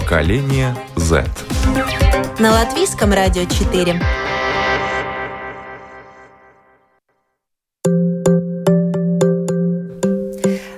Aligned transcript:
Поколение 0.00 0.74
Z. 0.96 1.26
На 2.38 2.52
латвийском 2.52 3.12
радио 3.12 3.44
4. 3.44 4.00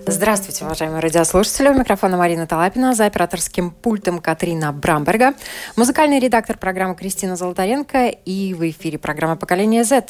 Здравствуйте, 0.07 0.65
уважаемые 0.65 1.01
радиослушатели. 1.01 1.69
У 1.69 1.75
микрофона 1.75 2.17
Марина 2.17 2.49
Талапина, 2.49 2.95
за 2.95 3.07
операторским 3.07 3.71
пультом 3.71 4.19
Катрина 4.19 4.73
Брамберга, 4.73 5.35
музыкальный 5.77 6.19
редактор 6.19 6.59
программы 6.59 6.97
Кристина 6.97 7.37
Золотаренко 7.37 8.09
и 8.09 8.55
в 8.55 8.69
эфире 8.71 8.99
программа 8.99 9.37
«Поколение 9.37 9.85
Z». 9.85 10.05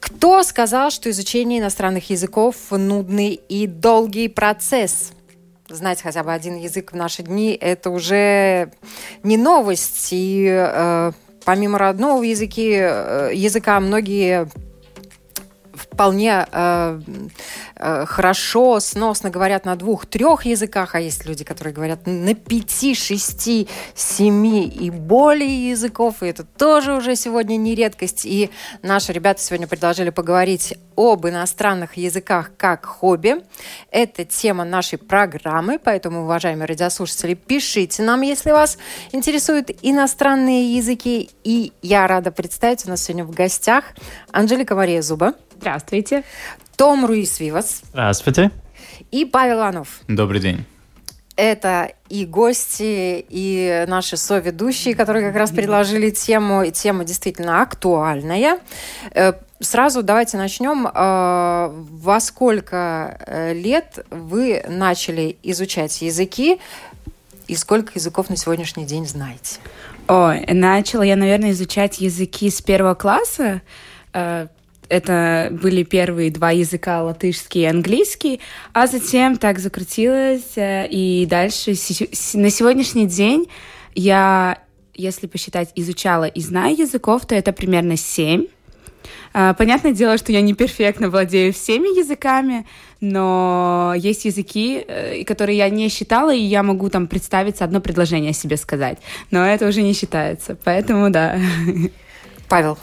Кто 0.00 0.42
сказал, 0.42 0.90
что 0.90 1.08
изучение 1.08 1.60
иностранных 1.60 2.10
языков– 2.10 2.56
нудный 2.70 3.34
и 3.48 3.68
долгий 3.68 4.28
процесс? 4.28 5.12
Знать 5.68 6.02
хотя 6.02 6.22
бы 6.22 6.32
один 6.32 6.56
язык 6.56 6.92
в 6.92 6.96
наши 6.96 7.22
дни– 7.22 7.56
это 7.60 7.90
уже 7.90 8.70
не 9.22 9.38
новость. 9.38 10.08
И 10.10 10.46
э, 10.46 11.12
помимо 11.44 11.78
родного 11.78 12.22
языки, 12.22 12.70
э, 12.74 13.30
языка 13.32 13.80
многие 13.80 14.48
вполне 15.74 16.46
э, 16.50 17.00
э, 17.76 18.06
хорошо, 18.06 18.80
сносно 18.80 19.30
говорят 19.30 19.64
на 19.64 19.76
двух-трех 19.76 20.46
языках, 20.46 20.94
а 20.94 21.00
есть 21.00 21.26
люди, 21.26 21.44
которые 21.44 21.74
говорят 21.74 22.06
на 22.06 22.34
пяти, 22.34 22.94
шести, 22.94 23.68
семи 23.94 24.66
и 24.66 24.90
более 24.90 25.70
языков, 25.70 26.22
и 26.22 26.26
это 26.26 26.44
тоже 26.44 26.94
уже 26.94 27.16
сегодня 27.16 27.56
не 27.56 27.74
редкость. 27.74 28.24
И 28.24 28.50
наши 28.82 29.12
ребята 29.12 29.40
сегодня 29.40 29.66
предложили 29.66 30.10
поговорить 30.10 30.74
об 30.96 31.26
иностранных 31.26 31.96
языках 31.96 32.52
как 32.56 32.86
хобби. 32.86 33.36
Это 33.90 34.24
тема 34.24 34.64
нашей 34.64 34.98
программы, 34.98 35.78
поэтому, 35.78 36.22
уважаемые 36.22 36.66
радиослушатели, 36.66 37.34
пишите 37.34 38.02
нам, 38.02 38.20
если 38.22 38.52
вас 38.52 38.78
интересуют 39.12 39.70
иностранные 39.82 40.76
языки. 40.76 41.30
И 41.42 41.72
я 41.82 42.06
рада 42.06 42.30
представить 42.30 42.86
у 42.86 42.90
нас 42.90 43.02
сегодня 43.02 43.24
в 43.24 43.30
гостях 43.30 43.84
Анжелика 44.32 44.74
Мария 44.74 45.02
Зуба. 45.02 45.34
Здравствуйте. 45.58 46.24
Том 46.76 47.04
Руис 47.06 47.40
Вивас. 47.40 47.82
Здравствуйте. 47.90 48.50
И 49.10 49.24
Павел 49.24 49.58
Иванов. 49.58 50.00
Добрый 50.08 50.40
день. 50.40 50.64
Это 51.36 51.90
и 52.08 52.26
гости, 52.26 53.24
и 53.28 53.84
наши 53.88 54.16
соведущие, 54.16 54.94
которые 54.94 55.26
как 55.26 55.36
раз 55.36 55.50
предложили 55.50 56.10
тему. 56.10 56.64
Тема 56.70 57.04
действительно 57.04 57.60
актуальная. 57.60 58.60
Э, 59.10 59.32
сразу 59.58 60.04
давайте 60.04 60.36
начнем. 60.36 60.86
Э, 60.86 61.70
во 61.72 62.20
сколько 62.20 63.18
э, 63.26 63.52
лет 63.52 64.06
вы 64.10 64.64
начали 64.68 65.36
изучать 65.42 66.02
языки? 66.02 66.60
И 67.48 67.56
сколько 67.56 67.92
языков 67.96 68.30
на 68.30 68.36
сегодняшний 68.36 68.84
день 68.84 69.06
знаете? 69.06 69.58
Ой, 70.06 70.46
начала 70.46 71.02
я, 71.02 71.16
наверное, 71.16 71.50
изучать 71.50 72.00
языки 72.00 72.48
с 72.48 72.62
первого 72.62 72.94
класса 72.94 73.60
это 74.88 75.48
были 75.50 75.82
первые 75.82 76.30
два 76.30 76.50
языка, 76.50 77.02
латышский 77.02 77.62
и 77.62 77.66
английский, 77.66 78.40
а 78.72 78.86
затем 78.86 79.36
так 79.36 79.58
закрутилось, 79.58 80.56
э, 80.56 80.86
и 80.88 81.26
дальше 81.26 81.70
на 82.34 82.50
сегодняшний 82.50 83.06
день 83.06 83.46
я, 83.94 84.58
если 84.94 85.26
посчитать, 85.26 85.70
изучала 85.74 86.24
и 86.24 86.40
знаю 86.40 86.76
языков, 86.76 87.26
то 87.26 87.34
это 87.34 87.52
примерно 87.52 87.96
семь. 87.96 88.46
А, 89.32 89.52
понятное 89.54 89.92
дело, 89.92 90.16
что 90.16 90.32
я 90.32 90.40
не 90.40 90.54
перфектно 90.54 91.10
владею 91.10 91.52
всеми 91.52 91.98
языками, 91.98 92.66
но 93.00 93.92
есть 93.96 94.24
языки, 94.24 94.84
э, 94.86 95.24
которые 95.24 95.58
я 95.58 95.68
не 95.68 95.88
считала, 95.88 96.32
и 96.32 96.40
я 96.40 96.62
могу 96.62 96.88
там 96.88 97.06
представиться 97.08 97.64
одно 97.64 97.80
предложение 97.80 98.32
себе 98.32 98.56
сказать. 98.56 98.98
Но 99.30 99.44
это 99.44 99.66
уже 99.66 99.82
не 99.82 99.92
считается, 99.92 100.56
поэтому 100.62 101.10
да. 101.10 101.38
Павел, 102.48 102.78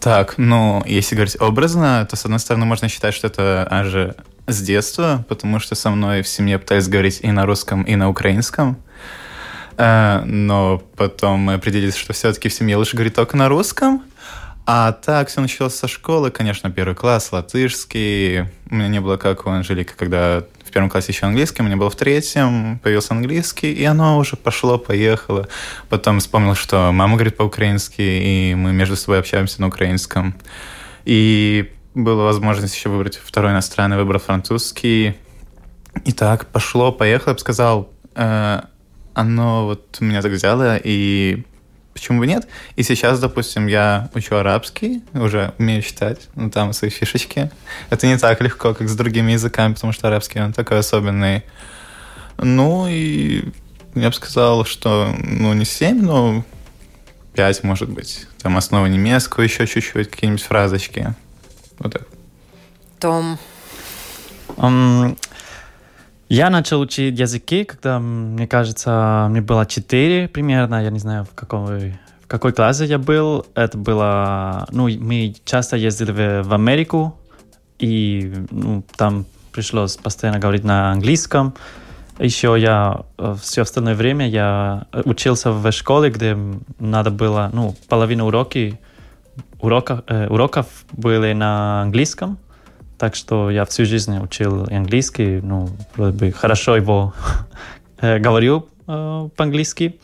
так, 0.00 0.34
ну, 0.38 0.82
если 0.86 1.14
говорить 1.14 1.36
образно, 1.40 2.06
то, 2.08 2.16
с 2.16 2.24
одной 2.24 2.40
стороны, 2.40 2.64
можно 2.64 2.88
считать, 2.88 3.14
что 3.14 3.26
это 3.26 3.66
аж 3.70 4.14
с 4.46 4.62
детства, 4.62 5.24
потому 5.28 5.60
что 5.60 5.74
со 5.74 5.90
мной 5.90 6.22
в 6.22 6.28
семье 6.28 6.58
пытались 6.58 6.88
говорить 6.88 7.20
и 7.22 7.30
на 7.30 7.46
русском, 7.46 7.82
и 7.82 7.96
на 7.96 8.08
украинском. 8.08 8.78
Э, 9.76 10.22
но 10.24 10.82
потом 10.96 11.40
мы 11.40 11.54
определились, 11.54 11.96
что 11.96 12.12
все-таки 12.12 12.48
в 12.48 12.52
семье 12.52 12.76
лучше 12.76 12.96
говорить 12.96 13.14
только 13.14 13.36
на 13.36 13.48
русском. 13.48 14.02
А 14.66 14.92
так, 14.92 15.28
все 15.28 15.40
началось 15.40 15.74
со 15.74 15.88
школы, 15.88 16.30
конечно, 16.30 16.70
первый 16.70 16.94
класс, 16.94 17.32
латышский. 17.32 18.42
У 18.70 18.74
меня 18.74 18.88
не 18.88 19.00
было 19.00 19.16
как 19.16 19.46
у 19.46 19.50
Анжелики, 19.50 19.92
когда 19.96 20.44
в 20.70 20.72
первом 20.72 20.88
классе 20.88 21.12
еще 21.12 21.26
английский, 21.26 21.62
у 21.62 21.66
меня 21.66 21.76
был 21.76 21.90
в 21.90 21.96
третьем, 21.96 22.78
появился 22.78 23.12
английский, 23.12 23.72
и 23.72 23.84
оно 23.84 24.18
уже 24.18 24.36
пошло, 24.36 24.78
поехало. 24.78 25.48
Потом 25.88 26.20
вспомнил, 26.20 26.54
что 26.54 26.92
мама 26.92 27.16
говорит 27.16 27.36
по-украински, 27.36 28.00
и 28.00 28.54
мы 28.54 28.72
между 28.72 28.94
собой 28.94 29.18
общаемся 29.18 29.60
на 29.60 29.66
украинском. 29.66 30.36
И 31.04 31.72
была 31.94 32.24
возможность 32.24 32.76
еще 32.76 32.88
выбрать 32.88 33.16
второй 33.16 33.50
иностранный, 33.50 33.96
выбрал 33.96 34.20
французский. 34.20 35.16
И 36.04 36.12
так 36.12 36.46
пошло, 36.46 36.92
поехало, 36.92 37.30
я 37.30 37.34
бы 37.34 37.40
сказал, 37.40 37.92
э, 38.14 38.60
оно 39.14 39.66
вот 39.66 40.00
меня 40.00 40.22
так 40.22 40.30
взяло, 40.30 40.76
и 40.76 41.44
почему 42.00 42.20
бы 42.20 42.26
нет? 42.26 42.48
И 42.76 42.82
сейчас, 42.82 43.20
допустим, 43.20 43.66
я 43.66 44.08
учу 44.14 44.36
арабский, 44.36 45.02
уже 45.12 45.52
умею 45.58 45.82
читать, 45.82 46.28
ну 46.34 46.50
там 46.50 46.72
свои 46.72 46.90
фишечки. 46.90 47.50
Это 47.90 48.06
не 48.06 48.16
так 48.16 48.40
легко, 48.40 48.72
как 48.72 48.88
с 48.88 48.96
другими 48.96 49.32
языками, 49.32 49.74
потому 49.74 49.92
что 49.92 50.08
арабский, 50.08 50.40
он 50.40 50.54
такой 50.54 50.78
особенный. 50.78 51.42
Ну 52.38 52.86
и 52.88 53.44
я 53.94 54.08
бы 54.08 54.14
сказал, 54.14 54.64
что, 54.64 55.14
ну, 55.18 55.52
не 55.52 55.66
7, 55.66 56.00
но 56.00 56.42
5, 57.34 57.64
может 57.64 57.90
быть. 57.90 58.26
Там 58.38 58.56
основа 58.56 58.86
немецкого 58.86 59.42
еще 59.42 59.66
чуть-чуть, 59.66 60.10
какие-нибудь 60.10 60.42
фразочки. 60.42 61.14
Вот 61.78 61.92
так. 61.92 62.02
Том. 62.98 63.38
Um, 64.56 65.18
я 66.30 66.48
начал 66.48 66.80
учить 66.80 67.18
языки, 67.18 67.64
когда, 67.64 67.98
мне 67.98 68.46
кажется, 68.46 69.26
мне 69.30 69.40
было 69.40 69.66
4 69.66 70.28
примерно, 70.28 70.82
я 70.82 70.90
не 70.90 71.00
знаю, 71.00 71.24
в 71.24 71.34
каком 71.34 71.66
в 71.66 72.26
какой 72.28 72.52
классе 72.52 72.84
я 72.84 72.98
был. 72.98 73.46
Это 73.56 73.76
было... 73.76 74.64
Ну, 74.70 74.88
мы 75.00 75.34
часто 75.44 75.76
ездили 75.76 76.12
в, 76.12 76.48
в 76.48 76.54
Америку, 76.54 77.18
и 77.80 78.32
ну, 78.52 78.84
там 78.96 79.26
пришлось 79.50 79.96
постоянно 79.96 80.38
говорить 80.38 80.62
на 80.62 80.92
английском. 80.92 81.52
Еще 82.20 82.54
я 82.60 83.00
э, 83.18 83.34
все 83.42 83.62
остальное 83.62 83.96
время 83.96 84.28
я 84.28 84.86
учился 85.04 85.50
в 85.50 85.72
школе, 85.72 86.10
где 86.10 86.38
надо 86.78 87.10
было, 87.10 87.50
ну, 87.52 87.74
половину 87.88 88.26
уроки, 88.26 88.78
урока, 89.58 90.04
э, 90.06 90.28
уроков 90.28 90.66
были 90.92 91.32
на 91.32 91.82
английском. 91.82 92.38
Так 93.00 93.14
что 93.14 93.50
я 93.50 93.64
всю 93.64 93.86
жизнь 93.86 94.18
учил 94.18 94.66
английский, 94.70 95.40
ну, 95.40 95.70
вроде 95.96 96.18
бы 96.18 96.32
хорошо 96.32 96.76
его 96.76 97.14
э, 98.02 98.18
говорю 98.18 98.68
э, 98.86 99.28
по-английски. 99.34 99.98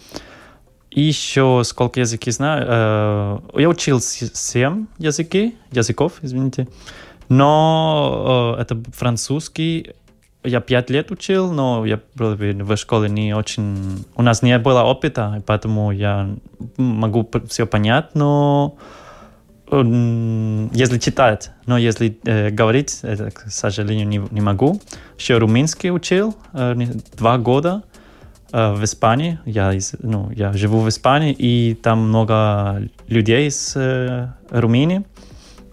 И 0.90 1.02
еще 1.02 1.60
сколько 1.64 2.00
языки 2.00 2.30
знаю. 2.30 2.64
Э, 2.66 3.38
я 3.60 3.68
учил 3.68 4.00
семь 4.00 4.86
языки, 4.96 5.58
языков, 5.72 6.14
извините. 6.22 6.68
Но 7.28 8.56
это 8.58 8.82
французский 8.94 9.92
я 10.42 10.62
пять 10.62 10.88
лет 10.88 11.10
учил, 11.10 11.52
но 11.52 11.84
я 11.84 12.00
в 12.14 12.76
школе 12.76 13.10
не 13.10 13.34
очень... 13.34 14.06
У 14.14 14.22
нас 14.22 14.40
не 14.40 14.58
было 14.58 14.84
опыта, 14.84 15.42
поэтому 15.44 15.90
я 15.90 16.34
могу 16.78 17.28
все 17.46 17.66
понять, 17.66 18.14
но 18.14 18.78
если 19.68 20.98
читать, 20.98 21.50
но 21.66 21.76
если 21.76 22.18
э, 22.24 22.50
говорить, 22.50 23.00
это, 23.02 23.32
к 23.32 23.50
сожалению, 23.50 24.06
не, 24.06 24.22
не 24.30 24.40
могу. 24.40 24.80
Еще 25.18 25.38
румынский 25.38 25.90
учил 25.90 26.36
э, 26.52 26.74
два 27.16 27.38
года 27.38 27.82
э, 28.52 28.74
в 28.74 28.84
Испании. 28.84 29.40
Я, 29.44 29.72
из, 29.72 29.94
ну, 29.98 30.30
я 30.30 30.52
живу 30.52 30.80
в 30.80 30.88
Испании, 30.88 31.32
и 31.32 31.74
там 31.74 32.08
много 32.08 32.88
людей 33.08 33.48
из 33.48 33.72
э, 33.76 34.28
Румынии. 34.50 35.02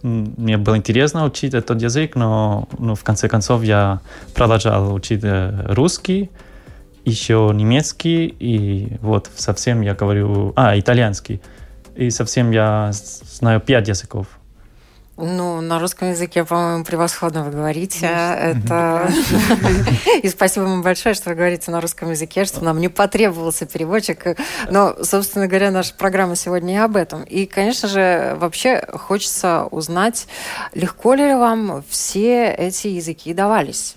Мне 0.02 0.58
было 0.58 0.76
интересно 0.76 1.24
учить 1.24 1.54
этот 1.54 1.82
язык, 1.82 2.16
но 2.16 2.68
ну, 2.78 2.96
в 2.96 3.04
конце 3.04 3.30
концов 3.30 3.64
я 3.64 4.02
продолжал 4.34 4.94
учить 4.94 5.22
э, 5.24 5.66
русский. 5.70 6.32
еще 7.06 7.52
немецкий, 7.54 8.26
и 8.40 8.98
вот 9.02 9.30
совсем 9.36 9.82
я 9.82 9.94
говорю... 9.94 10.54
А, 10.56 10.78
итальянский. 10.80 11.42
И 11.96 12.10
совсем 12.10 12.52
я 12.52 12.92
знаю 12.92 13.60
пять 13.60 13.88
языков. 13.88 14.28
Ну, 15.16 15.62
на 15.62 15.78
русском 15.78 16.10
языке, 16.10 16.44
по-моему, 16.44 16.84
превосходно 16.84 17.44
вы 17.44 17.52
говорите. 17.52 18.08
Это... 18.08 19.08
И 20.24 20.28
спасибо 20.28 20.64
вам 20.64 20.82
большое, 20.82 21.14
что 21.14 21.30
вы 21.30 21.36
говорите 21.36 21.70
на 21.70 21.80
русском 21.82 22.10
языке, 22.10 22.46
что 22.46 22.64
нам 22.64 22.82
не 22.82 22.90
потребовался 22.90 23.68
переводчик. 23.68 24.36
Но, 24.72 24.96
собственно 25.04 25.48
говоря, 25.48 25.70
наша 25.70 25.94
программа 25.94 26.36
сегодня 26.36 26.74
и 26.74 26.78
об 26.78 26.96
этом. 26.96 27.22
И, 27.24 27.46
конечно 27.46 27.88
же, 27.88 28.36
вообще 28.40 28.84
хочется 28.92 29.66
узнать, 29.70 30.28
легко 30.74 31.14
ли 31.14 31.36
вам 31.36 31.84
все 31.88 32.52
эти 32.52 32.88
языки 32.88 33.36
давались? 33.36 33.96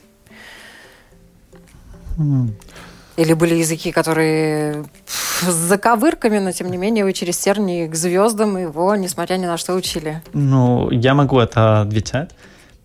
Или 3.17 3.33
были 3.33 3.55
языки, 3.55 3.93
которые 3.93 4.85
с 5.07 5.55
заковырками, 5.55 6.39
но 6.39 6.53
тем 6.53 6.71
не 6.71 6.77
менее 6.77 7.05
вы 7.05 7.13
через 7.13 7.39
тернии 7.39 7.87
к 7.87 7.95
звездам 7.95 8.57
его, 8.57 8.95
несмотря 8.97 9.37
ни 9.37 9.47
на 9.47 9.57
что, 9.57 9.75
учили? 9.75 10.23
Ну, 10.33 10.91
я 10.91 11.15
могу 11.15 11.39
это 11.39 11.83
отвечать. 11.83 12.31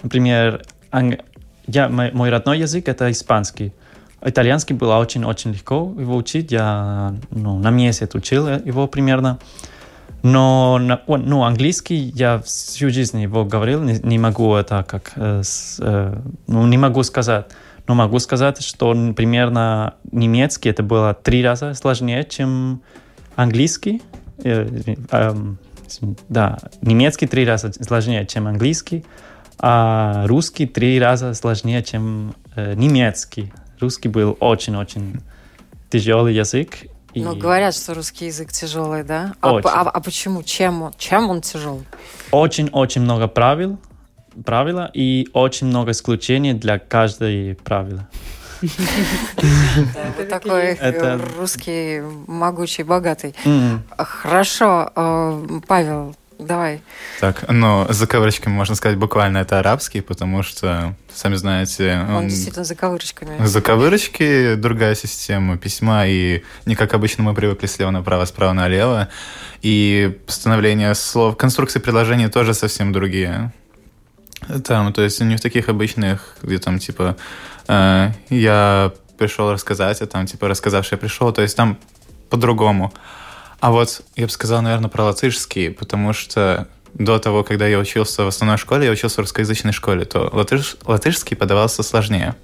Например, 0.04 0.64
я, 1.68 1.90
мой, 1.90 2.12
мой 2.12 2.30
родной 2.30 2.60
язык 2.60 2.88
это 2.88 3.12
испанский. 3.12 3.74
Итальянский 4.24 4.76
было 4.76 4.98
очень-очень 4.98 5.52
легко 5.52 5.94
его 6.00 6.16
учить. 6.16 6.52
Я 6.52 7.16
ну, 7.32 7.58
на 7.58 7.72
месяц 7.72 8.14
учил 8.16 8.48
его 8.48 8.88
примерно. 8.88 9.40
Но 10.24 10.78
ну, 11.08 11.44
английский 11.44 11.96
я 11.96 12.40
всю 12.42 12.90
жизнь 12.92 13.20
его 13.20 13.44
говорил, 13.44 13.82
не, 13.82 14.00
не 14.04 14.20
могу 14.20 14.54
это 14.54 14.86
как, 14.88 15.14
э, 15.16 15.42
с, 15.44 15.78
э, 15.80 16.16
ну, 16.48 16.68
не 16.68 16.78
могу 16.78 17.02
сказать. 17.02 17.48
Но 17.92 17.96
могу 17.96 18.20
сказать, 18.20 18.64
что 18.64 18.94
примерно 19.14 19.96
немецкий 20.14 20.70
это 20.70 20.82
было 20.82 21.14
три 21.14 21.44
раза 21.44 21.74
сложнее, 21.74 22.24
чем 22.24 22.84
английский. 23.36 24.02
Э, 24.46 24.66
э, 25.12 25.34
да, 26.30 26.58
немецкий 26.82 27.28
три 27.28 27.46
раза 27.46 27.74
сложнее, 27.84 28.26
чем 28.26 28.48
английский, 28.48 29.04
а 29.60 30.26
русский 30.28 30.68
три 30.68 31.02
раза 31.02 31.34
сложнее, 31.34 31.84
чем 31.84 32.34
э, 32.56 32.76
немецкий. 32.76 33.52
Русский 33.82 34.08
был 34.08 34.38
очень-очень 34.40 35.20
тяжелый 35.90 36.34
язык. 36.34 36.86
И... 37.14 37.22
Ну, 37.22 37.36
говорят, 37.36 37.76
что 37.76 37.94
русский 37.94 38.28
язык 38.28 38.54
тяжелый, 38.54 39.04
да? 39.04 39.34
А, 39.42 39.58
а, 39.58 39.90
а 39.90 40.00
почему? 40.00 40.44
Чем 40.44 40.82
он, 40.84 40.94
чем 40.98 41.30
он 41.30 41.42
тяжелый? 41.42 41.84
Очень-очень 42.32 43.02
много 43.02 43.28
правил, 43.28 43.80
правила 44.46 44.90
и 44.94 45.28
очень 45.34 45.68
много 45.68 45.92
исключений 45.92 46.54
для 46.54 46.80
каждой 46.80 47.56
правила. 47.56 48.08
Вы 48.62 50.26
такой 50.30 50.78
русский, 51.38 52.02
могучий, 52.28 52.84
богатый. 52.84 53.34
Хорошо, 53.98 54.92
э, 54.96 55.60
Павел, 55.68 56.16
Давай. 56.42 56.82
Так, 57.20 57.46
ну, 57.50 57.86
заковырочками 57.90 58.54
можно 58.54 58.74
сказать 58.74 58.98
буквально 58.98 59.38
это 59.40 59.60
арабский, 59.60 60.02
потому 60.02 60.42
что, 60.42 60.96
сами 61.14 61.36
знаете... 61.36 62.04
Он, 62.10 62.16
он 62.16 62.28
действительно 62.28 62.66
заковырочками. 62.66 63.46
Заковырочки, 63.46 64.56
другая 64.56 64.96
система 64.96 65.58
письма, 65.58 66.08
и 66.08 66.44
не 66.66 66.76
как 66.76 66.96
обычно 66.96 67.24
мы 67.24 67.36
привыкли 67.36 67.68
слева 67.68 67.92
направо, 67.92 68.26
справа 68.26 68.54
налево. 68.54 69.10
И 69.62 70.20
постановление 70.26 70.96
слов, 70.96 71.38
конструкции 71.38 71.78
предложений 71.78 72.30
тоже 72.30 72.56
совсем 72.56 72.92
другие. 72.92 73.54
Там, 74.66 74.92
то 74.94 75.02
есть 75.02 75.22
не 75.22 75.36
в 75.36 75.42
таких 75.42 75.70
обычных, 75.70 76.38
где 76.42 76.58
там, 76.58 76.80
типа, 76.80 77.16
э, 77.68 78.12
я 78.30 78.92
пришел 79.18 79.52
рассказать, 79.52 80.02
а 80.02 80.08
там, 80.08 80.26
типа, 80.26 80.48
рассказавший 80.48 80.98
пришел, 80.98 81.32
то 81.32 81.42
есть 81.42 81.56
там 81.56 81.78
по-другому. 82.30 82.92
А 83.60 83.72
вот 83.72 84.02
я 84.16 84.26
бы 84.26 84.32
сказал, 84.32 84.62
наверное, 84.62 84.90
про 84.90 85.04
латышский, 85.04 85.70
потому 85.70 86.14
что 86.14 86.68
до 86.96 87.20
того, 87.20 87.44
когда 87.44 87.68
я 87.68 87.78
учился 87.78 88.24
в 88.24 88.28
основной 88.28 88.58
школе, 88.58 88.86
я 88.86 88.92
учился 88.92 89.18
в 89.18 89.20
русскоязычной 89.20 89.72
школе, 89.72 90.06
то 90.06 90.30
латыш, 90.34 90.78
латышский 90.86 91.38
подавался 91.38 91.84
сложнее. 91.84 92.36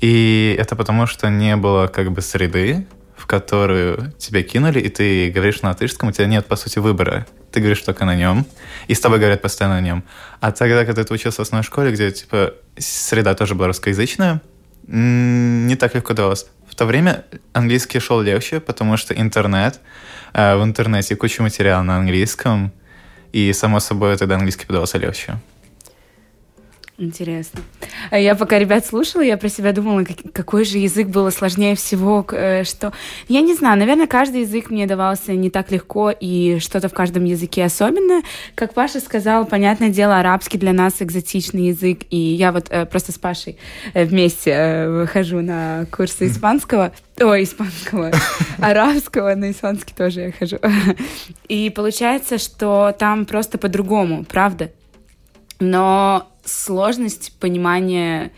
И 0.00 0.54
это 0.58 0.76
потому, 0.76 1.06
что 1.06 1.30
не 1.30 1.56
было 1.56 1.86
как 1.86 2.12
бы 2.12 2.20
среды, 2.20 2.86
в 3.16 3.26
которую 3.26 4.12
тебя 4.18 4.42
кинули, 4.42 4.80
и 4.80 4.88
ты 4.88 5.30
говоришь 5.30 5.62
на 5.62 5.70
латышском, 5.70 6.10
у 6.10 6.12
тебя 6.12 6.26
нет, 6.26 6.46
по 6.46 6.56
сути, 6.56 6.78
выбора 6.78 7.26
ты 7.52 7.60
говоришь 7.60 7.82
только 7.82 8.04
на 8.04 8.16
нем, 8.16 8.46
и 8.88 8.94
с 8.94 9.00
тобой 9.00 9.18
говорят 9.18 9.42
постоянно 9.42 9.76
на 9.80 9.84
нем. 9.84 10.04
А 10.40 10.52
тогда, 10.52 10.84
когда 10.84 11.04
ты 11.04 11.14
учился 11.14 11.38
в 11.38 11.40
основной 11.40 11.64
школе, 11.64 11.92
где, 11.92 12.10
типа, 12.10 12.54
среда 12.78 13.34
тоже 13.34 13.54
была 13.54 13.68
русскоязычная, 13.68 14.40
не 14.86 15.76
так 15.76 15.94
легко 15.94 16.14
давалось. 16.14 16.46
В 16.68 16.74
то 16.74 16.86
время 16.86 17.24
английский 17.52 18.00
шел 18.00 18.20
легче, 18.20 18.60
потому 18.60 18.96
что 18.96 19.14
интернет, 19.14 19.80
э, 20.32 20.56
в 20.56 20.64
интернете 20.64 21.14
куча 21.16 21.42
материала 21.42 21.82
на 21.82 21.96
английском, 21.96 22.72
и, 23.32 23.52
само 23.52 23.80
собой, 23.80 24.16
тогда 24.16 24.34
английский 24.34 24.66
подавался 24.66 24.98
легче. 24.98 25.38
Интересно. 26.98 27.60
Я 28.10 28.34
пока 28.34 28.58
ребят 28.58 28.86
слушала, 28.86 29.22
я 29.22 29.36
про 29.36 29.48
себя 29.48 29.72
думала, 29.72 30.04
какой 30.32 30.64
же 30.64 30.78
язык 30.78 31.08
было 31.08 31.30
сложнее 31.30 31.74
всего, 31.74 32.26
э, 32.32 32.64
что... 32.64 32.92
Я 33.28 33.40
не 33.40 33.54
знаю, 33.54 33.78
наверное, 33.78 34.06
каждый 34.06 34.42
язык 34.42 34.70
мне 34.70 34.86
давался 34.86 35.32
не 35.32 35.50
так 35.50 35.70
легко, 35.70 36.10
и 36.10 36.58
что-то 36.58 36.88
в 36.88 36.92
каждом 36.92 37.24
языке 37.24 37.64
особенно. 37.64 38.22
Как 38.54 38.74
Паша 38.74 39.00
сказал, 39.00 39.46
понятное 39.46 39.90
дело, 39.90 40.18
арабский 40.18 40.58
для 40.58 40.72
нас 40.72 40.94
экзотичный 41.00 41.68
язык, 41.68 42.00
и 42.10 42.16
я 42.16 42.52
вот 42.52 42.66
э, 42.70 42.86
просто 42.86 43.12
с 43.12 43.18
Пашей 43.18 43.58
э, 43.94 44.04
вместе 44.04 45.06
хожу 45.12 45.40
на 45.40 45.86
курсы 45.90 46.26
испанского, 46.26 46.92
Ой, 47.20 47.44
испанского, 47.44 48.10
арабского, 48.58 49.34
на 49.34 49.50
испанский 49.50 49.94
тоже 49.94 50.20
я 50.20 50.32
хожу. 50.32 50.58
И 51.46 51.70
получается, 51.70 52.38
что 52.38 52.94
там 52.98 53.26
просто 53.26 53.58
по-другому, 53.58 54.24
правда? 54.24 54.70
Но 55.60 56.31
сложность 56.44 57.32
понимания 57.38 58.32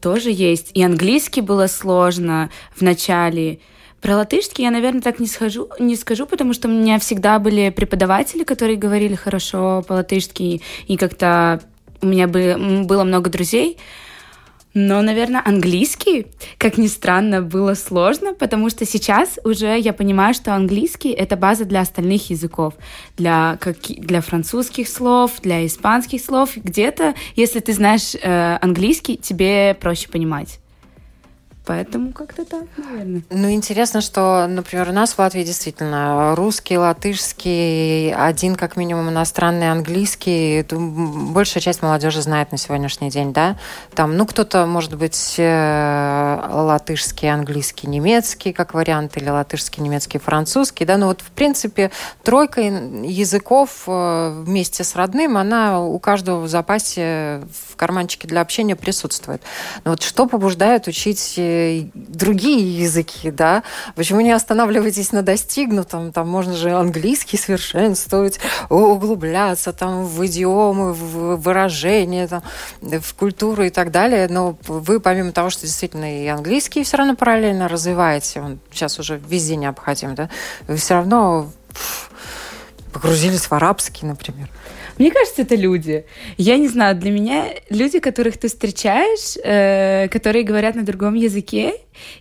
тоже 0.00 0.30
есть. 0.30 0.70
И 0.74 0.82
английский 0.82 1.40
было 1.40 1.66
сложно 1.66 2.50
в 2.74 2.82
начале. 2.82 3.60
Про 4.00 4.16
латышский 4.16 4.64
я, 4.64 4.70
наверное, 4.70 5.02
так 5.02 5.20
не, 5.20 5.26
схожу, 5.26 5.68
не 5.78 5.94
скажу, 5.94 6.26
потому 6.26 6.54
что 6.54 6.68
у 6.68 6.70
меня 6.70 6.98
всегда 6.98 7.38
были 7.38 7.68
преподаватели, 7.70 8.44
которые 8.44 8.76
говорили 8.78 9.14
хорошо 9.14 9.84
по-латышски, 9.86 10.62
и 10.86 10.96
как-то 10.96 11.60
у 12.00 12.06
меня 12.06 12.26
было 12.26 13.04
много 13.04 13.28
друзей, 13.28 13.76
но, 14.72 15.02
наверное, 15.02 15.42
английский, 15.44 16.26
как 16.58 16.78
ни 16.78 16.86
странно, 16.86 17.42
было 17.42 17.74
сложно, 17.74 18.34
потому 18.34 18.70
что 18.70 18.86
сейчас 18.86 19.38
уже 19.44 19.78
я 19.78 19.92
понимаю, 19.92 20.32
что 20.32 20.54
английский— 20.54 21.10
это 21.10 21.36
база 21.36 21.64
для 21.64 21.80
остальных 21.80 22.30
языков, 22.30 22.74
для, 23.16 23.58
как, 23.60 23.78
для 23.80 24.20
французских 24.20 24.88
слов, 24.88 25.40
для 25.42 25.66
испанских 25.66 26.22
слов. 26.22 26.56
Где-то, 26.56 27.14
если 27.34 27.58
ты 27.58 27.72
знаешь 27.72 28.14
э, 28.14 28.58
английский, 28.60 29.16
тебе 29.16 29.74
проще 29.74 30.08
понимать. 30.08 30.59
Поэтому 31.70 32.12
как-то 32.12 32.44
так, 32.44 32.64
наверное. 32.78 33.22
Ну, 33.30 33.48
интересно, 33.52 34.00
что, 34.00 34.48
например, 34.48 34.88
у 34.88 34.92
нас 34.92 35.12
в 35.12 35.20
Латвии 35.20 35.44
действительно 35.44 36.34
русский, 36.34 36.76
латышский, 36.76 38.12
один 38.12 38.56
как 38.56 38.76
минимум 38.76 39.10
иностранный 39.10 39.70
английский. 39.70 40.66
Большая 40.68 41.62
часть 41.62 41.80
молодежи 41.80 42.22
знает 42.22 42.50
на 42.50 42.58
сегодняшний 42.58 43.08
день, 43.08 43.32
да? 43.32 43.56
Там, 43.94 44.16
ну, 44.16 44.26
кто-то, 44.26 44.66
может 44.66 44.96
быть, 44.96 45.36
э, 45.38 46.48
латышский, 46.50 47.32
английский, 47.32 47.86
немецкий, 47.86 48.52
как 48.52 48.74
вариант, 48.74 49.16
или 49.16 49.28
латышский, 49.28 49.80
немецкий, 49.80 50.18
французский, 50.18 50.84
да? 50.84 50.96
Ну, 50.96 51.06
вот, 51.06 51.20
в 51.20 51.30
принципе, 51.30 51.92
тройка 52.24 52.62
языков 52.62 53.84
э, 53.86 54.42
вместе 54.44 54.82
с 54.82 54.96
родным, 54.96 55.36
она 55.36 55.80
у 55.80 56.00
каждого 56.00 56.40
в 56.40 56.48
запасе, 56.48 57.42
в 57.68 57.76
карманчике 57.76 58.26
для 58.26 58.40
общения 58.40 58.74
присутствует. 58.74 59.40
Но 59.84 59.92
вот 59.92 60.02
что 60.02 60.26
побуждает 60.26 60.88
учить 60.88 61.38
другие 61.94 62.82
языки, 62.82 63.30
да? 63.30 63.62
Почему 63.94 64.20
не 64.20 64.32
останавливаетесь 64.32 65.12
на 65.12 65.22
достигнутом? 65.22 66.12
Там 66.12 66.28
можно 66.28 66.54
же 66.54 66.70
английский 66.70 67.36
совершенствовать, 67.36 68.40
углубляться 68.68 69.72
там 69.72 70.04
в 70.04 70.26
идиомы, 70.26 70.92
в 70.92 71.36
выражения, 71.36 72.28
там, 72.28 72.42
в 72.80 73.14
культуру 73.14 73.64
и 73.64 73.70
так 73.70 73.90
далее. 73.90 74.28
Но 74.28 74.56
вы, 74.66 75.00
помимо 75.00 75.32
того, 75.32 75.50
что 75.50 75.62
действительно 75.62 76.22
и 76.22 76.26
английский 76.26 76.84
все 76.84 76.96
равно 76.96 77.16
параллельно 77.16 77.68
развиваете, 77.68 78.40
он 78.40 78.58
сейчас 78.72 78.98
уже 78.98 79.20
везде 79.28 79.56
необходим, 79.56 80.14
да? 80.14 80.28
Вы 80.68 80.76
все 80.76 80.94
равно 80.94 81.50
погрузились 82.92 83.46
в 83.46 83.52
арабский, 83.52 84.06
например. 84.06 84.48
Мне 84.98 85.10
кажется, 85.10 85.42
это 85.42 85.54
люди. 85.54 86.04
Я 86.36 86.56
не 86.56 86.68
знаю, 86.68 86.96
для 86.96 87.10
меня 87.10 87.46
люди, 87.68 87.98
которых 87.98 88.38
ты 88.38 88.48
встречаешь, 88.48 89.36
э, 89.42 90.08
которые 90.08 90.44
говорят 90.44 90.74
на 90.74 90.82
другом 90.82 91.14
языке, 91.14 91.74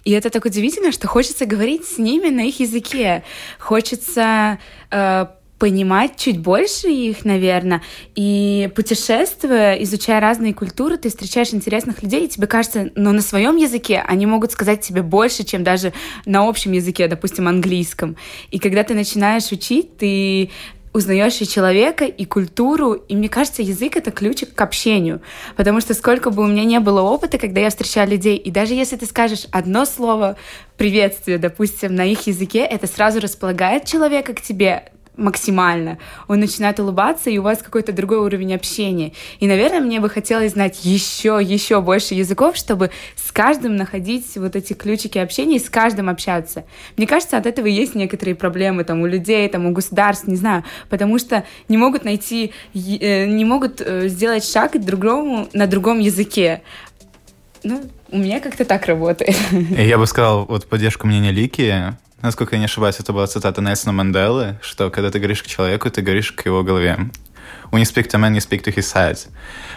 и 0.03 0.11
это 0.11 0.29
так 0.29 0.45
удивительно, 0.45 0.91
что 0.91 1.07
хочется 1.07 1.45
говорить 1.45 1.85
с 1.85 1.97
ними 1.97 2.29
на 2.29 2.41
их 2.41 2.59
языке. 2.59 3.23
Хочется 3.59 4.59
э, 4.91 5.25
понимать 5.59 6.15
чуть 6.15 6.39
больше 6.39 6.87
их, 6.87 7.25
наверное. 7.25 7.83
И 8.15 8.71
путешествуя, 8.75 9.75
изучая 9.83 10.21
разные 10.21 10.53
культуры, 10.53 10.97
ты 10.97 11.09
встречаешь 11.09 11.53
интересных 11.53 12.01
людей, 12.01 12.25
и 12.25 12.29
тебе 12.29 12.47
кажется, 12.47 12.89
ну, 12.95 13.11
на 13.11 13.21
своем 13.21 13.57
языке 13.57 14.03
они 14.07 14.25
могут 14.25 14.53
сказать 14.53 14.81
тебе 14.81 15.03
больше, 15.03 15.43
чем 15.43 15.63
даже 15.63 15.93
на 16.25 16.47
общем 16.47 16.71
языке, 16.71 17.07
допустим, 17.07 17.47
английском. 17.47 18.15
И 18.51 18.57
когда 18.57 18.83
ты 18.83 18.93
начинаешь 18.93 19.51
учить, 19.51 19.97
ты 19.97 20.49
узнаешь 20.93 21.41
и 21.41 21.47
человека, 21.47 22.05
и 22.05 22.25
культуру, 22.25 22.93
и 22.93 23.15
мне 23.15 23.29
кажется, 23.29 23.61
язык— 23.61 23.95
это 23.97 24.11
ключик 24.11 24.53
к 24.53 24.61
общению, 24.61 25.21
потому 25.55 25.81
что 25.81 25.93
сколько 25.93 26.29
бы 26.29 26.43
у 26.43 26.47
меня 26.47 26.63
не 26.63 26.79
было 26.79 27.01
опыта, 27.01 27.37
когда 27.37 27.61
я 27.61 27.69
встречала 27.69 28.07
людей, 28.07 28.37
и 28.37 28.51
даже 28.51 28.73
если 28.73 28.95
ты 28.95 29.05
скажешь 29.05 29.47
одно 29.51 29.85
слово 29.85 30.37
приветствия, 30.77 31.37
допустим, 31.37 31.95
на 31.95 32.05
их 32.05 32.27
языке, 32.27 32.59
это 32.59 32.87
сразу 32.87 33.19
располагает 33.19 33.85
человека 33.85 34.33
к 34.33 34.41
тебе, 34.41 34.91
максимально. 35.17 35.97
Он 36.27 36.39
начинает 36.39 36.79
улыбаться, 36.79 37.29
и 37.29 37.37
у 37.37 37.43
вас 37.43 37.59
какой-то 37.59 37.91
другой 37.91 38.19
уровень 38.19 38.53
общения. 38.53 39.13
И, 39.39 39.47
наверное, 39.47 39.81
мне 39.81 39.99
бы 39.99 40.09
хотелось 40.09 40.53
знать 40.53 40.83
еще, 40.85 41.39
еще 41.41 41.81
больше 41.81 42.13
языков, 42.13 42.55
чтобы 42.55 42.91
с 43.15 43.31
каждым 43.31 43.75
находить 43.75 44.37
вот 44.37 44.55
эти 44.55 44.73
ключики 44.73 45.17
общения 45.17 45.57
и 45.57 45.59
с 45.59 45.69
каждым 45.69 46.09
общаться. 46.09 46.63
Мне 46.97 47.07
кажется, 47.07 47.37
от 47.37 47.45
этого 47.45 47.67
есть 47.67 47.95
некоторые 47.95 48.35
проблемы 48.35 48.83
там 48.83 49.01
у 49.01 49.05
людей, 49.05 49.47
там 49.49 49.65
у 49.65 49.71
государств, 49.71 50.27
не 50.27 50.35
знаю, 50.35 50.63
потому 50.89 51.19
что 51.19 51.43
не 51.67 51.77
могут 51.77 52.05
найти, 52.05 52.53
э, 52.73 53.25
не 53.25 53.45
могут 53.45 53.81
э, 53.81 54.07
сделать 54.07 54.45
шаг 54.45 54.79
другому 54.83 55.47
на 55.53 55.67
другом 55.67 55.99
языке. 55.99 56.61
Ну, 57.63 57.81
у 58.09 58.17
меня 58.17 58.39
как-то 58.39 58.65
так 58.65 58.85
работает. 58.85 59.35
Я 59.51 59.97
бы 59.97 60.07
сказал, 60.07 60.45
вот 60.45 60.65
поддержку 60.67 61.07
мнения 61.07 61.31
Лики, 61.31 61.95
насколько 62.21 62.55
я 62.55 62.59
не 62.59 62.65
ошибаюсь, 62.65 62.99
это 62.99 63.13
была 63.13 63.27
цитата 63.27 63.61
Нельсона 63.61 63.93
Манделы, 63.93 64.59
что 64.61 64.89
когда 64.89 65.11
ты 65.11 65.19
говоришь 65.19 65.43
к 65.43 65.47
человеку, 65.47 65.89
ты 65.89 66.01
говоришь 66.01 66.31
к 66.31 66.45
его 66.45 66.63
голове. 66.63 66.97
When 67.71 67.81
you 67.81 67.85
speak 67.85 68.07
to 68.09 68.15
a 68.15 68.19
man, 68.19 68.33
you 68.33 68.39
speak 68.39 68.63
to 68.63 68.73
his 68.73 68.93
head. 68.93 69.27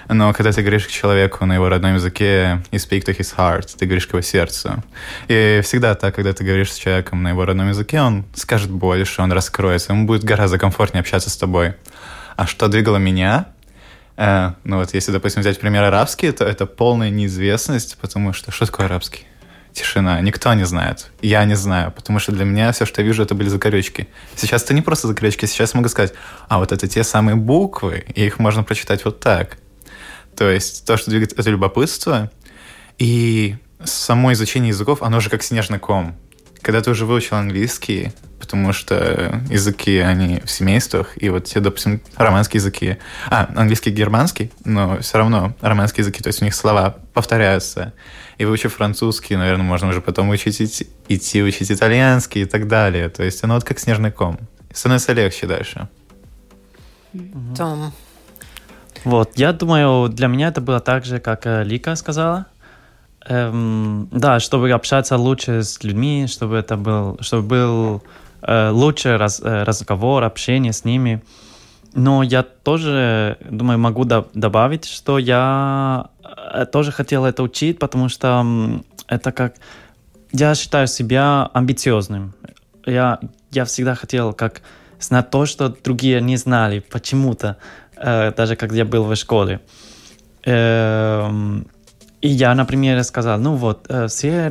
Но 0.08 0.32
когда 0.32 0.52
ты 0.52 0.62
говоришь 0.62 0.86
к 0.86 0.90
человеку 0.90 1.44
на 1.44 1.54
его 1.54 1.68
родном 1.68 1.94
языке, 1.94 2.62
you 2.70 2.78
speak 2.78 3.04
to 3.04 3.16
his 3.16 3.34
heart, 3.36 3.76
ты 3.78 3.86
говоришь 3.86 4.06
к 4.06 4.10
его 4.10 4.22
сердцу. 4.22 4.82
И 5.28 5.60
всегда 5.62 5.94
так, 5.94 6.14
когда 6.14 6.32
ты 6.32 6.44
говоришь 6.44 6.72
с 6.72 6.76
человеком 6.76 7.22
на 7.22 7.28
его 7.28 7.44
родном 7.44 7.68
языке, 7.68 8.00
он 8.00 8.24
скажет 8.34 8.70
больше, 8.70 9.22
он 9.22 9.32
раскроется, 9.32 9.92
ему 9.92 10.06
будет 10.06 10.24
гораздо 10.24 10.58
комфортнее 10.58 11.00
общаться 11.00 11.30
с 11.30 11.36
тобой. 11.36 11.74
А 12.36 12.46
что 12.46 12.68
двигало 12.68 12.96
меня? 12.96 13.48
Э, 14.16 14.52
ну 14.64 14.78
вот, 14.78 14.94
если, 14.94 15.12
допустим, 15.12 15.42
взять 15.42 15.60
пример 15.60 15.84
арабский, 15.84 16.32
то 16.32 16.44
это 16.44 16.66
полная 16.66 17.10
неизвестность, 17.10 17.98
потому 18.00 18.32
что 18.32 18.50
что 18.50 18.66
такое 18.66 18.86
арабский? 18.86 19.26
Тишина. 19.72 20.20
Никто 20.20 20.52
не 20.54 20.64
знает. 20.64 21.10
Я 21.20 21.44
не 21.44 21.54
знаю, 21.54 21.92
потому 21.92 22.18
что 22.18 22.32
для 22.32 22.44
меня 22.44 22.72
все, 22.72 22.84
что 22.86 23.00
я 23.00 23.06
вижу, 23.06 23.22
это 23.22 23.34
были 23.34 23.48
закорючки. 23.48 24.08
Сейчас 24.36 24.62
это 24.64 24.74
не 24.74 24.82
просто 24.82 25.08
закорючки, 25.08 25.46
сейчас 25.46 25.74
могу 25.74 25.88
сказать, 25.88 26.14
а 26.48 26.58
вот 26.58 26.72
это 26.72 26.86
те 26.88 27.04
самые 27.04 27.36
буквы, 27.36 28.04
и 28.14 28.26
их 28.26 28.38
можно 28.38 28.62
прочитать 28.62 29.04
вот 29.04 29.20
так. 29.20 29.58
То 30.36 30.50
есть 30.50 30.86
то, 30.86 30.96
что 30.96 31.10
двигает, 31.10 31.38
это 31.38 31.50
любопытство, 31.50 32.30
и 32.98 33.56
само 33.84 34.32
изучение 34.32 34.68
языков, 34.68 35.02
оно 35.02 35.20
же 35.20 35.30
как 35.30 35.42
снежный 35.42 35.78
ком. 35.78 36.16
Когда 36.60 36.80
ты 36.80 36.90
уже 36.90 37.06
выучил 37.06 37.36
английский, 37.36 38.12
потому 38.38 38.72
что 38.72 39.42
языки, 39.50 39.98
они 39.98 40.40
в 40.44 40.50
семействах, 40.50 41.12
и 41.16 41.28
вот 41.28 41.44
те, 41.44 41.60
допустим, 41.60 42.00
романские 42.16 42.60
языки, 42.60 42.98
а, 43.28 43.48
английский, 43.56 43.90
германский, 43.90 44.52
но 44.64 44.98
все 45.00 45.18
равно 45.18 45.56
романские 45.60 46.02
языки, 46.02 46.22
то 46.22 46.28
есть 46.28 46.42
у 46.42 46.44
них 46.44 46.54
слова 46.54 46.96
повторяются, 47.12 47.92
и 48.42 48.44
выучив 48.44 48.74
французский, 48.74 49.36
наверное, 49.36 49.64
можно 49.64 49.88
уже 49.88 50.00
потом 50.00 50.30
учить 50.30 50.60
идти, 50.60 50.86
идти 51.08 51.42
учить 51.42 51.70
итальянский 51.70 52.42
и 52.42 52.44
так 52.44 52.66
далее. 52.66 53.08
То 53.08 53.22
есть 53.22 53.44
оно 53.44 53.54
вот 53.54 53.64
как 53.64 53.78
снежный 53.78 54.10
ком. 54.10 54.36
Становится 54.74 55.12
легче 55.12 55.46
дальше. 55.46 55.88
Том. 57.56 57.92
Вот, 59.04 59.30
я 59.36 59.52
думаю, 59.52 60.08
для 60.08 60.26
меня 60.26 60.48
это 60.48 60.60
было 60.60 60.80
так 60.80 61.04
же, 61.04 61.20
как 61.20 61.46
э, 61.46 61.62
Лика 61.64 61.96
сказала. 61.96 62.46
Эм, 63.28 64.08
да, 64.10 64.40
чтобы 64.40 64.72
общаться 64.72 65.16
лучше 65.16 65.62
с 65.62 65.84
людьми, 65.84 66.26
чтобы 66.26 66.56
это 66.56 66.76
был, 66.76 67.18
чтобы 67.20 67.42
был 67.48 68.02
э, 68.42 68.70
лучше 68.70 69.18
раз, 69.18 69.40
э, 69.40 69.62
разговор, 69.62 70.24
общение 70.24 70.72
с 70.72 70.84
ними. 70.84 71.22
Но 71.94 72.22
я 72.22 72.42
тоже, 72.42 73.36
думаю, 73.50 73.78
могу 73.78 74.04
до 74.04 74.26
добавить, 74.34 74.86
что 74.86 75.18
я 75.18 76.10
Э, 76.52 76.66
тоже 76.66 76.92
хотел 76.92 77.24
это 77.24 77.42
учить, 77.42 77.78
потому 77.78 78.08
что 78.08 78.44
это 79.08 79.32
как... 79.32 79.54
Я 80.32 80.54
считаю 80.54 80.86
себя 80.86 81.50
амбициозным. 81.52 82.34
Я, 82.86 83.20
я 83.50 83.64
всегда 83.64 83.94
хотел 83.94 84.32
как 84.32 84.62
знать 85.00 85.30
то, 85.30 85.46
что 85.46 85.68
другие 85.68 86.20
не 86.20 86.36
знали 86.36 86.80
почему-то, 86.80 87.56
э, 87.96 88.32
даже 88.32 88.56
когда 88.56 88.76
я 88.76 88.84
был 88.84 89.04
в 89.04 89.14
школе. 89.16 89.60
Эм, 90.44 91.66
и 92.20 92.28
я, 92.28 92.54
например, 92.54 93.02
сказал, 93.04 93.38
ну 93.38 93.54
вот, 93.54 93.86
э, 93.88 94.06
все 94.06 94.50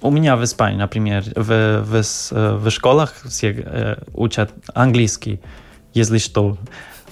у 0.00 0.10
меня 0.10 0.36
в 0.36 0.44
Испании, 0.44 0.78
например, 0.78 1.24
в, 1.36 1.82
в, 1.82 2.02
в 2.32 2.70
школах 2.70 3.14
все 3.24 3.96
учат 4.14 4.50
английский, 4.74 5.40
если 5.94 6.18
что 6.18 6.58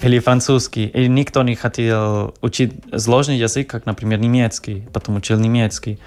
или 0.01 0.19
французский, 0.19 0.87
или 0.87 1.07
никто 1.07 1.43
не 1.43 1.55
хотел 1.55 2.33
учить 2.41 2.73
сложный 2.97 3.37
язык, 3.37 3.69
как, 3.69 3.85
например, 3.85 4.19
немецкий, 4.19 4.87
потом 4.93 5.17
учил 5.17 5.39
немецкий. 5.39 5.99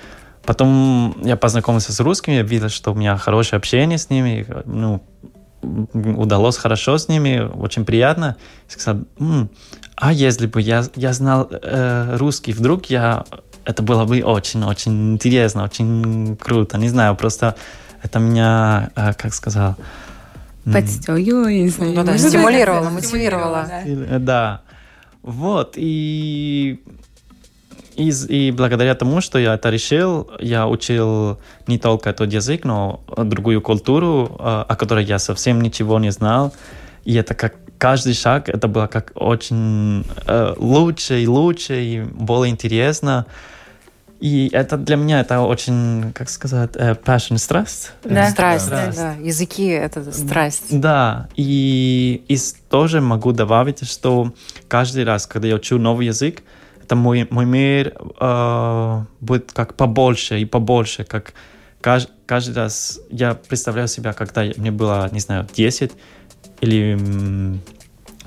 Потом 0.44 1.16
я 1.24 1.36
познакомился 1.36 1.92
с 1.92 2.00
русскими, 2.00 2.34
я 2.34 2.42
видел, 2.42 2.68
что 2.68 2.92
у 2.92 2.94
меня 2.94 3.16
хорошее 3.16 3.58
общение 3.58 3.98
с 3.98 4.10
ними, 4.10 4.46
ну, 4.66 5.02
удалось 5.62 6.58
хорошо 6.58 6.98
с 6.98 7.08
ними, 7.08 7.40
очень 7.54 7.84
приятно. 7.84 8.36
Я 8.68 8.72
сказал, 8.72 9.02
М, 9.18 9.48
а 9.96 10.12
если 10.12 10.46
бы 10.46 10.60
я, 10.60 10.84
я 10.96 11.12
знал 11.12 11.48
э, 11.50 12.16
русский, 12.16 12.52
вдруг 12.52 12.86
я... 12.86 13.24
Это 13.64 13.82
было 13.82 14.04
бы 14.04 14.20
очень-очень 14.20 15.14
интересно, 15.14 15.64
очень 15.64 16.36
круто. 16.36 16.76
Не 16.76 16.90
знаю, 16.90 17.16
просто 17.16 17.56
это 18.02 18.18
меня, 18.18 18.90
э, 18.94 19.14
как 19.14 19.32
сказал, 19.32 19.76
подстегивала, 20.64 21.48
я 21.48 21.62
не 21.62 21.68
знаю. 21.68 21.94
Ну, 21.94 22.04
да, 22.04 22.18
стимулировала, 22.18 22.90
мотивировала. 22.90 23.68
Да. 23.84 24.18
да. 24.18 24.60
Вот, 25.22 25.74
и, 25.76 26.82
и, 27.96 28.12
и 28.28 28.50
благодаря 28.50 28.94
тому, 28.94 29.20
что 29.20 29.38
я 29.38 29.54
это 29.54 29.70
решил, 29.70 30.30
я 30.38 30.66
учил 30.66 31.38
не 31.66 31.78
только 31.78 32.10
этот 32.10 32.32
язык, 32.32 32.64
но 32.64 33.00
другую 33.16 33.62
культуру, 33.62 34.36
а, 34.38 34.66
о 34.68 34.76
которой 34.76 35.04
я 35.04 35.18
совсем 35.18 35.60
ничего 35.62 35.98
не 35.98 36.10
знал. 36.10 36.52
И 37.04 37.14
это 37.14 37.34
как 37.34 37.54
каждый 37.78 38.14
шаг, 38.14 38.48
это 38.48 38.68
было 38.68 38.86
как 38.86 39.12
очень 39.14 40.04
э, 40.26 40.54
лучше 40.56 41.22
и 41.22 41.26
лучше, 41.26 41.82
и 41.82 42.00
более 42.00 42.52
интересно. 42.52 43.26
И 44.20 44.48
это 44.52 44.76
для 44.76 44.96
меня 44.96 45.20
это 45.20 45.40
очень, 45.40 46.12
как 46.14 46.30
сказать, 46.30 46.70
э, 46.74 46.92
passion, 46.92 47.36
страсть. 47.36 47.92
Да. 48.04 48.30
Страсть, 48.30 48.70
да. 48.70 48.92
да. 48.94 49.12
Языки— 49.14 49.66
это 49.68 50.10
страсть. 50.12 50.80
Да, 50.80 51.28
и, 51.36 52.24
и 52.28 52.38
тоже 52.70 53.00
могу 53.00 53.32
добавить, 53.32 53.86
что 53.88 54.32
каждый 54.68 55.04
раз, 55.04 55.26
когда 55.26 55.48
я 55.48 55.56
учу 55.56 55.78
новый 55.78 56.06
язык, 56.06 56.42
это 56.82 56.96
мой, 56.96 57.26
мой 57.30 57.44
мир 57.44 57.94
э, 58.20 59.04
будет 59.20 59.52
как 59.52 59.74
побольше 59.74 60.40
и 60.40 60.44
побольше, 60.44 61.04
как 61.04 61.34
каждый, 61.80 62.12
каждый 62.26 62.54
раз 62.54 63.00
я 63.10 63.34
представляю 63.34 63.88
себя, 63.88 64.12
когда 64.12 64.42
мне 64.56 64.70
было, 64.70 65.08
не 65.12 65.20
знаю, 65.20 65.46
10 65.54 65.92
или 66.60 67.60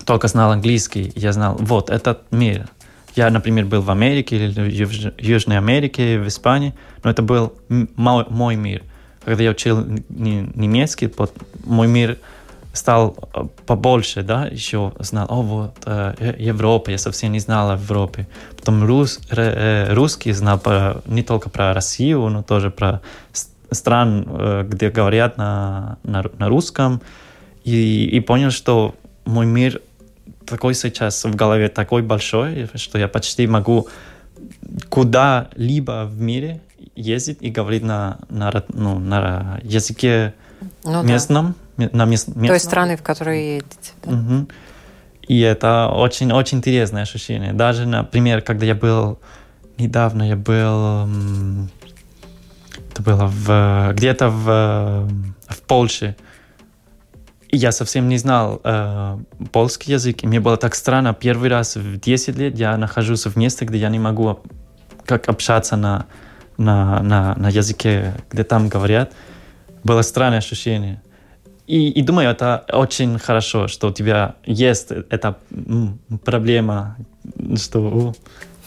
только 0.05 0.27
знал 0.27 0.51
английский, 0.51 1.11
я 1.15 1.33
знал, 1.33 1.57
вот, 1.59 1.89
этот 1.89 2.31
мир, 2.31 2.69
я, 3.17 3.29
например, 3.29 3.65
был 3.65 3.81
в 3.81 3.89
Америке 3.89 4.37
или 4.37 4.85
в 4.85 5.21
Южной 5.21 5.57
Америке, 5.57 6.19
в 6.19 6.27
Испании, 6.27 6.73
но 7.03 7.09
это 7.09 7.21
был 7.21 7.53
мой, 7.95 8.25
мой 8.29 8.55
мир. 8.55 8.83
Когда 9.25 9.43
я 9.43 9.51
учил 9.51 9.83
немецкий, 10.09 11.11
мой 11.65 11.87
мир 11.87 12.17
стал 12.73 13.17
э, 13.33 13.43
побольше, 13.65 14.21
да, 14.21 14.45
еще 14.45 14.93
знал, 14.99 15.25
о, 15.29 15.41
вот, 15.41 15.77
э, 15.85 16.35
Европа, 16.37 16.91
я 16.91 16.97
совсем 16.97 17.31
не 17.31 17.39
знал 17.39 17.71
о 17.71 17.73
Европе. 17.73 18.27
Потом 18.55 18.83
рус, 18.83 19.19
э, 19.31 19.93
русский 19.93 20.31
знал 20.31 20.59
про, 20.59 21.01
не 21.07 21.23
только 21.23 21.49
про 21.49 21.73
Россию, 21.73 22.29
но 22.29 22.43
тоже 22.43 22.69
про 22.69 23.01
стран, 23.71 24.25
э, 24.27 24.67
где 24.69 24.89
говорят 24.89 25.37
на, 25.37 25.97
на, 26.03 26.23
на 26.37 26.47
русском, 26.47 27.01
и, 27.63 28.05
и 28.05 28.19
понял, 28.19 28.51
что 28.51 28.95
мой 29.25 29.45
мир 29.45 29.81
такой 30.47 30.73
сейчас 30.73 31.23
в 31.25 31.35
голове 31.35 31.69
такой 31.69 32.01
большой, 32.01 32.69
что 32.75 32.97
я 32.97 33.07
почти 33.07 33.47
могу 33.47 33.87
куда-либо 34.89 36.05
в 36.05 36.19
мире 36.19 36.61
ездить 36.95 37.37
и 37.41 37.49
говорить 37.49 37.83
на, 37.83 38.17
на, 38.29 38.51
ну, 38.69 38.99
на 38.99 39.59
языке 39.63 40.33
ну, 40.83 41.03
местном. 41.03 41.55
Да. 41.77 41.89
На 41.91 42.05
мест, 42.05 42.27
местном. 42.29 42.47
Той 42.47 42.59
страны, 42.59 42.97
в 42.97 43.03
которой 43.03 43.55
едете. 43.55 43.91
Да? 44.03 44.11
Угу. 44.11 44.47
И 45.27 45.39
это 45.41 45.89
очень-очень 45.93 46.57
интересное 46.57 47.03
ощущение. 47.03 47.53
Даже, 47.53 47.85
например, 47.85 48.41
когда 48.41 48.65
я 48.65 48.73
был 48.73 49.19
недавно, 49.77 50.23
я 50.23 50.35
был 50.35 51.67
это 52.91 53.01
было 53.03 53.27
в, 53.27 53.93
где-то 53.93 54.29
в, 54.29 55.07
в 55.49 55.61
Польше, 55.67 56.15
я 57.51 57.71
совсем 57.71 58.09
не 58.09 58.17
знал 58.17 58.61
э, 58.63 59.17
польский 59.51 59.93
язык, 59.93 60.23
и 60.23 60.27
мне 60.27 60.39
было 60.39 60.57
так 60.57 60.75
странно. 60.75 61.13
Первый 61.13 61.49
раз 61.49 61.75
в 61.75 61.99
10 61.99 62.35
лет 62.37 62.57
я 62.57 62.77
нахожусь 62.77 63.25
в 63.25 63.35
месте, 63.37 63.65
где 63.65 63.77
я 63.77 63.89
не 63.89 63.99
могу 63.99 64.39
как 65.05 65.29
общаться 65.29 65.77
на, 65.77 66.05
на, 66.57 67.01
на, 67.01 67.35
на 67.35 67.49
языке, 67.49 68.13
где 68.29 68.43
там 68.43 68.67
говорят. 68.67 69.13
Было 69.83 70.01
странное 70.01 70.39
ощущение. 70.39 71.01
И, 71.67 71.89
и 71.89 72.01
думаю, 72.01 72.29
это 72.29 72.65
очень 72.71 73.19
хорошо, 73.19 73.67
что 73.67 73.89
у 73.89 73.91
тебя 73.91 74.35
есть 74.45 74.91
эта 74.91 75.37
проблема, 76.23 76.97
что 77.55 78.13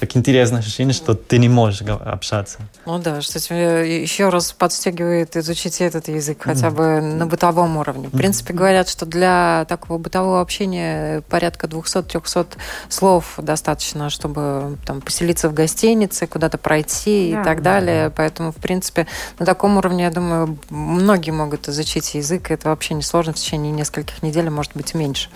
так 0.01 0.17
интересное 0.17 0.61
ощущение, 0.61 0.95
что 0.95 1.15
ты 1.15 1.37
не 1.39 1.51
можешь 1.51 1.83
общаться. 1.83 2.59
Ну 2.87 2.99
да, 2.99 3.21
что 3.21 3.39
тебе 3.39 4.01
еще 4.03 4.31
раз 4.31 4.53
подстегивает 4.53 5.37
изучить 5.37 5.83
этот 5.83 6.09
язык 6.09 6.39
хотя 6.41 6.71
бы 6.71 7.03
на 7.03 7.27
бытовом 7.27 7.77
уровне. 7.77 8.09
В 8.09 8.17
принципе, 8.17 8.55
говорят, 8.55 8.89
что 8.89 9.05
для 9.05 9.67
такого 9.69 9.99
бытового 9.99 10.41
общения 10.41 11.21
порядка 11.29 11.67
200-300 11.67 12.47
слов 12.89 13.35
достаточно, 13.37 14.09
чтобы 14.09 14.79
там 14.87 15.03
поселиться 15.03 15.51
в 15.51 15.55
гостинице, 15.55 16.27
куда-то 16.27 16.57
пройти 16.57 17.33
да, 17.35 17.41
и 17.41 17.45
так 17.45 17.63
далее. 17.63 18.09
Да. 18.09 18.15
Поэтому, 18.17 18.53
в 18.53 18.57
принципе, 18.57 19.07
на 19.39 19.45
таком 19.45 19.77
уровне, 19.77 20.05
я 20.05 20.11
думаю, 20.11 20.59
многие 20.71 21.33
могут 21.33 21.69
изучить 21.69 22.15
язык. 22.15 22.51
Это 22.51 22.71
вообще 22.71 22.95
не 22.95 23.03
сложно 23.03 23.35
в 23.35 23.37
течение 23.37 23.71
нескольких 23.71 24.23
недель, 24.23 24.49
а 24.49 24.51
может 24.51 24.73
быть, 24.75 24.95
меньше. 24.95 25.29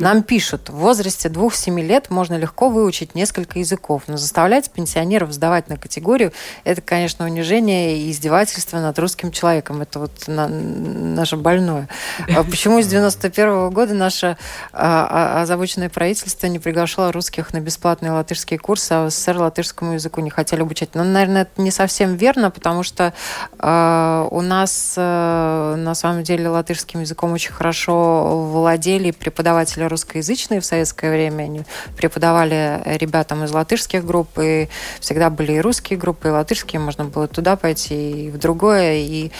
Нам 0.00 0.24
пишут, 0.24 0.70
в 0.70 0.74
возрасте 0.74 1.28
2-7 1.28 1.80
лет 1.80 2.10
можно 2.10 2.34
легко 2.36 2.68
выучить 2.68 3.14
несколько 3.14 3.60
языков 3.60 3.91
языков. 3.92 4.02
Но 4.06 4.16
заставлять 4.16 4.70
пенсионеров 4.70 5.32
сдавать 5.32 5.68
на 5.68 5.76
категорию, 5.76 6.32
это, 6.64 6.80
конечно, 6.80 7.24
унижение 7.24 7.98
и 7.98 8.10
издевательство 8.10 8.78
над 8.78 8.98
русским 8.98 9.30
человеком. 9.30 9.82
Это 9.82 9.98
вот 9.98 10.12
на, 10.26 10.48
наше 10.48 11.36
больное. 11.36 11.88
А 12.34 12.44
почему 12.44 12.80
с 12.80 12.86
91 12.86 13.48
-го 13.48 13.70
года 13.70 13.94
наше 13.94 14.36
а, 14.72 15.06
а, 15.10 15.42
озабоченное 15.42 15.88
правительство 15.88 16.46
не 16.46 16.58
приглашало 16.58 17.12
русских 17.12 17.52
на 17.52 17.60
бесплатные 17.60 18.12
латышские 18.12 18.58
курсы, 18.58 18.92
а 18.92 19.06
в 19.06 19.10
СССР 19.10 19.36
латышскому 19.38 19.94
языку 19.94 20.20
не 20.20 20.30
хотели 20.30 20.62
обучать? 20.62 20.90
Ну, 20.94 21.04
наверное, 21.04 21.42
это 21.42 21.62
не 21.62 21.70
совсем 21.70 22.16
верно, 22.16 22.50
потому 22.50 22.82
что 22.82 23.12
э, 23.58 24.28
у 24.30 24.40
нас 24.40 24.94
э, 24.96 25.74
на 25.76 25.94
самом 25.94 26.22
деле 26.22 26.48
латышским 26.48 27.00
языком 27.00 27.32
очень 27.32 27.52
хорошо 27.52 28.46
владели 28.52 29.10
преподаватели 29.10 29.84
русскоязычные 29.84 30.60
в 30.60 30.64
советское 30.64 31.10
время. 31.10 31.44
Они 31.44 31.62
преподавали 31.96 32.80
ребятам 32.84 33.44
из 33.44 33.52
латышского 33.52 33.81
латышских 33.82 34.04
групп, 34.04 34.38
и 34.40 34.68
всегда 35.00 35.30
были 35.30 35.52
и 35.52 35.60
русские 35.60 35.98
группы, 35.98 36.28
и 36.28 36.30
латышские, 36.30 36.80
можно 36.80 37.04
было 37.04 37.26
туда 37.26 37.56
пойти, 37.56 38.26
и 38.26 38.30
в 38.30 38.38
другое, 38.38 38.98
и 38.98 39.30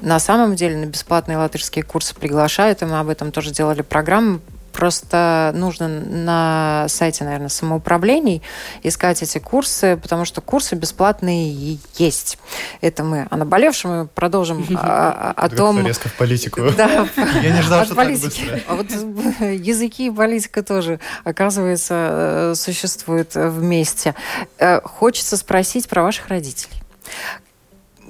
на 0.00 0.18
самом 0.18 0.54
деле 0.54 0.76
на 0.76 0.86
бесплатные 0.86 1.38
латышские 1.38 1.84
курсы 1.84 2.14
приглашают, 2.14 2.82
и 2.82 2.84
мы 2.86 3.00
об 3.00 3.08
этом 3.08 3.32
тоже 3.32 3.50
делали 3.50 3.82
программу, 3.82 4.40
Просто 4.80 5.52
нужно 5.54 5.88
на 5.88 6.86
сайте, 6.88 7.24
наверное, 7.24 7.50
самоуправлений 7.50 8.40
искать 8.82 9.22
эти 9.22 9.36
курсы, 9.36 9.98
потому 10.00 10.24
что 10.24 10.40
курсы 10.40 10.74
бесплатные 10.74 11.78
есть. 11.98 12.38
Это 12.80 13.04
мы. 13.04 13.26
А 13.28 13.36
наболевшем 13.36 13.90
мы 13.90 14.06
продолжим 14.06 14.66
о, 14.74 15.34
о 15.36 15.48
том... 15.50 15.84
Резко 15.86 16.08
в 16.08 16.14
политику. 16.14 16.62
Да. 16.78 17.06
Я 17.42 17.54
не 17.54 17.60
ждал, 17.60 17.84
что 17.84 17.94
так 17.94 18.08
быстро. 18.08 18.58
А 18.68 18.74
вот 18.74 18.90
языки 18.90 20.06
и 20.06 20.10
политика 20.10 20.62
тоже, 20.62 20.98
оказывается, 21.24 21.94
э, 21.94 22.54
существуют 22.56 23.34
вместе. 23.34 24.14
Э, 24.56 24.80
хочется 24.82 25.36
спросить 25.36 25.90
про 25.90 26.02
ваших 26.02 26.28
родителей. 26.28 26.80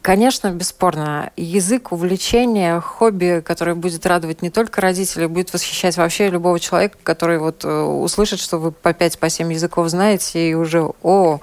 Конечно, 0.02 0.50
бесспорно, 0.50 1.30
язык, 1.36 1.92
увлечение, 1.92 2.80
хобби, 2.80 3.42
которое 3.44 3.74
будет 3.74 4.06
радовать 4.06 4.40
не 4.40 4.48
только 4.48 4.80
родителей, 4.80 5.26
будет 5.26 5.52
восхищать 5.52 5.96
вообще 5.96 6.30
любого 6.30 6.58
человека, 6.58 6.96
который 7.02 7.38
вот 7.38 7.64
э, 7.64 7.68
услышит, 7.68 8.40
что 8.40 8.58
вы 8.58 8.72
по 8.72 8.94
5 8.94 9.18
по 9.18 9.28
7 9.28 9.52
языков 9.52 9.88
знаете, 9.88 10.50
и 10.50 10.54
уже, 10.54 10.90
о, 11.02 11.40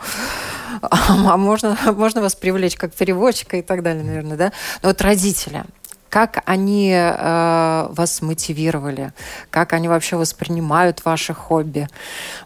а 0.81 1.37
можно, 1.37 1.77
можно 1.95 2.21
вас 2.21 2.35
привлечь 2.35 2.75
как 2.75 2.93
переводчика 2.93 3.57
и 3.57 3.61
так 3.61 3.83
далее, 3.83 4.03
наверное, 4.03 4.37
да? 4.37 4.51
Но 4.81 4.89
вот 4.89 5.01
родители, 5.01 5.63
как 6.09 6.41
они 6.45 6.93
э, 6.93 7.87
вас 7.89 8.21
мотивировали, 8.23 9.13
как 9.51 9.73
они 9.73 9.87
вообще 9.87 10.15
воспринимают 10.15 11.05
ваши 11.05 11.33
хобби. 11.33 11.87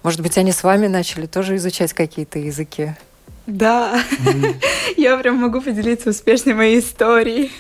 Может 0.04 0.19
быть, 0.19 0.38
они 0.38 0.52
с 0.52 0.63
вами 0.63 0.88
начали 0.88 1.26
тоже 1.26 1.56
изучать 1.56 1.93
какие-то 1.93 2.38
языки? 2.39 2.95
Да, 3.47 3.95
mm-hmm. 3.95 4.56
я 4.97 5.17
прям 5.17 5.38
могу 5.38 5.62
поделиться 5.62 6.12
успешной 6.12 6.54
моей 6.54 6.80
историей. 6.80 7.51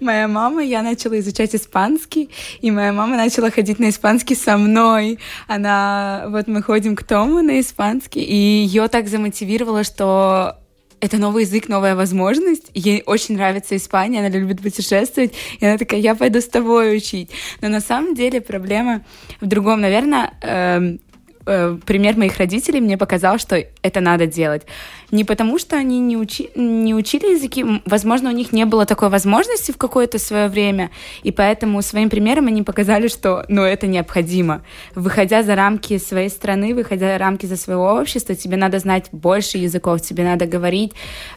Моя 0.00 0.28
мама, 0.28 0.62
я 0.62 0.82
начала 0.82 1.18
изучать 1.18 1.54
испанский, 1.54 2.30
и 2.60 2.70
моя 2.70 2.92
мама 2.92 3.16
начала 3.16 3.50
ходить 3.50 3.78
на 3.78 3.90
испанский 3.90 4.34
со 4.34 4.56
мной. 4.56 5.18
Она, 5.46 6.24
вот 6.28 6.48
мы 6.48 6.62
ходим 6.62 6.96
к 6.96 7.04
Тому 7.04 7.42
на 7.42 7.60
испанский, 7.60 8.22
и 8.22 8.34
ее 8.34 8.88
так 8.88 9.08
замотивировало, 9.08 9.84
что 9.84 10.56
это 11.00 11.18
новый 11.18 11.44
язык, 11.44 11.68
новая 11.68 11.94
возможность. 11.94 12.70
Ей 12.74 13.02
очень 13.06 13.36
нравится 13.36 13.76
Испания, 13.76 14.20
она 14.20 14.28
любит 14.28 14.62
путешествовать. 14.62 15.34
И 15.60 15.66
она 15.66 15.78
такая, 15.78 16.00
я 16.00 16.14
пойду 16.14 16.40
с 16.40 16.48
тобой 16.48 16.96
учить. 16.96 17.30
Но 17.60 17.68
на 17.68 17.80
самом 17.80 18.14
деле 18.14 18.40
проблема 18.40 19.04
в 19.40 19.46
другом. 19.46 19.82
Наверное, 19.82 20.32
эм, 20.40 21.00
э, 21.46 21.78
пример 21.86 22.16
моих 22.16 22.36
родителей 22.38 22.80
мне 22.80 22.98
показал, 22.98 23.38
что 23.38 23.64
это 23.82 24.00
надо 24.00 24.26
делать. 24.26 24.62
Не 25.10 25.24
потому, 25.24 25.58
что 25.58 25.76
они 25.76 26.00
не, 26.00 26.16
учи, 26.16 26.50
не 26.56 26.94
учили 26.94 27.34
языки, 27.34 27.64
возможно, 27.86 28.30
у 28.30 28.32
них 28.32 28.52
не 28.52 28.64
было 28.64 28.86
такой 28.86 29.08
возможности 29.08 29.72
в 29.72 29.76
какое-то 29.76 30.18
свое 30.18 30.48
время, 30.48 30.90
и 31.22 31.30
поэтому 31.30 31.80
своим 31.82 32.10
примером 32.10 32.48
они 32.48 32.62
показали, 32.62 33.08
что 33.08 33.44
ну, 33.48 33.62
это 33.62 33.86
необходимо. 33.86 34.62
Выходя 34.94 35.42
за 35.42 35.54
рамки 35.54 35.98
своей 35.98 36.28
страны, 36.28 36.74
выходя 36.74 37.12
за 37.12 37.18
рамки 37.18 37.46
за 37.46 37.56
своего 37.56 37.94
общества, 37.94 38.34
тебе 38.34 38.56
надо 38.56 38.78
знать 38.78 39.08
больше 39.12 39.58
языков, 39.58 40.02
тебе 40.02 40.24
надо 40.24 40.46
говорить, 40.46 40.92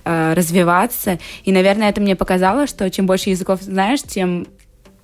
э, 0.05 0.33
развиваться. 0.33 1.19
И, 1.43 1.51
наверное, 1.51 1.89
это 1.89 2.01
мне 2.01 2.15
показало, 2.15 2.67
что 2.67 2.89
чем 2.89 3.05
больше 3.05 3.29
языков 3.29 3.61
знаешь, 3.61 4.01
тем 4.01 4.47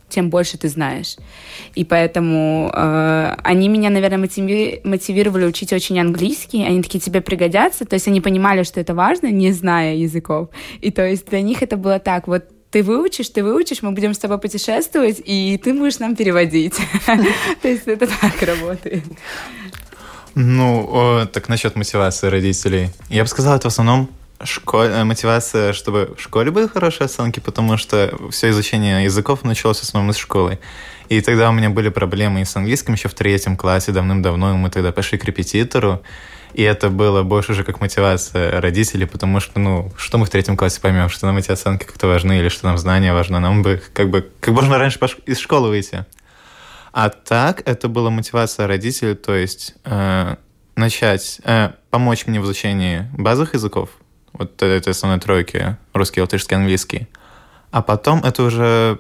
тем 0.09 0.29
больше 0.29 0.57
ты 0.57 0.69
знаешь. 0.69 1.17
И 1.73 1.83
поэтому 1.83 2.71
э, 2.73 3.35
они 3.43 3.69
меня, 3.69 3.89
наверное, 3.89 4.19
мотиви 4.19 4.81
мотивировали 4.83 5.45
учить 5.45 5.73
очень 5.73 5.99
английский. 5.99 6.63
Они 6.65 6.81
такие 6.81 6.99
тебе 6.99 7.21
пригодятся. 7.21 7.85
То 7.85 7.95
есть 7.95 8.07
они 8.07 8.21
понимали, 8.21 8.63
что 8.63 8.79
это 8.79 8.93
важно, 8.93 9.31
не 9.31 9.51
зная 9.51 9.95
языков. 9.95 10.49
И 10.81 10.91
то 10.91 11.05
есть 11.05 11.25
для 11.27 11.41
них 11.41 11.63
это 11.63 11.77
было 11.77 11.99
так, 11.99 12.27
вот 12.27 12.45
ты 12.71 12.83
выучишь, 12.83 13.29
ты 13.29 13.41
выучишь, 13.43 13.81
мы 13.81 13.91
будем 13.91 14.13
с 14.13 14.17
тобой 14.17 14.37
путешествовать, 14.37 15.21
и 15.23 15.57
ты 15.63 15.73
будешь 15.73 15.99
нам 15.99 16.15
переводить. 16.15 16.75
То 17.61 17.69
есть 17.69 17.87
это 17.87 18.05
так 18.07 18.41
работает. 18.41 19.05
Ну, 20.35 21.25
так 21.31 21.47
насчет 21.47 21.77
мотивации 21.77 22.27
родителей. 22.27 22.89
Я 23.09 23.23
бы 23.23 23.29
сказал, 23.29 23.55
это 23.55 23.69
в 23.69 23.71
основном 23.71 24.09
школе, 24.43 24.89
э, 24.89 25.03
мотивация, 25.03 25.73
чтобы 25.73 26.13
в 26.17 26.21
школе 26.21 26.51
были 26.51 26.67
хорошие 26.67 27.05
оценки, 27.05 27.39
потому 27.39 27.77
что 27.77 28.13
все 28.31 28.49
изучение 28.49 29.03
языков 29.03 29.43
началось 29.43 29.79
в 29.79 29.83
основном 29.83 30.11
из 30.11 30.17
школы. 30.17 30.59
И 31.09 31.21
тогда 31.21 31.49
у 31.49 31.53
меня 31.53 31.69
были 31.69 31.89
проблемы 31.89 32.41
и 32.41 32.45
с 32.45 32.55
английским 32.55 32.93
еще 32.93 33.07
в 33.09 33.13
третьем 33.13 33.55
классе 33.57 33.91
давным-давно, 33.91 34.51
и 34.51 34.57
мы 34.57 34.69
тогда 34.69 34.91
пошли 34.91 35.17
к 35.17 35.25
репетитору, 35.25 36.01
и 36.53 36.63
это 36.63 36.89
было 36.89 37.23
больше 37.23 37.51
уже 37.51 37.63
как 37.63 37.81
мотивация 37.81 38.59
родителей, 38.61 39.05
потому 39.05 39.39
что, 39.39 39.59
ну, 39.59 39.91
что 39.97 40.17
мы 40.17 40.25
в 40.25 40.29
третьем 40.29 40.57
классе 40.57 40.79
поймем, 40.81 41.09
что 41.09 41.25
нам 41.27 41.37
эти 41.37 41.51
оценки 41.51 41.83
как-то 41.83 42.07
важны, 42.07 42.39
или 42.39 42.49
что 42.49 42.65
нам 42.65 42.77
знания 42.77 43.13
важны, 43.13 43.39
нам 43.39 43.61
бы 43.61 43.81
как 43.93 44.09
бы 44.09 44.29
как 44.39 44.53
можно 44.53 44.77
раньше 44.77 44.99
из 45.25 45.39
школы 45.39 45.69
выйти. 45.69 46.05
А 46.93 47.09
так, 47.09 47.61
это 47.65 47.89
была 47.89 48.09
мотивация 48.09 48.67
родителей, 48.67 49.15
то 49.15 49.35
есть 49.35 49.75
э, 49.83 50.37
начать, 50.77 51.41
э, 51.43 51.71
помочь 51.89 52.25
мне 52.25 52.39
в 52.39 52.45
изучении 52.45 53.05
базовых 53.17 53.53
языков, 53.53 53.89
вот 54.37 54.61
этой 54.61 54.89
основной 54.89 55.19
тройки, 55.19 55.77
русский, 55.93 56.21
латышский, 56.21 56.55
английский. 56.55 57.07
А 57.71 57.81
потом 57.81 58.23
это 58.23 58.43
уже 58.43 58.99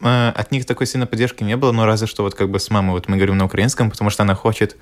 э, 0.00 0.28
от 0.34 0.52
них 0.52 0.66
такой 0.66 0.86
сильной 0.86 1.06
поддержки 1.06 1.42
не 1.42 1.56
было, 1.56 1.72
но 1.72 1.86
разве 1.86 2.06
что 2.06 2.22
вот 2.22 2.34
как 2.34 2.50
бы 2.50 2.58
с 2.58 2.70
мамой, 2.70 2.92
вот 2.92 3.08
мы 3.08 3.16
говорим 3.16 3.38
на 3.38 3.44
украинском, 3.44 3.90
потому 3.90 4.10
что 4.10 4.22
она 4.22 4.34
хочет, 4.34 4.76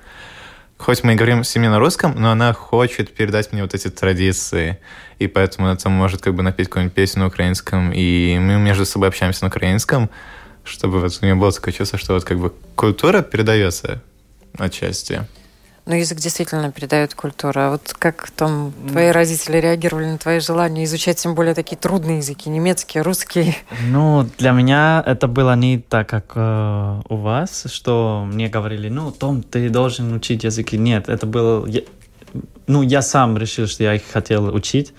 хоть 0.77 1.03
мы 1.03 1.13
и 1.13 1.15
говорим 1.15 1.43
с 1.43 1.49
семьей 1.49 1.69
на 1.69 1.79
русском, 1.79 2.13
но 2.17 2.31
она 2.31 2.53
хочет 2.53 3.13
передать 3.13 3.51
мне 3.51 3.61
вот 3.61 3.73
эти 3.73 3.89
традиции, 3.89 4.79
и 5.19 5.27
поэтому 5.27 5.67
она 5.67 5.77
там 5.77 5.93
может 5.93 6.21
как 6.21 6.35
бы 6.35 6.43
напеть 6.43 6.67
какую-нибудь 6.67 6.95
песню 6.95 7.21
на 7.21 7.27
украинском, 7.27 7.91
и 7.93 8.37
мы 8.39 8.57
между 8.57 8.85
собой 8.85 9.09
общаемся 9.09 9.43
на 9.43 9.49
украинском, 9.49 10.09
чтобы 10.63 10.99
вот 10.99 11.17
у 11.21 11.25
нее 11.25 11.35
было 11.35 11.51
такое 11.51 11.73
чувство, 11.73 11.97
что 11.97 12.13
вот 12.13 12.25
как 12.25 12.39
бы 12.39 12.53
культура 12.75 13.21
передается 13.21 14.03
отчасти. 14.57 15.25
Ну, 15.87 15.95
язык 15.95 16.17
действительно 16.19 16.69
передает 16.69 17.13
культуру. 17.13 17.61
А 17.61 17.69
вот 17.71 17.95
как 17.97 18.29
там 18.31 18.73
твои 18.89 19.09
родители 19.09 19.57
реагировали 19.57 20.07
на 20.07 20.17
твои 20.17 20.41
желания 20.41 20.83
изучать 20.83 21.17
тем 21.17 21.33
более 21.33 21.53
такие 21.53 21.77
трудные 21.77 22.17
языки, 22.17 22.49
немецкий, 22.49 22.99
русский? 22.99 23.55
Ну, 23.87 24.27
для 24.37 24.51
меня 24.51 25.01
это 25.05 25.29
было 25.29 25.55
не 25.55 25.79
так, 25.79 26.09
как 26.09 26.33
э, 26.35 27.01
у 27.07 27.15
вас, 27.15 27.67
что 27.71 28.27
мне 28.27 28.49
говорили, 28.49 28.89
ну, 28.89 29.11
Том, 29.11 29.43
ты 29.43 29.69
должен 29.69 30.13
учить 30.13 30.43
языки. 30.43 30.77
Нет, 30.77 31.07
это 31.07 31.25
было... 31.25 31.65
Я, 31.65 31.83
ну, 32.67 32.81
я 32.81 33.01
сам 33.01 33.37
решил, 33.37 33.67
что 33.67 33.83
я 33.83 33.93
их 33.93 34.03
хотел 34.11 34.53
учить. 34.53 34.93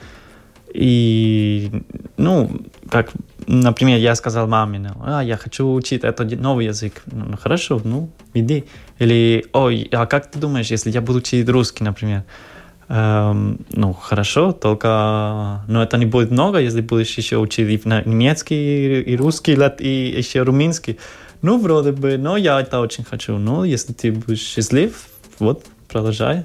И, 0.75 1.83
ну, 2.17 2.51
как 2.91 3.13
например, 3.49 3.99
я 3.99 4.15
сказал 4.15 4.47
маме, 4.47 4.79
ну, 4.79 4.91
а, 5.05 5.23
я 5.23 5.37
хочу 5.37 5.73
учить 5.73 6.05
этот 6.05 6.41
новый 6.41 6.67
язык. 6.67 7.03
Ну, 7.07 7.37
хорошо, 7.37 7.81
ну, 7.83 8.11
иди. 8.35 8.65
Или, 8.99 9.47
ой, 9.53 9.89
а 9.93 10.07
как 10.07 10.31
ты 10.31 10.39
думаешь, 10.39 10.71
если 10.71 10.91
я 10.91 11.01
буду 11.01 11.19
учить 11.19 11.49
русский, 11.49 11.85
например? 11.85 12.25
Эм, 12.89 13.59
ну, 13.73 13.93
хорошо, 13.93 14.53
только 14.53 15.63
но 15.69 15.83
это 15.83 15.99
не 15.99 16.07
будет 16.07 16.31
много, 16.31 16.59
если 16.59 16.81
будешь 16.81 17.19
еще 17.19 17.37
учить 17.37 17.69
и 17.69 17.89
немецкий, 17.89 19.03
и 19.03 19.17
русский, 19.17 19.57
и 19.81 20.19
еще 20.19 20.43
румынский. 20.43 20.99
Ну, 21.43 21.59
вроде 21.59 21.93
бы, 21.93 22.19
но 22.19 22.37
я 22.37 22.61
это 22.61 22.81
очень 22.81 23.05
хочу. 23.05 23.39
Ну, 23.39 23.65
если 23.65 23.93
ты 23.93 24.13
будешь 24.13 24.41
счастлив, 24.41 25.09
вот, 25.39 25.65
продолжай. 25.89 26.45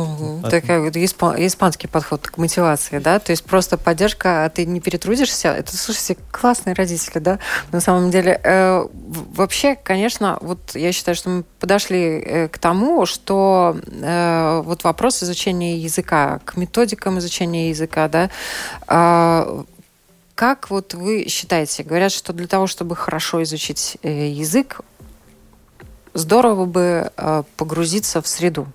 Угу. 0.00 0.48
Такой 0.50 0.80
вот 0.80 0.96
испанский 0.96 1.86
подход 1.86 2.26
к 2.26 2.38
мотивации, 2.38 2.98
да, 2.98 3.18
то 3.18 3.32
есть 3.32 3.44
просто 3.44 3.76
поддержка, 3.76 4.44
а 4.44 4.48
ты 4.48 4.66
не 4.66 4.80
перетрудишься. 4.80 5.48
Это, 5.48 5.76
слушайте, 5.76 6.16
классные 6.30 6.74
родители, 6.74 7.18
да, 7.18 7.38
на 7.72 7.80
самом 7.80 8.10
деле. 8.10 8.40
Э, 8.42 8.86
вообще, 8.92 9.76
конечно, 9.76 10.38
вот 10.40 10.74
я 10.74 10.92
считаю, 10.92 11.14
что 11.14 11.30
мы 11.30 11.44
подошли 11.58 11.98
э, 11.98 12.48
к 12.48 12.58
тому, 12.58 13.06
что 13.06 13.76
э, 13.86 14.62
вот 14.64 14.84
вопрос 14.84 15.22
изучения 15.22 15.76
языка, 15.76 16.40
к 16.44 16.56
методикам 16.56 17.18
изучения 17.18 17.70
языка, 17.70 18.08
да, 18.08 18.30
э, 18.88 19.64
как 20.34 20.70
вот 20.70 20.94
вы 20.94 21.26
считаете, 21.28 21.82
говорят, 21.82 22.12
что 22.12 22.32
для 22.32 22.46
того, 22.46 22.66
чтобы 22.66 22.96
хорошо 22.96 23.42
изучить 23.42 23.98
э, 24.02 24.28
язык, 24.28 24.80
здорово 26.14 26.64
бы 26.64 27.12
э, 27.14 27.42
погрузиться 27.58 28.22
в 28.22 28.26
среду, 28.26 28.66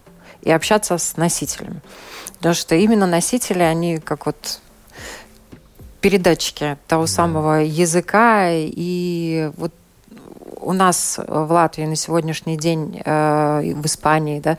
и 0.45 0.51
общаться 0.51 0.97
с 0.97 1.17
носителями. 1.17 1.81
Потому 2.37 2.55
что 2.55 2.75
именно 2.75 3.05
носители, 3.05 3.63
они 3.63 3.97
как 3.97 4.25
вот 4.25 4.61
передатчики 5.99 6.77
того 6.87 7.07
самого 7.07 7.63
языка. 7.63 8.49
И 8.51 9.51
вот 9.57 9.73
у 10.61 10.71
нас 10.73 11.19
в 11.27 11.51
Латвии 11.51 11.85
на 11.85 11.95
сегодняшний 11.95 12.57
день, 12.57 13.01
э, 13.03 13.73
в 13.75 13.85
Испании, 13.85 14.39
да, 14.39 14.57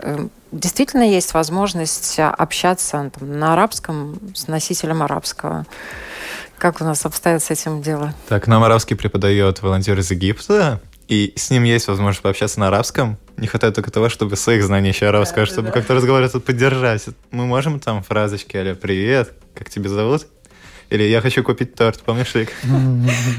э, 0.00 0.26
действительно 0.50 1.02
есть 1.02 1.32
возможность 1.32 2.18
общаться 2.18 3.10
там, 3.16 3.38
на 3.38 3.52
арабском 3.52 4.18
с 4.34 4.48
носителем 4.48 5.02
арабского. 5.02 5.64
Как 6.58 6.80
у 6.80 6.84
нас 6.84 7.06
обстоят 7.06 7.42
с 7.42 7.50
этим 7.50 7.82
дело? 7.82 8.12
Так, 8.28 8.46
нам 8.46 8.62
арабский 8.64 8.94
преподает 8.94 9.62
волонтер 9.62 9.98
из 9.98 10.10
Египта, 10.10 10.80
и 11.10 11.32
с 11.34 11.50
ним 11.50 11.64
есть 11.64 11.88
возможность 11.88 12.22
пообщаться 12.22 12.60
на 12.60 12.68
арабском. 12.68 13.18
Не 13.36 13.48
хватает 13.48 13.74
только 13.74 13.90
того, 13.90 14.08
чтобы 14.08 14.36
своих 14.36 14.62
знаний 14.62 14.90
еще 14.90 15.08
арабского, 15.08 15.44
да, 15.44 15.52
чтобы 15.52 15.66
да. 15.66 15.72
как-то 15.72 15.94
разговаривать, 15.94 16.44
поддержать. 16.44 17.04
Мы 17.32 17.46
можем 17.46 17.80
там 17.80 18.04
фразочки, 18.04 18.56
аля, 18.56 18.76
привет, 18.76 19.32
как 19.54 19.68
тебя 19.68 19.88
зовут? 19.88 20.28
Или 20.90 21.04
я 21.04 21.20
хочу 21.20 21.44
купить 21.44 21.74
торт, 21.74 22.00
помнишь, 22.00 22.34
Вик? 22.34 22.52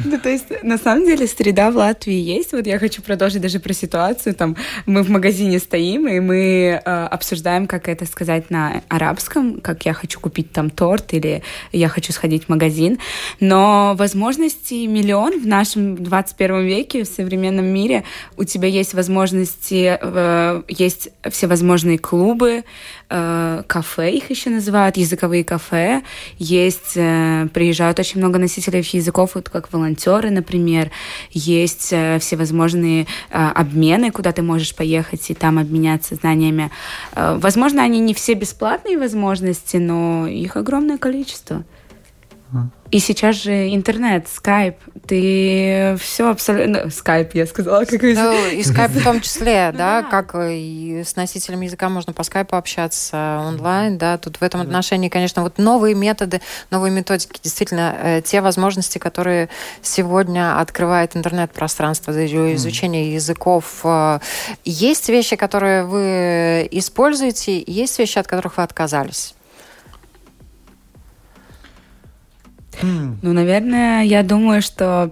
Ну, 0.06 0.20
то 0.20 0.30
есть, 0.30 0.64
на 0.64 0.78
самом 0.78 1.06
деле, 1.06 1.28
среда 1.28 1.70
в 1.72 1.76
Латвии 1.76 2.14
есть. 2.14 2.54
Вот 2.54 2.66
я 2.66 2.80
хочу 2.80 3.02
продолжить 3.02 3.42
даже 3.42 3.60
про 3.60 3.74
ситуацию. 3.74 4.34
Там 4.36 4.56
мы 4.86 5.04
в 5.04 5.10
магазине 5.10 5.60
стоим, 5.60 6.08
и 6.08 6.20
мы 6.20 6.82
э, 6.84 7.06
обсуждаем, 7.06 7.68
как 7.68 7.88
это 7.88 8.06
сказать 8.06 8.50
на 8.50 8.82
арабском, 8.88 9.60
как 9.62 9.86
я 9.86 9.94
хочу 9.94 10.20
купить 10.20 10.52
там 10.52 10.70
торт, 10.70 11.14
или 11.14 11.44
я 11.72 11.90
хочу 11.90 12.14
сходить 12.14 12.46
в 12.46 12.50
магазин. 12.50 13.00
Но 13.40 13.96
возможностей 13.98 14.88
миллион 14.88 15.40
в 15.42 15.48
нашем 15.48 16.02
21 16.02 16.66
веке, 16.66 17.04
в 17.04 17.08
современном 17.08 17.66
мире. 17.66 18.04
У 18.38 18.44
тебя 18.44 18.68
есть 18.68 18.94
возможности, 18.94 19.98
э, 20.02 20.64
есть 20.68 21.10
всевозможные 21.30 21.98
клубы, 21.98 22.64
э, 23.10 23.64
кафе 23.68 24.12
их 24.12 24.30
еще 24.30 24.50
называют, 24.50 24.98
языковые 24.98 25.44
кафе. 25.44 26.04
Есть 26.38 26.94
э, 26.96 27.41
приезжают 27.48 28.00
очень 28.00 28.20
много 28.20 28.40
носителей 28.40 28.82
языков, 28.92 29.32
вот 29.36 29.50
как 29.50 29.72
волонтеры, 29.72 30.30
например. 30.30 30.92
Есть 31.32 31.90
э, 31.92 32.20
всевозможные 32.20 33.08
э, 33.30 33.38
обмены, 33.38 34.12
куда 34.12 34.32
ты 34.32 34.42
можешь 34.42 34.76
поехать 34.76 35.30
и 35.30 35.34
там 35.34 35.60
обменяться 35.60 36.16
знаниями. 36.16 36.72
Э, 37.16 37.38
возможно, 37.40 37.84
они 37.84 38.00
не 38.00 38.14
все 38.14 38.34
бесплатные 38.34 38.98
возможности, 38.98 39.78
но 39.78 40.28
их 40.28 40.56
огромное 40.56 40.98
количество. 40.98 41.64
И 42.92 43.00
сейчас 43.00 43.38
же 43.38 43.74
интернет, 43.74 44.28
скайп, 44.28 44.76
ты 45.08 45.96
все 45.98 46.30
абсолютно... 46.30 46.90
Скайп, 46.90 47.34
я 47.36 47.46
сказала, 47.46 47.86
как 47.86 48.02
Ну, 48.02 48.48
и 48.50 48.62
скайп 48.64 48.92
в 48.92 49.02
том 49.02 49.22
числе, 49.22 49.74
да, 49.74 50.04
как 50.04 50.36
и 50.36 51.02
с 51.06 51.16
носителем 51.16 51.62
языка 51.62 51.88
можно 51.88 52.12
по 52.12 52.24
скайпу 52.24 52.58
общаться 52.58 53.44
онлайн, 53.48 53.98
да, 53.98 54.18
тут 54.18 54.38
в 54.38 54.44
этом 54.44 54.60
отношении, 54.60 55.08
конечно, 55.08 55.42
вот 55.42 55.58
новые 55.58 55.96
методы, 55.96 56.42
новые 56.70 56.92
методики, 56.92 57.40
действительно, 57.42 57.96
э, 57.98 58.22
те 58.26 58.42
возможности, 58.42 58.98
которые 58.98 59.48
сегодня 59.82 60.60
открывает 60.60 61.16
интернет-пространство 61.16 62.12
для 62.12 62.56
изучения 62.56 63.14
языков. 63.14 63.82
Э, 63.86 64.20
есть 64.66 65.08
вещи, 65.08 65.38
которые 65.38 65.86
вы 65.86 66.68
используете, 66.72 67.64
есть 67.66 67.98
вещи, 68.00 68.20
от 68.20 68.28
которых 68.28 68.58
вы 68.58 68.64
отказались? 68.64 69.34
Ну, 72.84 73.34
наверное, 73.34 74.04
я 74.04 74.24
думаю, 74.24 74.62
что 74.62 75.12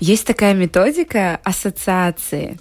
есть 0.00 0.26
такая 0.26 0.54
методика 0.54 1.40
ассоциации. 1.42 2.58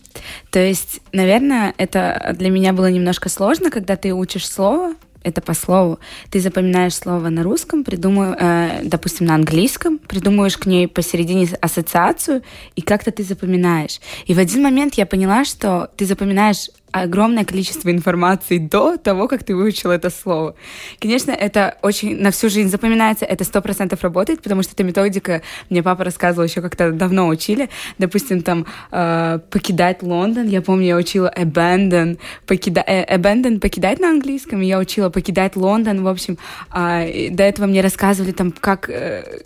То 0.52 0.60
есть, 0.60 1.02
наверное, 1.12 1.74
это 1.78 2.36
для 2.38 2.50
меня 2.50 2.74
было 2.74 2.90
немножко 2.90 3.30
сложно, 3.30 3.70
когда 3.70 3.96
ты 3.96 4.14
учишь 4.14 4.48
слово, 4.48 4.96
это 5.24 5.42
по 5.42 5.54
слову. 5.54 6.00
Ты 6.30 6.40
запоминаешь 6.40 6.96
слово 6.96 7.30
на 7.30 7.44
русском, 7.44 7.84
придумаю, 7.84 8.36
э, 8.40 8.80
допустим, 8.84 9.28
на 9.28 9.36
английском, 9.36 9.98
придумываешь 9.98 10.58
к 10.58 10.66
ней 10.66 10.88
посередине 10.88 11.50
ассоциацию, 11.60 12.44
и 12.76 12.82
как-то 12.82 13.12
ты 13.12 13.24
запоминаешь. 13.24 14.00
И 14.26 14.34
в 14.34 14.40
один 14.40 14.64
момент 14.64 14.94
я 14.96 15.06
поняла, 15.06 15.44
что 15.44 15.90
ты 15.98 16.06
запоминаешь 16.06 16.70
огромное 17.02 17.46
количество 17.46 17.92
информации 17.92 18.58
до 18.58 18.98
того, 18.98 19.28
как 19.28 19.44
ты 19.44 19.56
выучил 19.56 19.92
это 19.92 20.10
слово. 20.10 20.56
Конечно, 21.00 21.32
это 21.32 21.78
очень 21.82 22.22
на 22.22 22.32
всю 22.32 22.50
жизнь 22.50 22.70
запоминается, 22.70 23.26
это 23.26 23.44
сто 23.44 23.62
процентов 23.62 24.04
работает, 24.04 24.42
потому 24.42 24.64
что 24.64 24.74
эта 24.74 24.84
методика, 24.84 25.42
мне 25.70 25.84
папа 25.84 26.04
рассказывал 26.04 26.48
еще 26.48 26.62
как-то 26.62 26.92
давно 26.92 27.28
учили. 27.28 27.70
Допустим, 27.98 28.42
там 28.42 28.66
э, 28.92 29.40
покидать 29.50 30.04
Лондон, 30.04 30.48
я 30.48 30.62
помню, 30.62 30.88
я 30.88 30.98
учила 30.98 31.34
abandon, 31.36 32.18
покида... 32.46 32.84
э, 32.86 33.16
abandon 33.16 33.60
покидать 33.60 34.00
на 34.00 34.10
английском, 34.10 34.62
я 34.62 34.80
учила 34.80 35.10
покидать 35.10 35.56
Лондон, 35.56 36.04
в 36.04 36.08
общем, 36.08 36.38
э, 36.74 37.30
до 37.30 37.44
этого 37.44 37.68
мне 37.68 37.82
рассказывали 37.82 38.32
там, 38.32 38.52
как 38.52 38.90
э, 38.90 39.42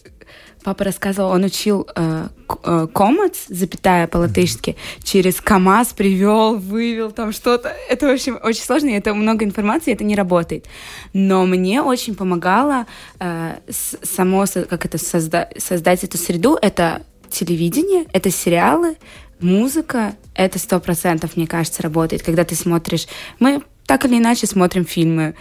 Папа 0.64 0.84
рассказывал, 0.84 1.32
он 1.32 1.44
учил 1.44 1.88
э, 1.96 2.28
э, 2.64 2.88
комац, 2.94 3.46
запятая 3.48 4.08
по-латышски, 4.08 4.76
через 5.04 5.42
КАМАЗ 5.42 5.94
привел, 5.94 6.58
вывел 6.58 7.12
там 7.12 7.32
что-то. 7.32 7.76
Это, 7.90 8.08
в 8.08 8.12
общем, 8.12 8.40
очень 8.44 8.64
сложно, 8.64 8.90
это 8.90 9.16
много 9.16 9.44
информации, 9.44 9.94
это 9.94 10.04
не 10.04 10.16
работает. 10.16 10.66
Но 11.14 11.46
мне 11.48 11.82
очень 11.82 12.14
помогало 12.14 12.86
э, 13.20 13.58
само, 13.70 14.46
как 14.70 14.86
это, 14.86 15.00
созда 15.00 15.50
создать 15.58 16.04
эту 16.04 16.20
среду. 16.20 16.58
Это 16.62 17.02
телевидение, 17.32 18.06
это 18.14 18.30
сериалы, 18.30 18.98
музыка. 19.40 20.16
Это 20.36 20.60
сто 20.60 20.80
процентов, 20.80 21.36
мне 21.38 21.48
кажется, 21.48 21.82
работает. 21.82 22.24
Когда 22.24 22.44
ты 22.44 22.56
смотришь... 22.56 23.08
Мы 23.40 23.64
так 23.86 24.06
или 24.06 24.18
иначе 24.18 24.48
смотрим 24.48 24.86
фильмы. 24.86 25.36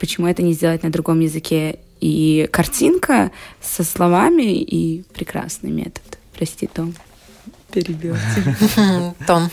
Почему 0.00 0.26
это 0.26 0.42
не 0.42 0.54
сделать 0.54 0.82
на 0.82 0.90
другом 0.90 1.20
языке? 1.20 1.80
И 2.00 2.48
картинка 2.52 3.30
со 3.60 3.84
словами 3.84 4.60
и 4.60 5.04
прекрасный 5.14 5.70
метод. 5.70 6.18
Прости, 6.36 6.66
Том, 6.66 6.94
перебил 7.72 8.16
тебя. 8.34 9.14
Том. 9.26 9.50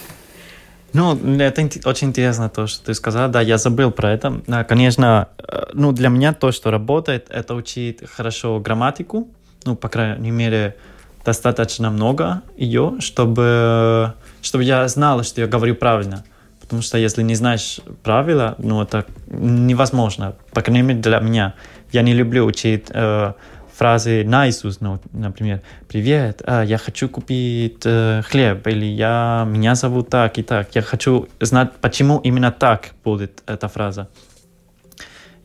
Ну, 0.94 1.16
это 1.40 1.70
очень 1.86 2.10
интересно 2.10 2.50
то, 2.50 2.68
что 2.68 2.86
ты 2.88 2.94
сказал. 2.94 3.30
Да, 3.30 3.42
я 3.42 3.58
забыл 3.58 3.92
про 3.92 4.12
это. 4.12 4.42
Конечно, 4.68 5.30
э, 5.38 5.68
ну, 5.74 5.94
для 5.94 6.10
меня 6.10 6.34
то, 6.34 6.52
что 6.52 6.70
работает, 6.70 7.28
это 7.30 7.56
учить 7.56 8.00
хорошо 8.10 8.60
грамматику. 8.60 9.30
Ну, 9.64 9.76
по 9.76 9.88
крайней 9.88 10.32
мере, 10.32 10.76
достаточно 11.24 11.90
много 11.92 12.42
ее, 12.58 12.96
чтобы, 13.00 14.14
чтобы 14.42 14.64
я 14.64 14.88
знал, 14.88 15.24
что 15.24 15.42
я 15.42 15.48
говорю 15.48 15.76
правильно. 15.76 16.26
Потому 16.60 16.82
что 16.82 16.98
если 16.98 17.22
не 17.22 17.36
знаешь 17.36 17.80
правила, 18.04 18.56
ну, 18.58 18.82
это 18.82 19.06
невозможно. 19.28 20.36
По 20.54 20.62
крайней 20.62 20.82
мере, 20.82 21.00
для 21.00 21.20
меня. 21.20 21.54
Я 21.92 22.02
не 22.02 22.14
люблю 22.14 22.46
учить 22.46 22.88
э, 22.90 23.34
фразы 23.74 24.24
наизусть, 24.24 24.82
ну, 24.82 25.00
например, 25.12 25.62
«Привет, 25.88 26.42
а, 26.46 26.62
я 26.64 26.78
хочу 26.78 27.10
купить 27.10 27.82
э, 27.84 28.22
хлеб» 28.22 28.68
или 28.68 28.86
«Я, 28.86 29.46
меня 29.48 29.76
зовут 29.76 30.10
так 30.10 30.38
и 30.38 30.44
так». 30.44 30.76
Я 30.76 30.82
хочу 30.82 31.28
знать, 31.40 31.72
почему 31.82 32.20
именно 32.20 32.52
так 32.52 32.92
будет 33.04 33.42
эта 33.48 33.68
фраза. 33.68 34.08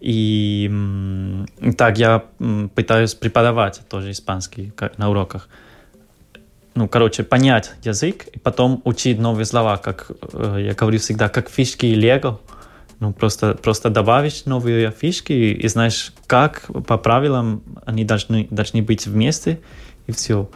И 0.01 0.71
так 1.79 1.99
я 1.99 2.25
пытаюсь 2.75 3.15
преподавать 3.15 3.81
тоже 3.89 4.11
испанский 4.11 4.73
на 4.99 5.11
уроках. 5.11 5.49
Ну, 6.75 6.89
короче, 6.89 7.25
понять 7.25 7.73
язык 7.83 8.27
и 8.35 8.39
потом 8.39 8.83
учить 8.85 9.19
новые 9.19 9.47
слова, 9.47 9.79
как 9.79 10.11
э, 10.35 10.59
я 10.61 10.75
говорю 10.75 10.99
всегда, 10.99 11.31
как 11.31 11.49
фишки 11.49 11.87
и 11.87 11.95
лего. 11.95 12.39
Ну, 13.01 13.13
просто, 13.13 13.55
просто 13.55 13.91
добавишь 13.91 14.45
новые 14.47 14.91
фишки 14.91 15.33
и 15.33 15.69
знаешь, 15.69 16.13
как 16.27 16.63
по 16.87 16.97
правилам 16.97 17.63
они 17.85 18.05
должны, 18.05 18.47
должны 18.51 18.83
быть 18.83 19.07
вместе, 19.07 19.59
и 20.07 20.13
все. 20.13 20.49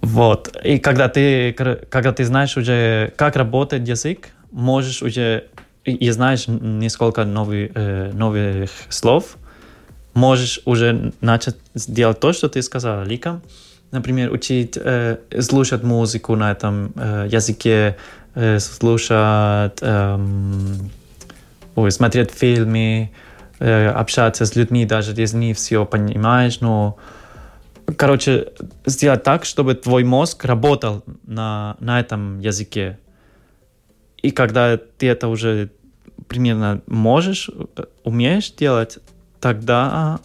Вот. 0.00 0.54
И 0.64 0.78
когда 0.78 1.08
ты, 1.08 1.52
когда 1.52 2.12
ты 2.12 2.24
знаешь 2.24 2.56
уже, 2.56 3.12
как 3.16 3.36
работает 3.36 3.88
язык, 3.88 4.28
можешь 4.50 5.02
уже 5.02 5.44
и 5.84 6.10
знаешь 6.10 6.46
несколько 6.48 7.24
новых, 7.24 7.70
э, 7.74 8.10
новых 8.12 8.70
слов, 8.88 9.36
можешь 10.14 10.60
уже 10.64 11.12
начать 11.20 11.56
делать 11.74 12.20
то, 12.20 12.32
что 12.32 12.48
ты 12.48 12.62
сказала, 12.62 13.04
Лика. 13.04 13.40
Например, 13.90 14.32
учить 14.32 14.76
э, 14.76 15.18
слушать 15.40 15.82
музыку 15.82 16.36
на 16.36 16.52
этом 16.52 16.92
э, 16.96 17.28
языке, 17.30 17.96
э, 18.34 18.58
слушать, 18.58 19.78
э, 19.80 20.18
ой, 21.74 21.90
смотреть 21.90 22.30
фильмы, 22.30 23.10
э, 23.58 23.88
общаться 23.88 24.46
с 24.46 24.56
людьми, 24.56 24.86
даже 24.86 25.12
если 25.12 25.36
не 25.36 25.54
все 25.54 25.84
понимаешь, 25.84 26.60
но 26.60 26.98
короче, 27.96 28.48
сделать 28.86 29.22
так, 29.22 29.44
чтобы 29.44 29.74
твой 29.74 30.04
мозг 30.04 30.44
работал 30.44 31.04
на, 31.26 31.76
на 31.80 32.00
этом 32.00 32.40
языке. 32.40 32.98
И 34.22 34.30
когда 34.30 34.76
ты 34.76 35.08
это 35.08 35.28
уже 35.28 35.70
примерно 36.28 36.80
можешь, 36.86 37.50
умеешь 38.04 38.50
делать, 38.52 38.98
тогда 39.40 40.20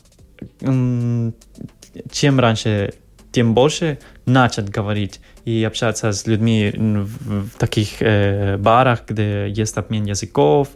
чем 0.59 2.39
раньше, 2.39 2.93
тем 3.31 3.53
больше 3.53 3.99
начать 4.25 4.69
говорить 4.69 5.19
и 5.43 5.63
общаться 5.63 6.11
с 6.11 6.25
людьми 6.27 6.71
в 6.75 7.49
таких 7.57 8.01
э, 8.01 8.57
барах, 8.57 9.01
где 9.07 9.49
есть 9.49 9.77
обмен 9.77 10.05
языков, 10.05 10.69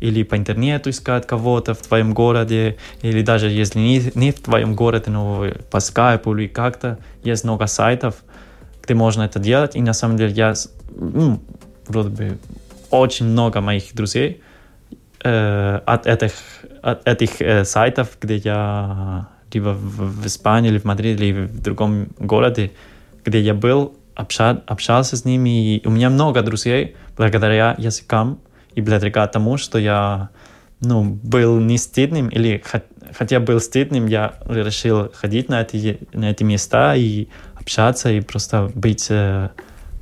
или 0.00 0.22
по 0.22 0.36
интернету 0.36 0.90
искать 0.90 1.26
кого-то 1.26 1.74
в 1.74 1.78
твоем 1.78 2.14
городе, 2.14 2.76
или 3.02 3.22
даже 3.22 3.48
если 3.48 3.78
не, 3.78 4.10
не 4.14 4.32
в 4.32 4.40
твоем 4.40 4.74
городе, 4.74 5.10
но 5.10 5.46
по 5.70 5.80
скайпу 5.80 6.34
или 6.36 6.46
как-то, 6.46 6.98
есть 7.22 7.44
много 7.44 7.66
сайтов, 7.66 8.16
где 8.82 8.94
можно 8.94 9.22
это 9.22 9.38
делать. 9.38 9.76
И 9.76 9.80
на 9.80 9.92
самом 9.92 10.16
деле 10.16 10.32
я, 10.32 10.54
ну, 10.94 11.40
вроде 11.86 12.08
бы, 12.08 12.38
очень 12.90 13.26
много 13.26 13.60
моих 13.60 13.94
друзей 13.94 14.40
э, 15.22 15.80
от 15.84 16.06
этих, 16.06 16.32
от 16.82 17.06
этих 17.06 17.40
э, 17.40 17.64
сайтов, 17.64 18.16
где 18.20 18.36
я 18.36 19.28
либо 19.52 19.70
в, 19.70 20.22
в 20.22 20.26
Испании, 20.26 20.70
или 20.70 20.78
в 20.78 20.84
Мадриде, 20.84 21.24
или 21.26 21.46
в 21.46 21.62
другом 21.62 22.08
городе, 22.18 22.72
где 23.24 23.40
я 23.40 23.54
был, 23.54 23.94
обща, 24.14 24.62
общался 24.66 25.16
с 25.16 25.24
ними. 25.24 25.76
И 25.76 25.86
у 25.86 25.90
меня 25.90 26.10
много 26.10 26.42
друзей 26.42 26.96
благодаря 27.16 27.74
языкам 27.78 28.38
и 28.74 28.80
благодаря 28.80 29.26
тому, 29.26 29.56
что 29.56 29.78
я 29.78 30.30
ну, 30.80 31.04
был 31.04 31.58
не 31.58 31.78
стыдным, 31.78 32.28
или 32.28 32.62
хотя 33.16 33.40
был 33.40 33.60
стыдным, 33.60 34.06
я 34.06 34.34
решил 34.46 35.10
ходить 35.12 35.48
на 35.48 35.62
эти, 35.62 35.98
на 36.12 36.30
эти 36.30 36.44
места 36.44 36.94
и 36.94 37.28
общаться, 37.54 38.10
и 38.10 38.20
просто 38.20 38.70
быть 38.74 39.06
э, 39.10 39.50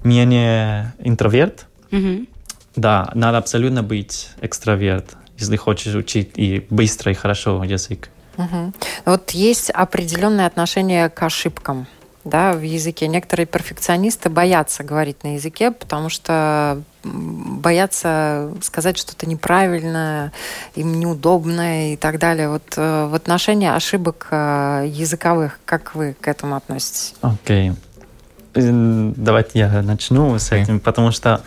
менее 0.05 0.95
интроверт. 0.99 1.67
Mm-hmm. 1.91 2.29
Да, 2.77 3.11
надо 3.15 3.39
абсолютно 3.39 3.83
быть 3.83 4.29
экстраверт, 4.43 5.17
если 5.39 5.57
хочешь 5.57 5.95
учить 5.95 6.33
и 6.37 6.67
быстро, 6.69 7.11
и 7.11 7.15
хорошо 7.15 7.65
язык. 7.65 8.11
Угу. 8.37 8.73
Вот 9.07 9.31
есть 9.31 9.71
определенное 9.71 10.47
отношение 10.47 11.09
к 11.09 11.23
ошибкам 11.23 11.87
да, 12.27 12.53
в 12.53 12.63
языке. 12.63 13.07
Некоторые 13.07 13.47
перфекционисты 13.47 14.29
боятся 14.29 14.85
говорить 14.85 15.23
на 15.25 15.35
языке, 15.35 15.71
потому 15.71 16.09
что 16.09 16.83
боятся 17.05 18.51
сказать 18.63 18.99
что-то 18.99 19.27
неправильное, 19.27 20.33
им 20.75 20.99
неудобное 20.99 21.95
и 21.95 21.97
так 21.97 22.19
далее. 22.19 22.49
Вот 22.49 22.75
э, 22.77 23.07
в 23.07 23.15
отношении 23.15 23.69
ошибок 23.69 24.27
э, 24.31 24.85
языковых, 24.89 25.61
как 25.65 25.95
вы 25.95 26.17
к 26.21 26.27
этому 26.27 26.57
относитесь? 26.57 27.15
Окей. 27.21 27.71
Okay. 27.71 29.15
Давайте 29.17 29.59
я 29.59 29.83
начну 29.83 30.39
с 30.39 30.51
этим, 30.51 30.81
потому 30.81 31.13
что 31.13 31.43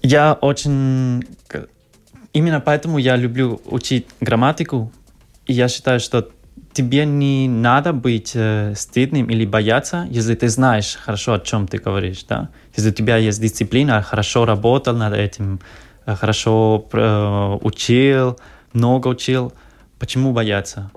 я 0.00 0.34
очень... 0.34 1.24
Именно 2.32 2.60
поэтому 2.60 2.98
я 2.98 3.16
люблю 3.16 3.60
учить 3.64 4.06
грамматику. 4.20 4.92
И 5.46 5.52
я 5.52 5.66
считаю, 5.68 5.98
что 5.98 6.28
тебе 6.78 7.04
не 7.06 7.48
надо 7.48 7.92
быть 7.92 8.36
э, 8.36 8.72
стыдным 8.76 9.26
или 9.30 9.44
бояться, 9.46 10.06
если 10.10 10.36
ты 10.36 10.48
знаешь 10.48 10.96
хорошо, 11.04 11.32
о 11.32 11.38
чем 11.40 11.66
ты 11.66 11.78
говоришь, 11.78 12.24
да? 12.28 12.50
Если 12.76 12.90
у 12.90 12.92
тебя 12.92 13.16
есть 13.16 13.40
дисциплина, 13.40 14.00
хорошо 14.02 14.44
работал 14.44 14.94
над 14.94 15.12
этим, 15.12 15.58
э, 16.06 16.14
хорошо 16.14 16.86
э, 16.92 17.58
учил, 17.62 18.38
много 18.72 19.08
учил, 19.08 19.52
почему 19.98 20.32
бояться? 20.32 20.90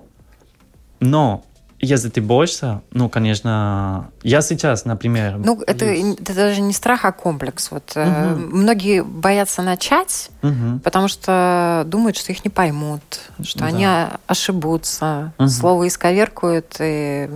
Но 0.99 1.43
если 1.81 2.09
ты 2.09 2.21
боишься, 2.21 2.81
ну, 2.91 3.09
конечно, 3.09 4.11
я 4.21 4.41
сейчас, 4.41 4.85
например... 4.85 5.37
Ну, 5.37 5.61
это, 5.65 5.85
это 5.85 6.35
даже 6.35 6.61
не 6.61 6.73
страх, 6.73 7.05
а 7.05 7.11
комплекс. 7.11 7.71
Вот 7.71 7.91
угу. 7.95 8.05
э, 8.05 8.35
многие 8.35 9.03
боятся 9.03 9.63
начать, 9.63 10.29
угу. 10.43 10.79
потому 10.83 11.07
что 11.07 11.83
думают, 11.87 12.17
что 12.17 12.31
их 12.31 12.45
не 12.45 12.49
поймут, 12.49 13.01
что 13.43 13.59
да. 13.59 13.65
они 13.65 13.87
ошибутся, 14.27 15.33
угу. 15.39 15.47
слово 15.47 15.87
исковеркуют, 15.87 16.75
и 16.79 17.27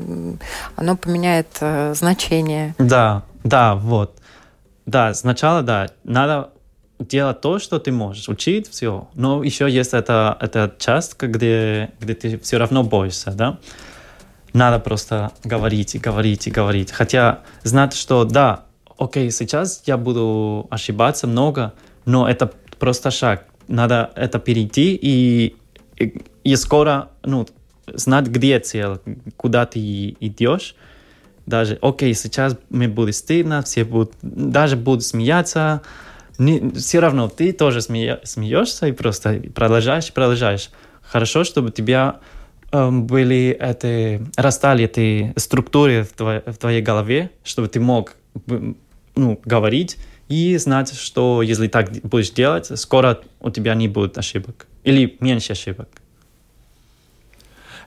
оно 0.76 0.96
поменяет 0.96 1.48
э, 1.62 1.94
значение. 1.96 2.76
Да, 2.78 3.24
да, 3.44 3.76
вот. 3.76 4.16
Да, 4.86 5.16
сначала, 5.16 5.64
да, 5.64 5.88
надо 6.04 6.52
делать 7.00 7.42
то, 7.42 7.60
что 7.60 7.80
ты 7.80 7.92
можешь, 7.92 8.30
учить 8.30 8.70
все. 8.70 9.08
Но 9.16 9.44
еще 9.44 9.70
есть 9.70 9.94
эта, 9.94 10.38
эта 10.40 10.72
часть, 10.78 11.20
где, 11.20 11.92
где 12.00 12.14
ты 12.14 12.38
все 12.40 12.58
равно 12.58 12.84
боишься, 12.84 13.32
да? 13.32 13.58
Надо 14.56 14.80
просто 14.80 15.34
говорить 15.44 15.96
и 15.96 16.00
говорить 16.00 16.48
и 16.48 16.50
говорить. 16.50 16.92
Хотя 16.92 17.40
знать, 17.64 17.94
что 17.94 18.24
да, 18.24 18.64
окей, 18.98 19.30
сейчас 19.30 19.84
я 19.86 19.98
буду 19.98 20.66
ошибаться 20.70 21.28
много, 21.28 21.74
но 22.06 22.28
это 22.28 22.54
просто 22.80 23.12
шаг. 23.12 23.48
Надо 23.68 24.12
это 24.16 24.40
перейти 24.40 24.96
и, 24.96 25.58
и, 25.98 26.22
и 26.46 26.56
скоро 26.56 27.10
ну, 27.24 27.46
знать, 27.88 28.28
где 28.28 28.60
цель, 28.62 29.00
куда 29.36 29.66
ты 29.66 30.16
идешь. 30.22 30.76
Даже, 31.46 31.78
окей, 31.82 32.14
сейчас 32.14 32.56
мне 32.70 32.88
будет 32.88 33.16
стыдно, 33.16 33.62
все 33.62 33.84
будут, 33.84 34.14
даже 34.22 34.78
будут 34.78 35.04
смеяться, 35.04 35.82
не, 36.38 36.72
все 36.72 37.00
равно 37.02 37.28
ты 37.28 37.52
тоже 37.52 37.82
смея, 37.82 38.22
смеешься 38.24 38.88
и 38.88 38.94
просто 38.94 39.42
продолжаешь, 39.54 40.14
продолжаешь. 40.14 40.70
Хорошо, 41.02 41.44
чтобы 41.44 41.72
тебя 41.72 42.20
были 42.92 43.58
эти, 43.60 44.22
растали 44.36 44.86
эти 44.86 45.34
структуры 45.38 46.04
в 46.04 46.14
твоей, 46.14 46.42
в 46.46 46.58
твоей 46.58 46.82
голове, 46.82 47.30
чтобы 47.44 47.68
ты 47.68 47.80
мог 47.80 48.14
ну, 49.16 49.40
говорить 49.46 49.98
и 50.28 50.58
знать, 50.58 50.94
что 50.94 51.42
если 51.42 51.68
так 51.68 51.92
будешь 52.04 52.32
делать, 52.32 52.72
скоро 52.80 53.20
у 53.40 53.50
тебя 53.50 53.76
не 53.76 53.88
будет 53.88 54.18
ошибок 54.18 54.68
или 54.84 55.18
меньше 55.20 55.54
ошибок. 55.54 55.90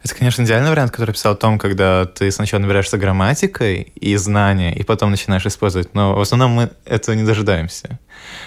Это, 0.05 0.15
конечно, 0.15 0.43
идеальный 0.43 0.71
вариант, 0.71 0.93
который 0.93 1.11
писал 1.11 1.33
о 1.33 1.37
том, 1.37 1.59
когда 1.59 2.05
ты 2.05 2.31
сначала 2.31 2.61
набираешься 2.61 2.99
грамматикой 2.99 3.93
и 3.97 4.17
знания, 4.17 4.73
и 4.73 4.85
потом 4.85 5.11
начинаешь 5.11 5.45
использовать. 5.45 5.93
Но 5.95 6.15
в 6.15 6.21
основном 6.21 6.53
мы 6.53 6.71
этого 6.85 7.17
не 7.17 7.25
дожидаемся. 7.25 7.99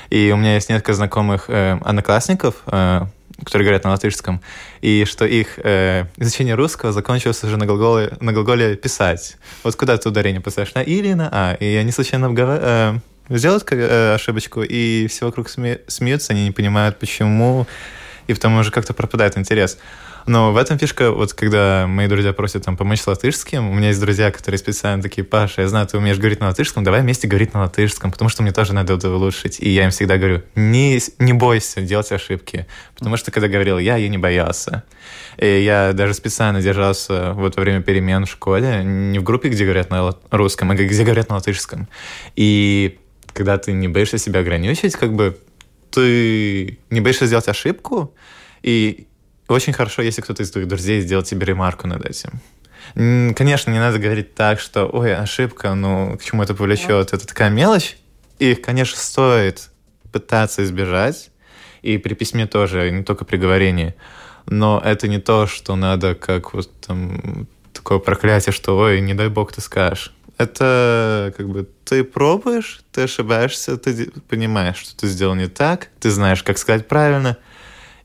И 0.10 0.32
у 0.34 0.38
меня 0.38 0.56
есть 0.56 0.70
несколько 0.70 0.94
знакомых 0.94 1.50
э, 1.50 1.78
одноклассников, 1.84 2.64
э, 2.68 3.02
которые 3.44 3.66
говорят 3.66 3.84
на 3.84 3.92
латышском, 3.92 4.42
и 4.82 5.06
что 5.06 5.26
их 5.26 5.60
э, 5.64 6.06
изучение 6.18 6.56
русского 6.56 6.92
закончилось 6.92 7.44
уже 7.44 7.58
на 7.58 7.66
глаголе, 7.66 8.14
на 8.20 8.34
глаголе 8.34 8.76
«писать». 8.76 9.38
Вот 9.64 9.76
куда 9.76 9.98
ты 9.98 10.10
ударение 10.10 10.42
поставишь, 10.42 10.74
на 10.74 10.82
«и» 10.82 10.94
или 10.94 11.14
на 11.14 11.30
«а», 11.32 11.54
и 11.54 11.76
они 11.76 11.92
случайно 11.92 12.34
э, 12.38 13.00
сделают 13.30 13.66
э, 13.72 14.14
ошибочку, 14.16 14.62
и 14.62 15.08
все 15.08 15.26
вокруг 15.26 15.50
сме 15.50 15.80
смеются, 15.88 16.34
они 16.34 16.46
не 16.46 16.52
понимают, 16.52 17.00
почему, 17.00 17.68
и 18.28 18.34
потому 18.34 18.60
уже 18.60 18.72
как-то 18.72 18.94
пропадает 18.94 19.38
интерес. 19.38 19.78
Но 20.26 20.52
в 20.54 20.58
этом 20.58 20.78
фишка, 20.78 21.12
вот 21.12 21.34
когда 21.34 21.86
мои 21.88 22.08
друзья 22.08 22.34
просят 22.34 22.64
там 22.66 22.78
помочь 22.78 23.02
с 23.02 23.08
латышским, 23.08 23.70
у 23.70 23.74
меня 23.74 23.90
есть 23.90 24.00
друзья, 24.00 24.32
которые 24.32 24.60
специально 24.60 25.02
такие, 25.02 25.24
Паша, 25.24 25.62
я 25.62 25.68
знаю, 25.68 25.88
ты 25.88 25.98
умеешь 25.98 26.18
говорить 26.18 26.40
на 26.40 26.48
латышском, 26.48 26.84
давай 26.84 27.02
вместе 27.02 27.28
говорить 27.28 27.54
на 27.54 27.62
латышском, 27.62 28.12
потому 28.12 28.30
что 28.30 28.44
мне 28.44 28.52
тоже 28.52 28.74
надо 28.74 28.94
это 28.94 29.10
улучшить. 29.10 29.60
И 29.60 29.70
я 29.70 29.86
им 29.86 29.92
всегда 29.92 30.18
говорю, 30.18 30.44
не, 30.56 31.00
не 31.20 31.34
бойся 31.34 31.82
делать 31.82 32.12
ошибки, 32.12 32.68
потому 32.98 33.18
что 33.18 33.32
когда 33.32 33.48
говорил 33.48 33.78
я, 33.78 33.98
я 33.98 34.10
не 34.10 34.18
боялся. 34.18 34.84
И 35.38 35.62
я 35.62 35.94
даже 35.94 36.14
специально 36.14 36.62
держался 36.62 37.34
вот 37.34 37.56
во 37.56 37.62
время 37.62 37.82
перемен 37.82 38.26
в 38.26 38.30
школе, 38.30 38.84
не 38.84 39.20
в 39.20 39.24
группе, 39.24 39.50
где 39.50 39.64
говорят 39.64 39.90
на 39.90 40.16
русском, 40.30 40.72
а 40.72 40.76
где 40.76 41.04
говорят 41.04 41.30
на 41.30 41.36
латышском. 41.36 41.88
И 42.36 43.00
когда 43.34 43.58
ты 43.58 43.72
не 43.72 43.88
боишься 43.88 44.18
себя 44.18 44.42
ограничить, 44.42 44.96
как 44.96 45.14
бы 45.14 45.38
ты 45.90 46.80
не 46.90 47.02
боишься 47.02 47.26
сделать 47.26 47.48
ошибку, 47.48 48.14
и 48.64 49.08
очень 49.54 49.74
хорошо, 49.74 50.02
если 50.02 50.22
кто-то 50.22 50.44
из 50.44 50.52
твоих 50.52 50.68
друзей 50.68 51.02
сделал 51.02 51.24
тебе 51.24 51.46
ремарку 51.46 51.88
над 51.88 52.06
этим. 52.06 52.42
Конечно, 52.94 53.72
не 53.72 53.80
надо 53.80 54.00
говорить 54.00 54.36
так, 54.36 54.60
что, 54.60 54.86
ой, 54.86 55.16
ошибка, 55.16 55.74
ну, 55.76 56.18
к 56.18 56.24
чему 56.24 56.44
это 56.44 56.54
повлечет. 56.54 57.14
Это 57.14 57.28
такая 57.28 57.50
мелочь. 57.50 57.98
И, 58.40 58.56
конечно, 58.56 58.98
стоит 58.98 59.70
пытаться 60.12 60.64
избежать. 60.64 61.30
И 61.82 61.98
при 61.98 62.14
письме 62.14 62.48
тоже, 62.48 62.90
и 62.90 62.92
не 62.92 63.04
только 63.04 63.26
при 63.26 63.38
говорении. 63.38 63.96
Но 64.46 64.82
это 64.84 65.08
не 65.08 65.20
то, 65.20 65.48
что 65.48 65.76
надо 65.76 66.16
как 66.16 66.54
вот 66.54 66.70
там 66.82 67.48
такое 67.74 68.00
проклятие, 68.00 68.54
что 68.54 68.78
ой, 68.78 69.02
не 69.02 69.14
дай 69.14 69.30
бог 69.30 69.54
ты 69.54 69.62
скажешь. 69.62 70.14
Это 70.38 71.34
как 71.38 71.50
бы 71.50 71.68
ты 71.86 72.04
пробуешь, 72.04 72.82
ты 72.92 73.04
ошибаешься, 73.04 73.78
ты 73.78 74.12
понимаешь, 74.28 74.78
что 74.78 74.98
ты 74.98 75.08
сделал 75.08 75.36
не 75.36 75.48
так, 75.48 75.90
ты 76.00 76.10
знаешь, 76.10 76.42
как 76.42 76.58
сказать 76.58 76.88
правильно, 76.88 77.38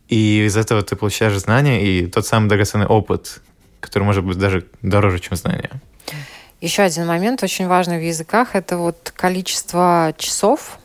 и 0.08 0.44
из 0.46 0.56
этого 0.56 0.82
ты 0.82 0.96
получаешь 0.96 1.36
знания 1.38 1.84
и 1.84 2.06
тот 2.06 2.26
самый 2.26 2.48
драгоценный 2.48 2.86
опыт, 2.86 3.40
который 3.80 4.04
может 4.04 4.24
быть 4.24 4.38
даже 4.38 4.66
дороже, 4.82 5.18
чем 5.18 5.36
знания. 5.36 5.70
Еще 6.60 6.82
один 6.82 7.06
момент 7.06 7.42
очень 7.42 7.66
важный 7.66 7.98
в 7.98 8.02
языках– 8.02 8.50
это 8.54 8.78
вот 8.78 9.12
количество 9.14 10.14
часов 10.16 10.78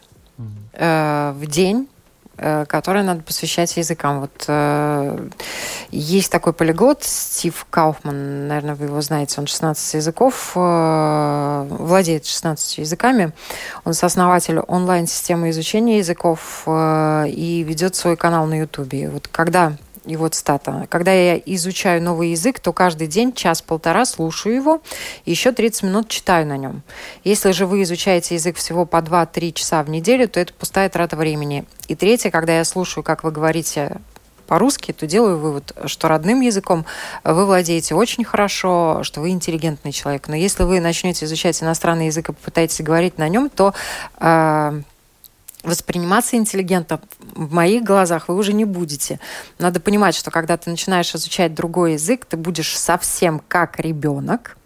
э, 0.73 1.33
в 1.35 1.45
день, 1.45 1.87
э, 2.37 2.65
которые 2.65 3.03
надо 3.03 3.21
посвящать 3.21 3.75
языкам. 3.77 4.21
Вот 4.21 4.45
э, 4.47 5.29
есть 5.91 6.31
такой 6.31 6.53
полиглот 6.53 7.03
Стив 7.03 7.65
Кауфман, 7.69 8.47
наверное, 8.47 8.75
вы 8.75 8.85
его 8.85 9.01
знаете, 9.01 9.39
он 9.39 9.47
16 9.47 9.95
языков, 9.95 10.53
э, 10.55 11.67
владеет 11.69 12.25
16 12.25 12.79
языками. 12.79 13.33
Он 13.85 13.93
сооснователь 13.93 14.59
онлайн-системы 14.59 15.49
изучения 15.49 15.99
языков 15.99 16.63
э, 16.65 17.25
и 17.29 17.63
ведет 17.63 17.95
свой 17.95 18.17
канал 18.17 18.45
на 18.47 18.59
Ютубе. 18.59 19.09
Вот 19.09 19.27
когда 19.27 19.73
и 20.05 20.15
вот 20.15 20.33
стата. 20.35 20.87
Когда 20.89 21.11
я 21.11 21.37
изучаю 21.37 22.01
новый 22.01 22.31
язык, 22.31 22.59
то 22.59 22.73
каждый 22.73 23.07
день 23.07 23.33
час-полтора 23.33 24.05
слушаю 24.05 24.55
его, 24.55 24.81
и 25.25 25.31
еще 25.31 25.51
30 25.51 25.83
минут 25.83 26.09
читаю 26.09 26.47
на 26.47 26.57
нем. 26.57 26.81
Если 27.23 27.51
же 27.51 27.65
вы 27.65 27.83
изучаете 27.83 28.35
язык 28.35 28.57
всего 28.57 28.85
по 28.85 28.97
2-3 28.97 29.53
часа 29.53 29.83
в 29.83 29.89
неделю, 29.89 30.27
то 30.27 30.39
это 30.39 30.53
пустая 30.53 30.89
трата 30.89 31.15
времени. 31.15 31.65
И 31.87 31.95
третье, 31.95 32.31
когда 32.31 32.57
я 32.57 32.65
слушаю, 32.65 33.03
как 33.03 33.23
вы 33.23 33.31
говорите 33.31 33.97
по-русски, 34.51 34.91
то 34.91 35.07
делаю 35.07 35.37
вывод, 35.37 35.71
что 35.85 36.09
родным 36.09 36.41
языком 36.41 36.85
вы 37.23 37.45
владеете 37.45 37.95
очень 37.95 38.25
хорошо, 38.25 38.99
что 39.03 39.21
вы 39.21 39.29
интеллигентный 39.29 39.93
человек. 39.93 40.27
Но 40.27 40.35
если 40.35 40.63
вы 40.63 40.81
начнете 40.81 41.23
изучать 41.23 41.63
иностранный 41.63 42.07
язык 42.07 42.27
и 42.27 42.33
попытаетесь 42.33 42.81
говорить 42.81 43.17
на 43.17 43.29
нем, 43.29 43.49
то 43.49 43.73
э, 44.19 44.81
восприниматься 45.63 46.35
интеллигентно 46.35 47.01
в 47.35 47.53
моих 47.53 47.83
глазах 47.83 48.27
вы 48.27 48.35
уже 48.35 48.53
не 48.53 48.65
будете. 48.65 49.19
Надо 49.59 49.79
понимать, 49.79 50.15
что 50.15 50.31
когда 50.31 50.57
ты 50.57 50.69
начинаешь 50.69 51.13
изучать 51.13 51.53
другой 51.53 51.93
язык, 51.93 52.25
ты 52.25 52.37
будешь 52.37 52.77
совсем 52.77 53.41
как 53.47 53.79
ребенок. 53.79 54.57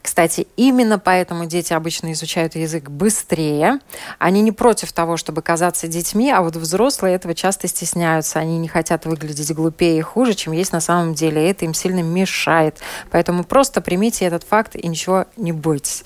Кстати, 0.00 0.46
именно 0.56 0.98
поэтому 0.98 1.44
дети 1.44 1.72
обычно 1.74 2.12
изучают 2.12 2.54
язык 2.54 2.88
быстрее. 2.88 3.78
Они 4.18 4.40
не 4.40 4.52
против 4.52 4.92
того, 4.92 5.16
чтобы 5.16 5.42
казаться 5.42 5.86
детьми, 5.86 6.30
а 6.30 6.40
вот 6.40 6.56
взрослые 6.56 7.14
этого 7.14 7.34
часто 7.34 7.68
стесняются. 7.68 8.38
Они 8.38 8.58
не 8.58 8.68
хотят 8.68 9.04
выглядеть 9.04 9.52
глупее 9.52 9.98
и 9.98 10.02
хуже, 10.02 10.34
чем 10.34 10.54
есть 10.54 10.72
на 10.72 10.80
самом 10.80 11.14
деле. 11.14 11.50
Это 11.50 11.66
им 11.66 11.74
сильно 11.74 12.00
мешает. 12.00 12.78
Поэтому 13.10 13.44
просто 13.44 13.80
примите 13.82 14.24
этот 14.24 14.44
факт 14.44 14.76
и 14.76 14.88
ничего 14.88 15.26
не 15.36 15.52
бойтесь 15.52 16.04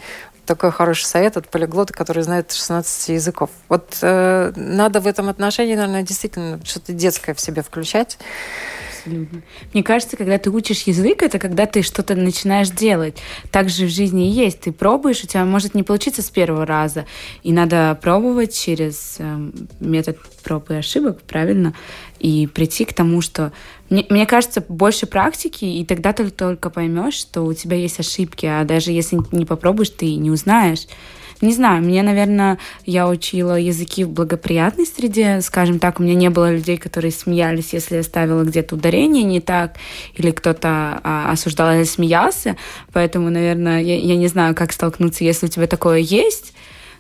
такой 0.49 0.73
хороший 0.73 1.05
совет 1.05 1.37
от 1.37 1.49
полиглота, 1.49 1.93
который 1.93 2.23
знает 2.23 2.53
16 2.53 3.11
языков. 3.11 3.51
Вот 3.69 3.99
э, 4.01 4.53
надо 4.57 5.01
в 5.01 5.07
этом 5.07 5.29
отношении, 5.29 5.75
наверное, 5.75 6.03
действительно 6.03 6.59
что-то 6.65 6.95
детское 6.95 7.35
в 7.35 7.41
себе 7.41 7.63
включать. 7.63 8.19
Абсолютно. 8.97 9.43
Мне 9.75 9.83
кажется, 9.83 10.17
когда 10.17 10.39
ты 10.39 10.51
учишь 10.51 10.83
язык, 10.83 11.23
это 11.23 11.39
когда 11.39 11.67
ты 11.67 11.83
что-то 11.83 12.15
начинаешь 12.15 12.71
делать. 12.71 13.19
Так 13.51 13.69
же 13.69 13.85
в 13.85 13.91
жизни 13.91 14.29
и 14.29 14.31
есть. 14.31 14.61
Ты 14.61 14.73
пробуешь, 14.73 15.23
у 15.23 15.27
тебя 15.27 15.45
может 15.45 15.75
не 15.75 15.83
получиться 15.83 16.23
с 16.23 16.31
первого 16.31 16.65
раза. 16.65 17.05
И 17.43 17.53
надо 17.53 17.99
пробовать 18.01 18.59
через 18.59 19.17
э, 19.19 19.51
метод 19.81 20.19
проб 20.43 20.71
и 20.71 20.77
ошибок, 20.77 21.21
правильно? 21.23 21.75
И 22.19 22.47
прийти 22.47 22.87
к 22.87 22.95
тому, 22.95 23.21
что... 23.21 23.53
Мне, 23.90 24.27
кажется, 24.27 24.62
больше 24.68 25.07
практики, 25.07 25.64
и 25.64 25.85
тогда 25.85 26.12
ты 26.12 26.29
только 26.31 26.68
поймешь, 26.68 27.14
что 27.14 27.42
у 27.42 27.55
тебя 27.55 27.77
есть 27.77 27.98
ошибки, 27.98 28.44
а 28.44 28.64
даже 28.64 28.92
если 28.92 29.18
не 29.33 29.46
попробуешь, 29.46 29.90
ты 29.90 30.14
не 30.16 30.31
узнаешь. 30.31 30.87
Не 31.40 31.53
знаю, 31.53 31.83
мне, 31.83 32.03
наверное, 32.03 32.59
я 32.85 33.09
учила 33.09 33.55
языки 33.59 34.03
в 34.03 34.11
благоприятной 34.11 34.87
среде, 34.87 35.40
скажем 35.40 35.79
так, 35.79 36.01
у 36.01 36.03
меня 36.03 36.14
не 36.14 36.31
было 36.31 36.53
людей, 36.53 36.77
которые 36.77 37.12
смеялись, 37.12 37.72
если 37.72 37.96
я 37.96 38.03
ставила 38.03 38.42
где-то 38.42 38.74
ударение 38.74 39.22
не 39.22 39.40
так, 39.40 39.77
или 40.16 40.33
кто-то 40.33 41.01
а, 41.03 41.31
осуждал 41.31 41.72
или 41.77 41.85
смеялся, 41.85 42.57
поэтому, 42.92 43.31
наверное, 43.31 43.81
я, 43.81 43.96
я 43.96 44.16
не 44.16 44.27
знаю, 44.27 44.57
как 44.57 44.72
столкнуться, 44.72 45.22
если 45.22 45.46
у 45.46 45.48
тебя 45.48 45.68
такое 45.68 45.98
есть, 45.98 46.55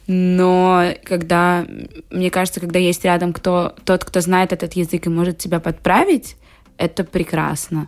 но 0.06 0.84
когда, 1.02 1.66
мне 2.10 2.30
кажется, 2.30 2.60
когда 2.60 2.78
есть 2.78 3.04
рядом 3.04 3.32
кто, 3.32 3.74
тот, 3.84 4.04
кто 4.04 4.20
знает 4.20 4.52
этот 4.52 4.74
язык 4.74 5.06
и 5.06 5.10
может 5.10 5.38
тебя 5.38 5.58
подправить, 5.58 6.36
это 6.78 7.04
прекрасно. 7.04 7.86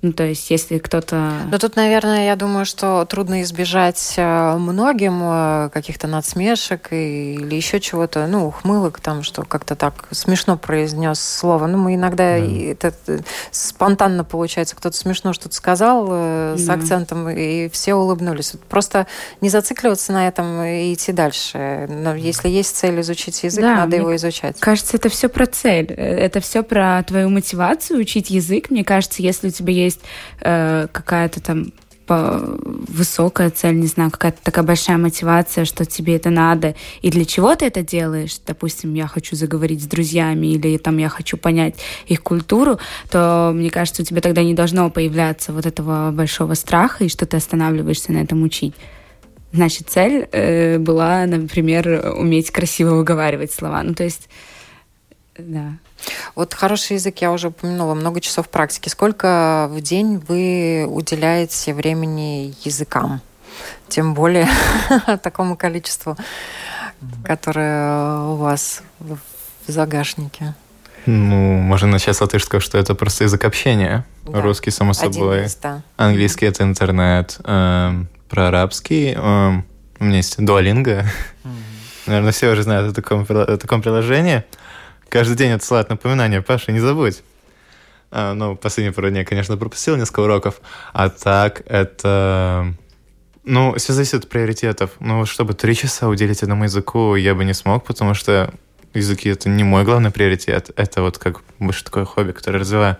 Ну, 0.00 0.12
то 0.12 0.22
есть, 0.22 0.48
если 0.50 0.78
кто-то... 0.78 1.32
Ну, 1.50 1.58
тут, 1.58 1.74
наверное, 1.74 2.26
я 2.26 2.36
думаю, 2.36 2.64
что 2.64 3.04
трудно 3.04 3.42
избежать 3.42 4.14
э, 4.16 4.56
многим 4.56 5.20
э, 5.22 5.70
каких-то 5.70 6.06
надсмешек 6.06 6.92
или 6.92 7.56
еще 7.56 7.80
чего-то, 7.80 8.28
ну, 8.28 8.46
ухмылок 8.46 9.00
там, 9.00 9.24
что 9.24 9.42
как-то 9.42 9.74
так 9.74 10.06
смешно 10.12 10.56
произнес 10.56 11.18
слово. 11.20 11.66
Ну, 11.66 11.78
мы 11.78 11.96
иногда 11.96 12.38
mm. 12.38 12.72
это 12.72 12.94
э, 13.08 13.18
спонтанно 13.50 14.22
получается, 14.22 14.76
кто-то 14.76 14.96
смешно 14.96 15.32
что-то 15.32 15.56
сказал 15.56 16.06
mm. 16.06 16.58
с 16.58 16.68
акцентом, 16.68 17.28
и 17.28 17.68
все 17.68 17.94
улыбнулись. 17.94 18.52
Просто 18.68 19.08
не 19.40 19.48
зацикливаться 19.48 20.12
на 20.12 20.28
этом 20.28 20.62
и 20.62 20.94
идти 20.94 21.10
дальше. 21.10 21.88
Но 21.88 22.14
если 22.14 22.48
есть 22.48 22.76
цель 22.76 23.00
изучить 23.00 23.42
язык, 23.42 23.62
да, 23.62 23.74
надо 23.78 23.96
его 23.96 24.14
изучать. 24.14 24.60
Кажется, 24.60 24.96
это 24.96 25.08
все 25.08 25.28
про 25.28 25.46
цель. 25.46 25.86
Это 25.86 26.38
все 26.38 26.62
про 26.62 27.02
твою 27.02 27.30
мотивацию 27.30 27.98
учить 27.98 28.30
язык. 28.30 28.70
Мне 28.70 28.84
кажется, 28.84 29.22
если 29.22 29.48
у 29.48 29.50
тебя 29.50 29.72
есть 29.72 29.87
есть 29.88 30.00
э, 30.40 30.86
какая-то 30.92 31.40
там 31.40 31.72
высокая 32.08 33.50
цель, 33.50 33.78
не 33.78 33.86
знаю, 33.86 34.10
какая-то 34.10 34.38
такая 34.42 34.64
большая 34.64 34.96
мотивация, 34.96 35.64
что 35.64 35.84
тебе 35.84 36.16
это 36.16 36.30
надо, 36.30 36.74
и 37.02 37.10
для 37.10 37.24
чего 37.24 37.54
ты 37.54 37.66
это 37.66 37.82
делаешь, 37.82 38.38
допустим, 38.46 38.94
я 38.94 39.06
хочу 39.06 39.36
заговорить 39.36 39.82
с 39.82 39.86
друзьями, 39.86 40.46
или 40.46 40.78
там 40.78 40.96
я 40.98 41.08
хочу 41.08 41.36
понять 41.36 41.74
их 42.06 42.22
культуру, 42.22 42.78
то, 43.10 43.52
мне 43.54 43.70
кажется, 43.70 44.02
у 44.02 44.04
тебя 44.04 44.20
тогда 44.20 44.42
не 44.42 44.54
должно 44.54 44.90
появляться 44.90 45.52
вот 45.52 45.66
этого 45.66 46.10
большого 46.10 46.54
страха, 46.54 47.04
и 47.04 47.08
что 47.08 47.26
ты 47.26 47.36
останавливаешься 47.36 48.12
на 48.12 48.18
этом 48.18 48.42
учить. 48.42 48.74
Значит, 49.52 49.88
цель 49.88 50.28
э, 50.32 50.78
была, 50.78 51.26
например, 51.26 52.14
уметь 52.16 52.50
красиво 52.50 52.94
выговаривать 52.94 53.52
слова. 53.52 53.82
Ну, 53.82 53.94
то 53.94 54.04
есть, 54.04 54.28
да. 55.38 55.78
Вот 56.34 56.54
хороший 56.54 56.94
язык 56.94 57.18
я 57.18 57.32
уже 57.32 57.48
упомянула, 57.48 57.94
много 57.94 58.20
часов 58.20 58.48
практики. 58.48 58.88
Сколько 58.88 59.68
в 59.70 59.80
день 59.80 60.22
вы 60.28 60.86
уделяете 60.88 61.74
времени 61.74 62.54
языкам? 62.64 63.20
Тем 63.88 64.14
более 64.14 64.48
такому 65.22 65.56
количеству, 65.56 66.16
которое 67.24 68.18
у 68.20 68.36
вас 68.36 68.82
в 69.00 69.18
загашнике. 69.66 70.54
Ну, 71.06 71.56
можно 71.56 71.88
начать 71.88 72.16
с 72.16 72.20
латышского, 72.20 72.60
что 72.60 72.76
это 72.76 72.94
просто 72.94 73.24
язык 73.24 73.44
общения. 73.44 74.04
Да. 74.24 74.42
Русский, 74.42 74.70
само 74.70 74.92
собой. 74.92 75.46
Да. 75.62 75.82
Английский— 75.96 76.46
это 76.46 76.64
интернет. 76.64 77.38
Эм, 77.44 78.08
про 78.28 78.48
арабский 78.48 79.14
эм, 79.16 79.64
у 79.98 80.04
меня 80.04 80.18
есть 80.18 80.42
дуалинга. 80.44 81.06
Mm-hmm. 81.44 81.48
Наверное, 82.06 82.32
все 82.32 82.50
уже 82.50 82.62
знают 82.62 82.92
о 82.92 82.94
таком, 82.94 83.26
о 83.28 83.56
таком 83.56 83.80
приложении. 83.80 84.44
Каждый 85.08 85.36
день 85.36 85.52
отсылает 85.52 85.88
напоминания. 85.88 86.42
Паша, 86.42 86.72
не 86.72 86.80
забудь. 86.80 87.22
А, 88.10 88.34
ну, 88.34 88.56
последние 88.56 88.92
пару 88.92 89.10
дней, 89.10 89.24
конечно, 89.24 89.56
пропустил 89.56 89.96
несколько 89.96 90.20
уроков. 90.20 90.60
А 90.92 91.08
так, 91.08 91.62
это... 91.66 92.74
Ну, 93.44 93.74
все 93.76 93.92
зависит 93.94 94.24
от 94.24 94.28
приоритетов. 94.28 94.90
Ну, 95.00 95.24
чтобы 95.24 95.54
три 95.54 95.74
часа 95.74 96.08
уделить 96.08 96.42
одному 96.42 96.64
языку, 96.64 97.14
я 97.14 97.34
бы 97.34 97.44
не 97.44 97.54
смог, 97.54 97.84
потому 97.84 98.12
что 98.12 98.52
языки— 98.92 99.28
это 99.30 99.48
не 99.48 99.64
мой 99.64 99.84
главный 99.84 100.10
приоритет. 100.10 100.70
Это 100.76 101.00
вот 101.00 101.18
как 101.18 101.40
больше 101.58 101.84
такое 101.84 102.04
хобби, 102.04 102.32
которое 102.32 102.58
развиваю. 102.58 102.96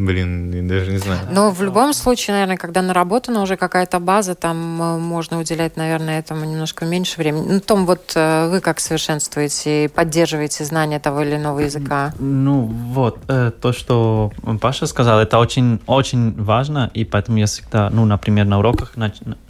Блин, 0.00 0.66
даже 0.66 0.92
не 0.92 0.96
знаю. 0.96 1.20
Но 1.30 1.50
в 1.50 1.62
любом 1.62 1.92
случае, 1.92 2.32
наверное, 2.32 2.56
когда 2.56 2.80
наработана 2.80 3.42
уже 3.42 3.58
какая-то 3.58 4.00
база, 4.00 4.34
там 4.34 4.80
э, 4.80 4.98
можно 4.98 5.38
уделять, 5.38 5.76
наверное, 5.76 6.20
этому 6.20 6.46
немножко 6.46 6.86
меньше 6.86 7.18
времени. 7.18 7.46
Ну, 7.46 7.60
Том, 7.60 7.84
вот 7.84 8.12
э, 8.14 8.48
вы 8.48 8.60
как 8.62 8.80
совершенствуете, 8.80 9.90
поддерживаете 9.94 10.64
знания 10.64 11.00
того 11.00 11.20
или 11.20 11.36
иного 11.36 11.60
языка? 11.60 12.14
Ну, 12.18 12.62
вот, 12.62 13.18
э, 13.28 13.52
то, 13.60 13.72
что 13.74 14.32
Паша 14.62 14.86
сказал, 14.86 15.20
это 15.20 15.38
очень, 15.38 15.80
очень 15.86 16.32
важно, 16.42 16.90
и 16.94 17.04
поэтому 17.04 17.36
я 17.36 17.44
всегда, 17.44 17.90
ну, 17.90 18.06
например, 18.06 18.46
на 18.46 18.58
уроках 18.58 18.94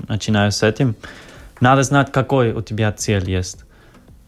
начинаю 0.09 0.51
с 0.51 0.65
этим. 0.65 0.97
Надо 1.61 1.85
знать, 1.85 2.11
какой 2.11 2.53
у 2.53 2.63
тебя 2.63 2.91
цель 2.91 3.31
есть. 3.31 3.65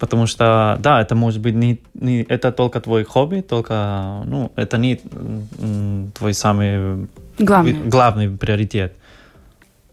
Потому 0.03 0.27
что, 0.27 0.79
да, 0.81 1.01
это 1.01 1.15
может 1.15 1.41
быть 1.41 1.55
не, 1.55 1.79
не 1.95 2.23
это 2.23 2.51
только 2.51 2.81
твой 2.81 3.05
хобби, 3.05 3.41
только, 3.41 4.23
ну, 4.25 4.51
это 4.57 4.77
не 4.77 5.01
твой 6.13 6.35
самый 6.35 7.09
главный, 7.39 7.75
главный 7.89 8.29
приоритет. 8.37 8.97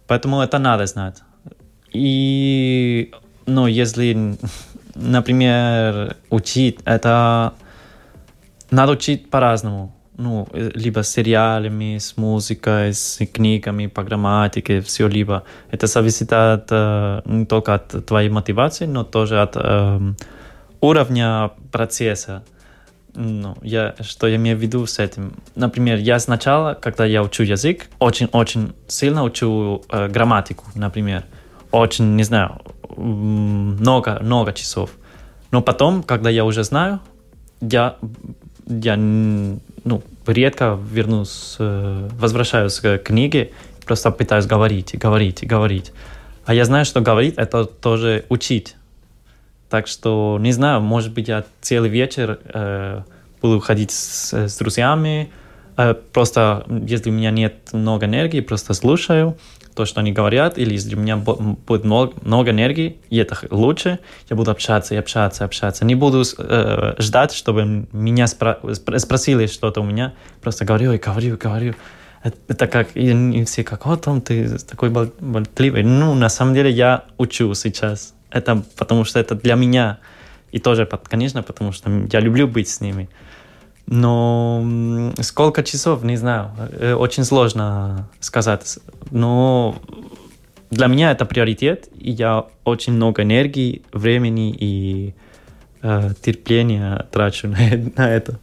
Поэтому 0.07 0.41
это 0.41 0.57
надо 0.57 0.88
знать. 0.88 1.22
И, 1.93 3.12
ну, 3.45 3.68
если 3.68 4.36
например, 4.95 6.16
учить, 6.32 6.80
это 6.86 7.53
надо 8.72 8.93
учить 8.93 9.30
по-разному. 9.30 9.95
Ну, 10.22 10.47
либо 10.53 11.01
с 11.01 11.09
сериалами, 11.09 11.97
с 11.97 12.17
музыкой, 12.17 12.93
с 12.93 13.26
книгами 13.26 13.88
по 13.88 14.03
грамматике, 14.03 14.82
все 14.82 15.07
либо. 15.07 15.43
Это 15.72 15.88
зависит 15.88 16.34
от, 16.34 16.67
э, 16.72 17.22
не 17.24 17.45
только 17.45 17.76
от 17.76 18.05
твоей 18.05 18.30
мотивации, 18.30 18.86
но 18.86 19.05
тоже 19.05 19.41
от 19.41 19.55
э, 19.55 20.13
уровня 20.82 21.51
процесса. 21.72 22.43
Ну, 23.15 23.55
я, 23.61 23.95
что 24.01 24.28
я 24.28 24.36
имею 24.36 24.57
в 24.57 24.59
виду 24.59 24.86
с 24.86 24.99
этим? 24.99 25.32
Например, 25.55 25.97
я 25.97 26.20
сначала, 26.20 26.74
когда 26.74 27.05
я 27.05 27.24
учу 27.24 27.43
язык, 27.43 27.88
очень-очень 27.99 28.74
сильно 28.88 29.24
учу 29.24 29.84
э, 29.89 30.09
грамматику, 30.09 30.65
например. 30.76 31.24
Очень, 31.72 32.17
не 32.17 32.24
знаю, 32.24 32.61
много, 32.97 34.20
много 34.22 34.51
часов. 34.51 34.89
Но 35.51 35.61
потом, 35.61 36.03
когда 36.03 36.30
я 36.30 36.43
уже 36.43 36.65
знаю, 36.65 36.99
я, 37.61 37.95
я 38.67 38.97
ну, 39.89 40.03
редко 40.27 40.77
вернусь, 40.91 41.55
э, 41.59 42.09
возвращаюсь 42.19 42.79
к 42.79 42.99
книге, 42.99 43.51
просто 43.85 44.11
пытаюсь 44.11 44.45
говорить, 44.45 44.97
говорить, 44.97 45.45
говорить. 45.45 45.91
А 46.45 46.53
я 46.53 46.65
знаю, 46.65 46.85
что 46.85 47.01
говорить— 47.01 47.35
это 47.37 47.65
тоже 47.65 48.25
учить. 48.29 48.75
Так 49.69 49.87
что, 49.87 50.37
не 50.39 50.51
знаю, 50.51 50.81
может 50.81 51.13
быть, 51.13 51.27
я 51.27 51.43
целый 51.61 51.89
вечер 51.89 52.39
э, 52.53 53.01
буду 53.41 53.59
ходить 53.59 53.91
с, 53.91 54.33
с 54.33 54.57
друзьями, 54.57 55.29
э, 55.31 55.38
просто, 56.11 56.65
если 56.67 57.09
у 57.09 57.13
меня 57.13 57.32
нет 57.32 57.69
много 57.73 58.05
энергии, 58.05 58.41
просто 58.41 58.73
слушаю, 58.73 59.38
то, 59.75 59.86
что 59.86 60.01
они 60.01 60.11
говорят, 60.11 60.57
или 60.57 60.73
если 60.73 60.95
у 60.95 60.99
меня 60.99 61.15
будет 61.15 61.86
много, 61.86 62.13
много 62.21 62.51
энергии, 62.51 62.97
и 63.09 63.17
это 63.17 63.38
лучше, 63.49 63.99
я 64.30 64.36
буду 64.36 64.51
общаться 64.51 64.93
и 64.93 64.97
общаться, 64.97 65.45
общаться. 65.45 65.86
Не 65.86 65.95
буду 65.95 66.23
э, 66.38 66.95
ждать, 66.97 67.34
чтобы 67.34 67.88
меня 67.93 68.27
спро 68.27 68.59
спросили 68.75 69.47
что-то 69.47 69.80
у 69.80 69.86
меня. 69.86 70.13
Просто 70.41 70.65
говорю 70.65 70.91
и 70.91 70.97
говорю, 70.97 71.36
и 71.36 71.38
говорю. 71.38 71.75
Это 72.49 72.67
как, 72.67 72.89
и 72.95 73.45
все 73.45 73.63
как, 73.63 73.86
о, 73.88 73.95
Том, 73.95 74.19
ты 74.19 74.57
такой 74.57 74.89
болтливый. 74.89 75.84
Ну, 75.84 76.13
на 76.13 76.27
самом 76.27 76.53
деле 76.53 76.71
я 76.71 77.05
учу 77.17 77.53
сейчас. 77.53 78.13
Это 78.32 78.61
потому 78.75 79.05
что 79.05 79.19
это 79.19 79.36
для 79.36 79.55
меня. 79.55 79.99
И 80.51 80.59
тоже, 80.59 80.86
конечно, 80.86 81.41
потому 81.41 81.71
что 81.71 81.89
я 82.11 82.19
люблю 82.19 82.47
быть 82.47 82.67
с 82.67 82.82
ними. 82.82 83.07
Но 83.91 84.63
сколько 85.19 85.63
часов, 85.63 86.03
не 86.03 86.15
знаю, 86.15 86.51
э, 86.79 86.93
очень 86.93 87.23
сложно 87.23 88.07
сказать. 88.19 88.77
Но 89.09 89.75
для 90.69 90.85
меня 90.85 91.09
это 91.09 91.25
приоритет, 91.25 91.89
и 91.97 92.11
я 92.11 92.45
очень 92.65 92.93
много 92.93 93.23
энергии, 93.23 93.81
времени 93.91 94.55
и 94.55 95.15
э, 95.81 96.11
терпения 96.21 97.07
трачу 97.11 97.47
на, 97.49 97.57
на 97.95 98.11
это. 98.11 98.39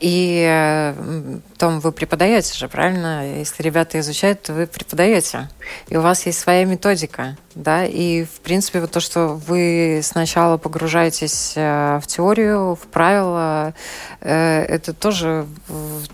И, 0.00 0.46
э, 0.48 1.38
Том, 1.58 1.80
вы 1.80 1.92
преподаете 1.92 2.56
же, 2.56 2.68
правильно? 2.68 3.38
Если 3.38 3.62
ребята 3.62 3.98
изучают, 4.00 4.42
то 4.42 4.52
вы 4.52 4.66
преподаете. 4.66 5.48
И 5.88 5.96
у 5.96 6.00
вас 6.00 6.26
есть 6.26 6.38
своя 6.38 6.64
методика, 6.64 7.36
да? 7.54 7.84
И, 7.84 8.24
в 8.24 8.40
принципе, 8.40 8.80
вот 8.80 8.90
то, 8.90 9.00
что 9.00 9.40
вы 9.46 10.00
сначала 10.02 10.56
погружаетесь 10.56 11.54
э, 11.56 12.00
в 12.02 12.06
теорию, 12.06 12.74
в 12.74 12.86
правила, 12.88 13.74
э, 14.20 14.62
это 14.62 14.92
тоже 14.92 15.46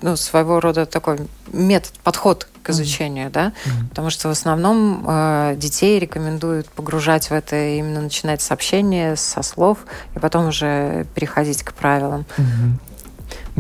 ну, 0.03 0.16
своего 0.16 0.61
рода 0.61 0.86
такой 0.86 1.18
метод, 1.53 1.92
подход 2.05 2.46
к 2.62 2.70
изучению, 2.70 3.28
mm-hmm. 3.28 3.32
да? 3.32 3.46
Mm-hmm. 3.48 3.88
Потому 3.88 4.11
что 4.11 4.28
в 4.28 4.30
основном 4.30 5.57
детей 5.59 5.98
рекомендуют 5.98 6.68
погружать 6.68 7.30
в 7.30 7.32
это, 7.32 7.57
именно 7.57 8.03
начинать 8.03 8.42
с 8.42 8.51
общения, 8.51 9.16
со 9.16 9.42
слов, 9.42 9.78
и 10.14 10.18
потом 10.18 10.48
уже 10.48 11.07
переходить 11.14 11.62
к 11.62 11.72
правилам. 11.72 12.26
Mm-hmm. 12.36 12.89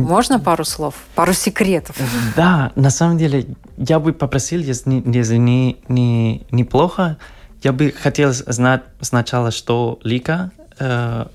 Можно 0.08 0.40
пару 0.40 0.64
слов, 0.64 0.94
пару 1.14 1.32
секретов? 1.32 1.96
Да, 2.36 2.72
на 2.74 2.90
самом 2.90 3.18
деле 3.18 3.46
я 3.76 3.98
бы 3.98 4.12
попросил, 4.12 4.60
если, 4.60 5.02
если 5.06 5.36
не, 5.36 5.76
не, 5.88 6.46
неплохо, 6.50 7.16
я 7.62 7.72
бы 7.72 7.92
хотел 7.92 8.32
знать 8.32 8.82
сначала, 9.00 9.50
что 9.50 9.98
Лика, 10.02 10.50
э, 10.78 11.26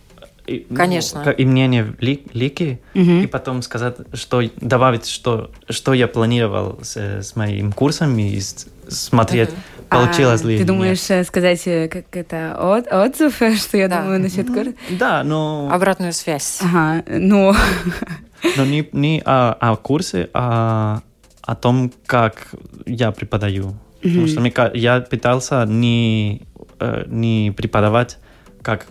Конечно. 0.76 1.24
Ну, 1.26 1.32
и 1.32 1.46
мнение 1.46 1.96
ли, 2.00 2.24
Лики, 2.34 2.80
угу. 2.94 3.02
и 3.02 3.28
потом 3.28 3.62
сказать, 3.62 3.96
что 4.14 4.42
добавить, 4.58 5.08
что, 5.08 5.52
что 5.70 5.94
я 5.94 6.08
планировал 6.08 6.80
с, 6.84 6.98
с 6.98 7.36
моим 7.36 7.72
курсом 7.72 8.18
и 8.20 8.40
смотреть, 8.88 9.50
угу. 9.50 9.58
получилось 9.90 10.44
а, 10.44 10.48
ли. 10.48 10.58
Ты 10.58 10.66
думаешь 10.66 11.10
нет. 11.10 11.28
сказать 11.28 11.62
э, 11.66 11.88
как 11.88 12.16
это 12.16 12.56
от, 12.60 12.92
отзыв, 12.92 13.36
что 13.58 13.78
я 13.78 13.88
да. 13.88 14.02
думаю 14.02 14.22
насчет 14.22 14.48
курса? 14.48 14.74
Да, 14.92 15.24
но... 15.24 15.70
Обратную 15.72 16.14
связь. 16.14 16.60
Ага, 16.62 17.04
ну... 17.08 17.54
Но 18.58 18.66
не, 18.66 18.88
не 18.92 19.24
о, 19.26 19.54
о 19.54 19.76
курсе, 19.76 20.30
а 20.34 21.02
о 21.42 21.56
том, 21.56 21.92
как 22.06 22.50
я 22.86 23.12
преподаю. 23.12 23.76
Mm-hmm. 24.02 24.10
Потому 24.10 24.28
что 24.28 24.40
мне, 24.42 24.54
я 24.76 25.02
пытался 25.02 25.66
не, 25.66 26.44
э, 26.80 27.06
не 27.08 27.52
преподавать, 27.56 28.20
как 28.62 28.86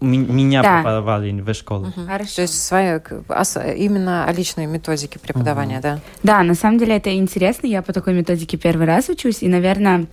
меня 0.00 0.62
да. 0.62 0.78
преподавали 0.78 1.30
в 1.40 1.54
школе. 1.54 1.88
Угу. 1.88 2.06
Хорошо. 2.06 2.36
То 2.36 2.42
есть 2.42 2.64
своя, 2.64 3.02
именно 3.76 4.24
о 4.24 4.32
личной 4.32 4.66
методике 4.66 5.18
преподавания, 5.18 5.76
угу. 5.76 5.82
да? 5.82 6.00
Да, 6.22 6.42
на 6.42 6.54
самом 6.54 6.78
деле 6.78 6.96
это 6.96 7.14
интересно. 7.14 7.66
Я 7.66 7.82
по 7.82 7.92
такой 7.92 8.14
методике 8.14 8.56
первый 8.56 8.86
раз 8.86 9.08
учусь, 9.08 9.42
и, 9.42 9.48
наверное, 9.48 10.06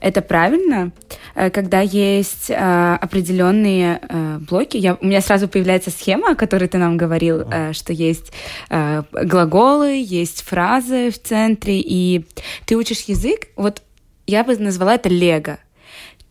это 0.00 0.22
правильно, 0.22 0.92
э, 1.34 1.50
когда 1.50 1.80
есть 1.80 2.50
э, 2.50 2.98
определенные 3.00 4.00
э, 4.08 4.38
блоки. 4.38 4.76
Я, 4.76 4.94
у 4.94 5.06
меня 5.06 5.20
сразу 5.20 5.48
появляется 5.48 5.90
схема, 5.90 6.32
о 6.32 6.34
которой 6.34 6.68
ты 6.68 6.78
нам 6.78 6.96
говорил, 6.96 7.42
э, 7.50 7.72
что 7.72 7.92
есть 7.92 8.32
э, 8.70 9.02
глаголы, 9.12 10.02
есть 10.06 10.42
фразы 10.42 11.10
в 11.10 11.20
центре, 11.20 11.80
и 11.80 12.26
ты 12.66 12.76
учишь 12.76 13.02
язык. 13.02 13.48
Вот 13.56 13.82
я 14.26 14.44
бы 14.44 14.56
назвала 14.56 14.94
это 14.94 15.08
лего 15.08 15.58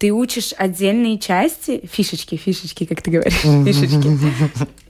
ты 0.03 0.11
учишь 0.11 0.53
отдельные 0.57 1.17
части, 1.17 1.79
фишечки, 1.89 2.35
фишечки, 2.35 2.83
как 2.83 3.01
ты 3.01 3.09
говоришь, 3.09 3.35
фишечки. 3.35 4.19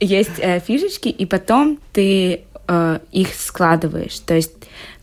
Есть 0.00 0.38
э, 0.38 0.58
фишечки, 0.58 1.06
и 1.06 1.24
потом 1.24 1.78
ты 1.92 2.40
э, 2.66 2.98
их 3.12 3.28
складываешь. 3.32 4.18
То 4.18 4.34
есть, 4.34 4.50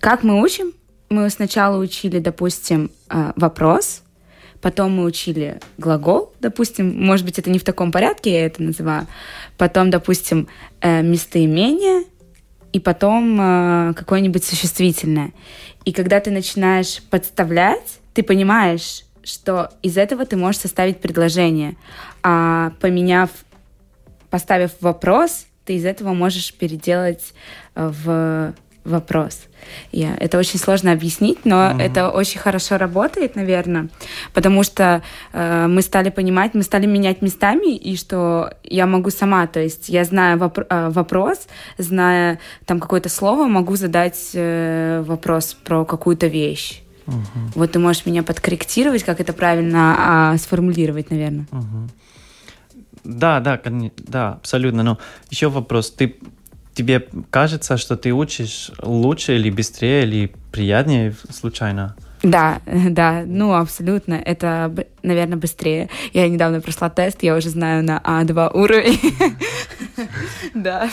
как 0.01 0.23
мы 0.23 0.41
учим? 0.41 0.73
Мы 1.09 1.29
сначала 1.29 1.77
учили, 1.77 2.19
допустим, 2.19 2.91
э, 3.09 3.31
вопрос, 3.37 4.01
потом 4.59 4.97
мы 4.97 5.05
учили 5.05 5.61
глагол, 5.77 6.33
допустим, 6.41 6.93
может 7.05 7.25
быть, 7.25 7.39
это 7.39 7.49
не 7.49 7.57
в 7.57 7.63
таком 7.63 7.93
порядке, 7.93 8.33
я 8.33 8.45
это 8.47 8.61
называю, 8.61 9.07
потом, 9.57 9.91
допустим, 9.91 10.49
э, 10.81 11.01
местоимение, 11.03 12.03
и 12.73 12.81
потом 12.81 13.39
э, 13.39 13.93
какое-нибудь 13.93 14.43
существительное. 14.43 15.31
И 15.85 15.93
когда 15.93 16.19
ты 16.19 16.31
начинаешь 16.31 17.01
подставлять, 17.01 17.99
ты 18.13 18.23
понимаешь, 18.23 19.05
что 19.23 19.71
из 19.81 19.97
этого 19.97 20.25
ты 20.25 20.35
можешь 20.35 20.61
составить 20.61 20.99
предложение, 20.99 21.75
а 22.23 22.71
поменяв, 22.79 23.29
поставив 24.29 24.71
вопрос, 24.81 25.45
ты 25.65 25.75
из 25.75 25.85
этого 25.85 26.13
можешь 26.13 26.53
переделать 26.53 27.33
э, 27.75 27.91
в 28.03 28.53
вопрос. 28.83 29.41
Я, 29.91 30.15
это 30.19 30.39
очень 30.39 30.57
сложно 30.57 30.91
объяснить, 30.91 31.45
но 31.45 31.55
mm-hmm. 31.55 31.81
это 31.81 32.09
очень 32.09 32.39
хорошо 32.39 32.77
работает, 32.77 33.35
наверное, 33.35 33.89
потому 34.33 34.63
что 34.63 35.03
э, 35.33 35.67
мы 35.67 35.81
стали 35.83 36.09
понимать, 36.09 36.55
мы 36.55 36.63
стали 36.63 36.87
менять 36.87 37.21
местами, 37.21 37.75
и 37.75 37.95
что 37.95 38.53
я 38.63 38.87
могу 38.87 39.11
сама, 39.11 39.45
то 39.45 39.59
есть 39.59 39.89
я 39.89 40.03
знаю 40.03 40.39
воп- 40.39 40.65
э, 40.67 40.89
вопрос, 40.89 41.47
зная 41.77 42.39
там 42.65 42.79
какое-то 42.79 43.09
слово, 43.09 43.45
могу 43.45 43.75
задать 43.75 44.31
э, 44.33 45.03
вопрос 45.05 45.53
про 45.53 45.85
какую-то 45.85 46.25
вещь. 46.25 46.81
Угу. 47.11 47.51
Вот 47.55 47.71
ты 47.71 47.79
можешь 47.79 48.05
меня 48.05 48.23
подкорректировать, 48.23 49.03
как 49.03 49.19
это 49.19 49.33
правильно 49.33 49.95
а, 49.97 50.37
сформулировать, 50.37 51.11
наверное. 51.11 51.47
Угу. 51.51 51.89
Да, 53.03 53.39
да, 53.39 53.59
да, 53.97 54.33
абсолютно. 54.33 54.83
Но 54.83 54.97
еще 55.29 55.49
вопрос. 55.49 55.91
Ты 55.91 56.15
тебе 56.73 57.07
кажется, 57.29 57.77
что 57.77 57.97
ты 57.97 58.11
учишь 58.11 58.71
лучше 58.81 59.35
или 59.35 59.49
быстрее 59.49 60.03
или 60.03 60.33
приятнее 60.51 61.15
случайно? 61.29 61.95
Да, 62.23 62.61
да, 62.65 63.23
ну 63.25 63.53
абсолютно. 63.53 64.13
Это, 64.13 64.73
наверное, 65.03 65.37
быстрее. 65.37 65.89
Я 66.13 66.27
недавно 66.27 66.61
прошла 66.61 66.89
тест, 66.89 67.23
я 67.23 67.35
уже 67.35 67.49
знаю 67.49 67.83
на 67.83 68.01
А2 68.03 68.51
уровень. 68.53 68.99
Да, 70.53 70.89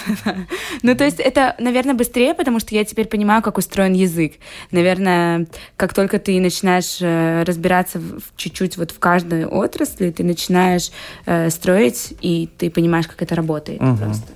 Ну, 0.82 0.94
то 0.94 1.04
есть 1.04 1.20
это, 1.20 1.54
наверное, 1.58 1.94
быстрее, 1.94 2.34
потому 2.34 2.60
что 2.60 2.74
я 2.74 2.84
теперь 2.84 3.06
понимаю, 3.06 3.42
как 3.42 3.56
устроен 3.56 3.92
язык. 3.92 4.34
Наверное, 4.70 5.46
как 5.76 5.94
только 5.94 6.18
ты 6.18 6.38
начинаешь 6.40 6.98
э, 7.00 7.42
разбираться 7.44 8.00
чуть-чуть 8.36 8.76
вот 8.76 8.90
в 8.90 8.98
каждой 8.98 9.46
отрасли, 9.46 10.10
ты 10.10 10.24
начинаешь 10.24 10.90
э, 11.26 11.48
строить, 11.50 12.14
и 12.20 12.48
ты 12.58 12.70
понимаешь, 12.70 13.06
как 13.06 13.22
это 13.22 13.34
работает 13.34 13.78
просто. 13.78 14.32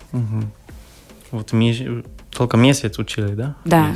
Вот 1.31 1.53
только 2.31 2.57
месяц 2.57 2.99
учили, 2.99 3.35
да? 3.35 3.57
Да. 3.65 3.95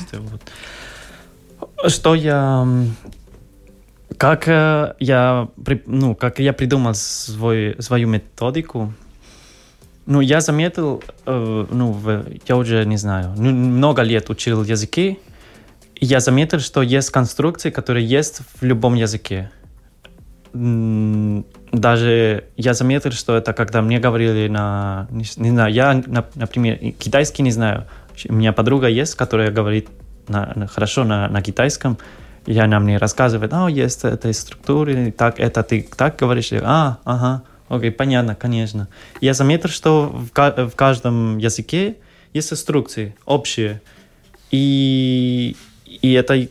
Что 1.85 2.15
я 2.15 2.67
как 4.19 4.49
э, 4.49 4.95
я, 4.99 5.49
ну, 5.87 6.15
как 6.15 6.39
я 6.39 6.53
придумал 6.53 6.95
свой, 6.95 7.77
свою 7.79 8.09
методику, 8.09 8.93
Ну, 10.07 10.21
я 10.21 10.41
заметил, 10.41 11.03
э, 11.27 11.67
ну, 11.71 11.97
я 12.49 12.57
уже 12.57 12.85
не 12.87 12.97
знаю, 12.97 13.35
ну, 13.37 13.51
много 13.51 14.03
лет 14.03 14.31
учил 14.31 14.63
языки, 14.63 15.19
я 16.01 16.21
заметил, 16.21 16.61
что 16.61 16.83
есть 16.83 17.11
конструкции, 17.11 17.71
которые 17.71 18.07
есть 18.07 18.41
в 18.61 18.65
любом 18.65 18.95
языке. 18.95 19.51
Даже 21.73 22.45
я 22.57 22.75
заметил, 22.75 23.11
что 23.11 23.37
это 23.37 23.53
когда 23.53 23.83
мне 23.83 23.99
говорили 23.99 24.49
на... 24.49 25.07
Не, 25.11 25.51
знаю, 25.51 25.73
я, 25.73 26.03
на, 26.07 26.25
например, 26.35 26.79
китайский 26.99 27.43
не 27.43 27.51
знаю. 27.51 27.85
У 28.29 28.33
меня 28.33 28.53
подруга 28.53 28.87
есть, 28.87 29.17
которая 29.17 29.51
говорит 29.51 29.89
на, 30.29 30.67
хорошо 30.67 31.05
на, 31.05 31.29
на 31.29 31.43
китайском, 31.43 31.99
и 32.47 32.57
она 32.59 32.79
мне 32.81 32.99
рассказывает, 32.99 33.53
а, 33.53 33.69
есть 33.69 34.05
этой 34.05 34.33
структуры, 34.33 35.13
так, 35.13 35.41
это 35.41 35.63
ты 35.63 35.87
так 35.97 36.17
говоришь, 36.17 36.53
а, 36.53 36.99
ага, 37.05 37.43
окей, 37.69 37.91
понятно, 37.91 38.35
конечно. 38.35 38.89
Я 39.21 39.35
заметил, 39.35 39.69
что 39.69 40.07
в, 40.07 40.31
в 40.33 40.77
каждом 40.77 41.39
языке 41.39 41.97
есть 42.33 42.53
инструкции 42.53 43.17
общие, 43.25 43.81
и, 44.51 45.57
и 45.85 46.13
это, 46.13 46.47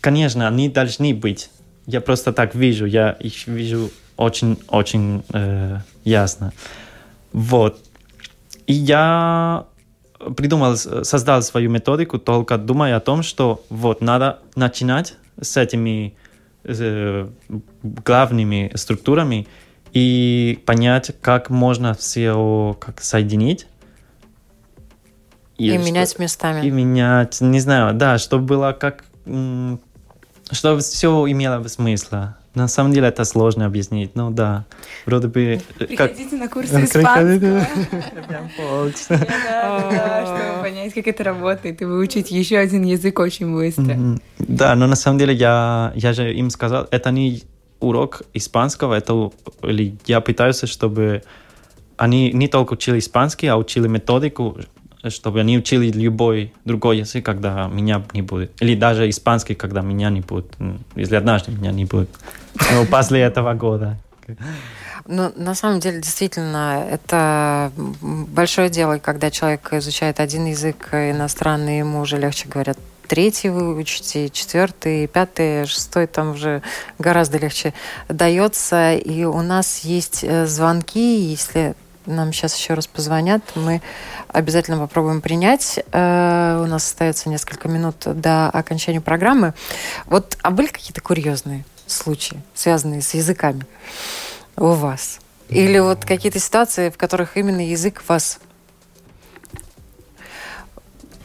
конечно, 0.00 0.48
они 0.48 0.68
должны 0.68 1.14
быть. 1.14 1.50
Я 1.86 2.00
просто 2.00 2.32
так 2.32 2.54
вижу, 2.54 2.86
я 2.86 3.12
их 3.12 3.46
вижу 3.46 3.90
очень-очень 4.16 5.22
э, 5.32 5.78
ясно. 6.04 6.52
Вот. 7.32 7.78
И 8.66 8.74
я 8.74 9.66
придумал, 10.36 10.76
создал 10.76 11.42
свою 11.42 11.70
методику, 11.70 12.18
только 12.18 12.58
думая 12.58 12.96
о 12.96 13.00
том, 13.00 13.22
что 13.22 13.64
вот 13.70 14.00
надо 14.00 14.40
начинать 14.54 15.16
с 15.40 15.56
этими 15.56 16.14
э, 16.64 17.28
главными 17.82 18.70
структурами 18.74 19.48
и 19.92 20.62
понять, 20.66 21.12
как 21.20 21.50
можно 21.50 21.94
все 21.94 22.76
как 22.80 23.00
соединить. 23.00 23.66
И, 25.56 25.74
и 25.74 25.78
менять 25.78 26.18
местами. 26.18 26.66
И 26.66 26.70
менять, 26.70 27.40
не 27.40 27.60
знаю, 27.60 27.94
да, 27.94 28.18
чтобы 28.18 28.44
было 28.44 28.72
как... 28.72 29.04
Чтобы 30.52 30.80
все 30.80 31.30
имело 31.30 31.62
смысл. 31.68 32.16
На 32.54 32.66
самом 32.66 32.92
деле 32.92 33.06
это 33.08 33.24
сложно 33.24 33.66
объяснить, 33.66 34.16
ну 34.16 34.30
да. 34.30 34.64
Вроде 35.06 35.28
бы... 35.28 35.60
Э, 35.78 35.84
Приходите 35.84 36.36
на 36.36 36.48
курсы 36.48 36.84
испанского. 36.84 37.64
Чтобы 38.96 40.62
понять, 40.62 40.92
как 40.94 41.06
это 41.06 41.22
работает, 41.22 41.80
и 41.80 41.84
выучить 41.84 42.32
еще 42.32 42.58
один 42.58 42.82
язык 42.82 43.18
очень 43.20 43.54
быстро. 43.54 44.18
Да, 44.38 44.74
но 44.74 44.88
на 44.88 44.96
самом 44.96 45.18
деле 45.18 45.32
я, 45.32 45.92
я 45.94 46.12
же 46.12 46.34
им 46.34 46.50
сказал, 46.50 46.88
это 46.90 47.12
не 47.12 47.44
урок 47.78 48.22
испанского, 48.34 48.94
это 48.94 49.30
или 49.62 49.96
я 50.06 50.20
пытаюсь, 50.20 50.62
чтобы 50.64 51.22
они 51.96 52.32
не 52.32 52.48
только 52.48 52.72
учили 52.72 52.98
испанский, 52.98 53.46
а 53.46 53.56
учили 53.56 53.86
методику, 53.86 54.58
чтобы 55.08 55.40
они 55.40 55.58
учили 55.58 55.90
любой 55.90 56.52
другой 56.64 56.98
язык, 56.98 57.24
когда 57.24 57.66
меня 57.68 58.02
не 58.12 58.22
будет. 58.22 58.52
Или 58.60 58.74
даже 58.74 59.08
испанский, 59.08 59.54
когда 59.54 59.80
меня 59.80 60.10
не 60.10 60.20
будет. 60.20 60.52
Если 60.94 61.16
однажды 61.16 61.52
меня 61.52 61.72
не 61.72 61.84
будет. 61.84 62.10
Но 62.72 62.84
после 62.90 63.20
этого 63.20 63.54
года. 63.54 63.96
Ну, 65.06 65.32
на 65.34 65.54
самом 65.54 65.80
деле, 65.80 66.00
действительно, 66.00 66.86
это 66.88 67.72
большое 68.00 68.68
дело, 68.68 68.98
когда 68.98 69.30
человек 69.30 69.72
изучает 69.72 70.20
один 70.20 70.46
язык 70.46 70.88
иностранный, 70.92 71.78
ему 71.78 72.00
уже 72.00 72.18
легче 72.18 72.48
говорят 72.48 72.78
третий 73.08 73.48
выучить, 73.48 74.14
и 74.14 74.30
четвертый, 74.30 75.04
и 75.04 75.06
пятый, 75.08 75.66
шестой 75.66 76.06
там 76.06 76.30
уже 76.30 76.62
гораздо 77.00 77.38
легче 77.38 77.74
дается. 78.08 78.94
И 78.94 79.24
у 79.24 79.42
нас 79.42 79.80
есть 79.80 80.22
э, 80.22 80.46
звонки, 80.46 81.18
если 81.18 81.74
нам 82.06 82.32
сейчас 82.32 82.56
еще 82.56 82.74
раз 82.74 82.86
позвонят, 82.86 83.42
мы 83.56 83.82
обязательно 84.32 84.78
попробуем 84.78 85.20
принять. 85.20 85.80
Э, 85.92 86.60
у 86.62 86.66
нас 86.66 86.86
остается 86.86 87.28
несколько 87.28 87.68
минут 87.68 87.96
до 88.04 88.48
окончания 88.48 89.00
программы. 89.00 89.54
Вот, 90.06 90.36
а 90.42 90.50
были 90.50 90.68
какие-то 90.68 91.00
курьезные 91.00 91.64
случаи, 91.86 92.40
связанные 92.54 93.02
с 93.02 93.14
языками 93.14 93.66
у 94.56 94.68
вас? 94.68 95.20
Или 95.48 95.78
вот 95.78 96.04
какие-то 96.04 96.38
ситуации, 96.38 96.90
в 96.90 96.96
которых 96.96 97.36
именно 97.36 97.66
язык 97.66 98.02
вас 98.08 98.40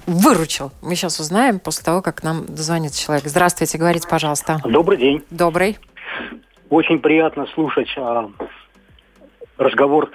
выручил. 0.08 0.72
Мы 0.82 0.96
сейчас 0.96 1.20
узнаем 1.20 1.60
после 1.60 1.84
того, 1.84 2.02
как 2.02 2.24
нам 2.24 2.46
дозвонится 2.46 3.02
человек. 3.02 3.26
Здравствуйте, 3.28 3.78
говорите, 3.78 4.08
пожалуйста. 4.08 4.60
Добрый 4.64 4.98
день. 4.98 5.24
Добрый. 5.30 5.78
Очень 6.70 7.00
приятно 7.00 7.46
слушать 7.54 7.90
а, 7.98 8.30
разговор 9.58 10.12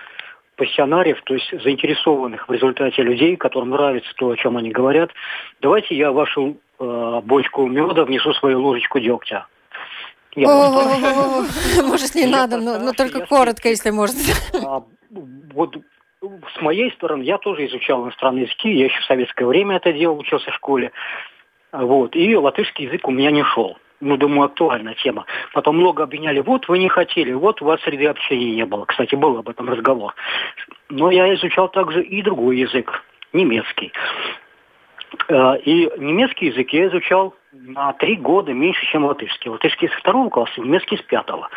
пассионариев, 0.60 1.22
то 1.24 1.32
есть 1.32 1.50
заинтересованных 1.62 2.46
в 2.46 2.52
результате 2.52 3.02
людей, 3.02 3.34
которым 3.36 3.70
нравится 3.70 4.12
то, 4.16 4.28
о 4.28 4.36
чем 4.36 4.58
они 4.58 4.70
говорят. 4.70 5.10
Давайте 5.62 5.96
я 5.96 6.12
вашу 6.12 6.58
э, 6.78 7.20
бочку 7.24 7.66
меда 7.66 8.04
внесу 8.04 8.34
свою 8.34 8.60
ложечку 8.60 9.00
дегтя. 9.00 9.46
Может, 11.82 12.14
не 12.14 12.26
надо, 12.26 12.58
но 12.58 12.92
только 12.92 13.24
коротко, 13.24 13.68
если 13.68 13.90
можно. 13.90 14.20
А, 14.64 14.82
вот 15.54 15.76
с 16.20 16.60
моей 16.60 16.92
стороны, 16.92 17.22
я 17.22 17.38
тоже 17.38 17.66
изучал 17.66 18.04
иностранные 18.04 18.44
языки, 18.44 18.70
я 18.70 18.84
еще 18.84 19.00
в 19.00 19.06
советское 19.06 19.46
время 19.46 19.76
это 19.76 19.94
делал, 19.94 20.18
учился 20.18 20.50
в 20.50 20.54
школе. 20.54 20.92
Вот, 21.72 22.14
и 22.14 22.36
латышский 22.36 22.84
язык 22.84 23.08
у 23.08 23.10
меня 23.10 23.30
не 23.30 23.44
шел. 23.44 23.78
Ну, 24.00 24.16
думаю, 24.16 24.46
актуальная 24.46 24.94
тема. 24.94 25.26
Потом 25.52 25.76
много 25.76 26.04
обвиняли, 26.04 26.40
вот 26.40 26.68
вы 26.68 26.78
не 26.78 26.88
хотели, 26.88 27.32
вот 27.32 27.60
у 27.60 27.66
вас 27.66 27.80
среды 27.82 28.06
общения 28.06 28.54
не 28.54 28.64
было. 28.64 28.86
Кстати, 28.86 29.14
был 29.14 29.36
об 29.36 29.48
этом 29.48 29.68
разговор. 29.68 30.14
Но 30.88 31.10
я 31.10 31.32
изучал 31.34 31.68
также 31.68 32.02
и 32.02 32.22
другой 32.22 32.58
язык, 32.58 33.02
немецкий. 33.34 33.92
Э, 35.28 35.58
и 35.58 35.90
немецкий 35.98 36.46
язык 36.46 36.70
я 36.70 36.86
изучал 36.86 37.34
на 37.52 37.92
три 37.92 38.16
года 38.16 38.54
меньше, 38.54 38.86
чем 38.86 39.04
латышский. 39.04 39.50
Латышский 39.50 39.88
с 39.88 39.92
второго 39.92 40.30
класса, 40.30 40.60
немецкий 40.60 40.96
с 40.96 41.02
пятого. 41.02 41.50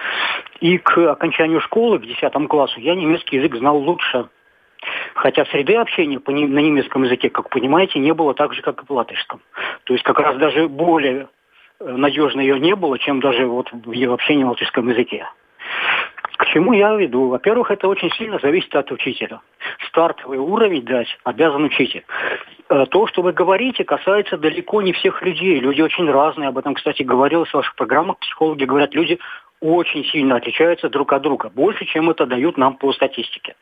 И 0.60 0.78
к 0.78 0.98
окончанию 1.12 1.62
школы, 1.62 2.00
к 2.00 2.06
десятому 2.06 2.50
классу, 2.50 2.80
я 2.80 2.94
немецкий 2.96 3.38
язык 3.38 3.56
знал 3.56 3.78
лучше, 3.78 4.28
Хотя 5.16 5.46
среды 5.46 5.76
общения 5.76 6.20
на 6.28 6.60
немецком 6.60 7.04
языке, 7.04 7.30
как 7.30 7.50
понимаете, 7.50 8.00
не 8.00 8.14
было 8.14 8.34
так 8.34 8.54
же, 8.54 8.62
как 8.62 8.84
и 8.84 8.86
в 8.86 8.91
латышском. 8.91 9.39
То 9.86 9.94
есть 9.94 10.04
как 10.04 10.20
раз 10.20 10.36
даже 10.38 10.68
более 10.68 11.30
надежно 11.84 12.42
ее 12.42 12.60
не 12.60 12.76
было, 12.76 12.98
чем 13.00 13.20
даже 13.20 13.46
вот 13.46 13.70
в 13.72 14.14
общении 14.14 14.44
на 14.44 14.52
латышском 14.52 14.90
языке. 14.90 15.28
К 16.38 16.46
чему 16.48 16.74
я 16.74 16.94
веду? 16.96 17.30
Во-первых, 17.30 17.72
это 17.72 17.88
очень 17.88 18.12
сильно 18.12 18.40
зависит 18.40 18.76
от 18.76 18.92
учителя. 18.92 19.42
Стартовый 19.88 20.40
уровень 20.40 20.84
дать 20.84 21.08
обязан 21.24 21.64
учитель. 21.64 22.04
Э, 22.70 22.86
то, 22.90 23.08
что 23.08 23.22
вы 23.22 23.34
говорите, 23.34 23.84
касается 23.84 24.38
далеко 24.38 24.82
не 24.82 24.94
всех 24.94 25.22
людей. 25.22 25.60
Люди 25.60 25.82
очень 25.82 26.10
разные. 26.10 26.50
Об 26.50 26.58
этом, 26.58 26.74
кстати, 26.74 27.04
говорилось 27.04 27.50
в 27.50 27.54
ваших 27.54 27.76
программах. 27.76 28.18
Психологи 28.20 28.66
говорят, 28.66 28.94
люди 28.94 29.20
очень 29.62 30.04
сильно 30.06 30.36
отличаются 30.36 30.90
друг 30.90 31.14
от 31.14 31.22
друга. 31.22 31.50
Больше, 31.50 31.86
чем 31.86 32.10
это 32.10 32.26
дают 32.26 32.58
нам 32.58 32.76
по 32.76 32.92
статистике. 32.94 33.56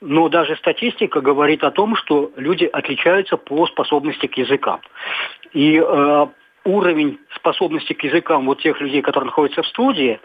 Но 0.00 0.28
даже 0.28 0.56
статистика 0.56 1.20
говорит 1.20 1.62
о 1.62 1.70
том, 1.70 1.94
что 1.94 2.32
люди 2.36 2.64
отличаются 2.64 3.36
по 3.36 3.66
способности 3.66 4.26
к 4.26 4.36
языкам. 4.36 4.80
И 5.52 5.78
э, 5.78 6.26
уровень 6.64 7.18
способности 7.36 7.92
к 7.92 8.04
языкам 8.04 8.46
вот 8.46 8.60
тех 8.60 8.80
людей, 8.80 9.02
которые 9.02 9.26
находятся 9.26 9.62
в 9.62 9.66
студии, 9.66 10.20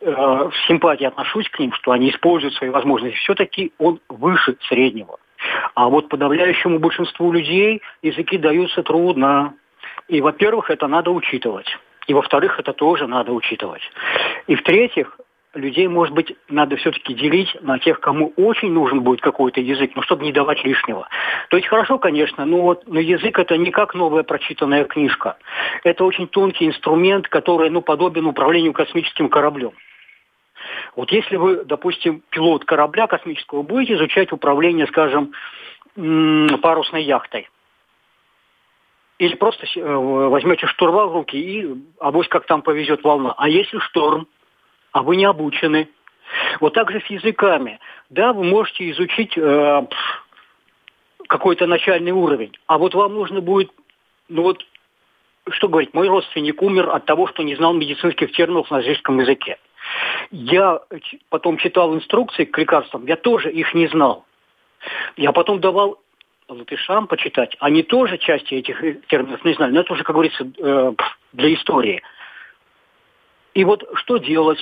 э, 0.00 0.10
в 0.10 0.52
симпатии 0.66 1.04
отношусь 1.04 1.48
к 1.48 1.58
ним, 1.58 1.72
что 1.72 1.92
они 1.92 2.10
используют 2.10 2.54
свои 2.54 2.70
возможности, 2.70 3.18
все-таки 3.18 3.72
он 3.78 4.00
выше 4.08 4.56
среднего. 4.68 5.18
А 5.74 5.88
вот 5.88 6.08
подавляющему 6.08 6.78
большинству 6.78 7.32
людей 7.32 7.82
языки 8.02 8.38
даются 8.38 8.82
трудно. 8.82 9.54
И, 10.08 10.20
во-первых, 10.20 10.70
это 10.70 10.88
надо 10.88 11.10
учитывать. 11.10 11.68
И, 12.06 12.14
во-вторых, 12.14 12.58
это 12.58 12.72
тоже 12.72 13.06
надо 13.06 13.32
учитывать. 13.32 13.82
И, 14.46 14.56
в-третьих, 14.56 15.18
людей, 15.54 15.88
может 15.88 16.14
быть, 16.14 16.36
надо 16.48 16.76
все-таки 16.76 17.14
делить 17.14 17.56
на 17.62 17.78
тех, 17.78 18.00
кому 18.00 18.32
очень 18.36 18.72
нужен 18.72 19.00
будет 19.00 19.20
какой-то 19.20 19.60
язык, 19.60 19.92
но 19.94 20.02
чтобы 20.02 20.24
не 20.24 20.32
давать 20.32 20.62
лишнего. 20.64 21.08
То 21.48 21.56
есть 21.56 21.68
хорошо, 21.68 21.98
конечно, 21.98 22.44
но 22.44 22.62
вот 22.62 22.86
но 22.86 23.00
язык 23.00 23.38
это 23.38 23.56
не 23.56 23.70
как 23.70 23.94
новая 23.94 24.22
прочитанная 24.22 24.84
книжка. 24.84 25.36
Это 25.84 26.04
очень 26.04 26.28
тонкий 26.28 26.66
инструмент, 26.66 27.28
который 27.28 27.70
ну, 27.70 27.80
подобен 27.80 28.26
управлению 28.26 28.72
космическим 28.72 29.28
кораблем. 29.28 29.72
Вот 30.96 31.10
если 31.12 31.36
вы, 31.36 31.64
допустим, 31.64 32.22
пилот 32.30 32.64
корабля 32.64 33.06
космического, 33.06 33.62
будете 33.62 33.94
изучать 33.94 34.32
управление, 34.32 34.86
скажем, 34.86 35.32
парусной 35.94 37.04
яхтой, 37.04 37.48
или 39.18 39.34
просто 39.34 39.66
э, 39.74 39.80
возьмете 39.80 40.66
штурвал 40.66 41.10
в 41.10 41.14
руки 41.14 41.36
и 41.36 41.74
авось 41.98 42.28
как 42.28 42.46
там 42.46 42.62
повезет 42.62 43.02
волна. 43.02 43.34
А 43.36 43.48
если 43.48 43.78
шторм, 43.78 44.28
а 44.92 45.02
вы 45.02 45.16
не 45.16 45.24
обучены. 45.24 45.88
Вот 46.60 46.74
так 46.74 46.90
же 46.90 47.00
с 47.00 47.06
языками. 47.06 47.78
Да, 48.10 48.32
вы 48.32 48.44
можете 48.44 48.90
изучить 48.90 49.36
э, 49.36 49.86
какой-то 51.28 51.66
начальный 51.66 52.12
уровень, 52.12 52.56
а 52.66 52.78
вот 52.78 52.94
вам 52.94 53.14
нужно 53.14 53.40
будет, 53.40 53.70
ну 54.28 54.42
вот, 54.42 54.64
что 55.50 55.68
говорить, 55.68 55.94
мой 55.94 56.08
родственник 56.08 56.62
умер 56.62 56.90
от 56.90 57.06
того, 57.06 57.26
что 57.28 57.42
не 57.42 57.56
знал 57.56 57.72
медицинских 57.74 58.32
терминов 58.32 58.70
на 58.70 58.78
английском 58.78 59.18
языке. 59.20 59.58
Я 60.30 60.80
потом 61.30 61.56
читал 61.56 61.94
инструкции 61.94 62.44
к 62.44 62.58
лекарствам, 62.58 63.06
я 63.06 63.16
тоже 63.16 63.50
их 63.50 63.74
не 63.74 63.86
знал. 63.88 64.24
Я 65.16 65.32
потом 65.32 65.60
давал 65.60 66.00
латышам 66.48 67.06
почитать. 67.06 67.56
Они 67.60 67.82
тоже 67.82 68.18
части 68.18 68.54
этих 68.54 68.80
терминов 69.08 69.44
не 69.44 69.54
знали. 69.54 69.72
Но 69.72 69.80
это 69.80 69.92
уже, 69.92 70.04
как 70.04 70.14
говорится, 70.14 70.46
э, 70.58 70.92
для 71.32 71.54
истории. 71.54 72.02
И 73.54 73.64
вот 73.64 73.84
что 73.94 74.18
делать? 74.18 74.58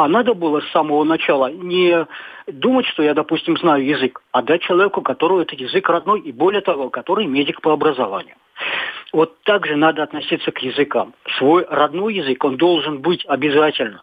А 0.00 0.08
надо 0.08 0.32
было 0.32 0.62
с 0.62 0.70
самого 0.70 1.04
начала 1.04 1.52
не 1.52 2.06
думать, 2.46 2.86
что 2.86 3.02
я, 3.02 3.12
допустим, 3.12 3.58
знаю 3.58 3.84
язык, 3.84 4.22
а 4.32 4.40
дать 4.40 4.62
человеку, 4.62 5.02
которого 5.02 5.42
этот 5.42 5.60
язык 5.60 5.86
родной, 5.90 6.20
и 6.20 6.32
более 6.32 6.62
того, 6.62 6.88
который 6.88 7.26
медик 7.26 7.60
по 7.60 7.74
образованию. 7.74 8.36
Вот 9.12 9.42
так 9.42 9.66
же 9.66 9.76
надо 9.76 10.02
относиться 10.02 10.52
к 10.52 10.60
языкам. 10.60 11.12
Свой 11.36 11.66
родной 11.68 12.14
язык, 12.14 12.42
он 12.44 12.56
должен 12.56 13.02
быть 13.02 13.26
обязательно. 13.26 14.02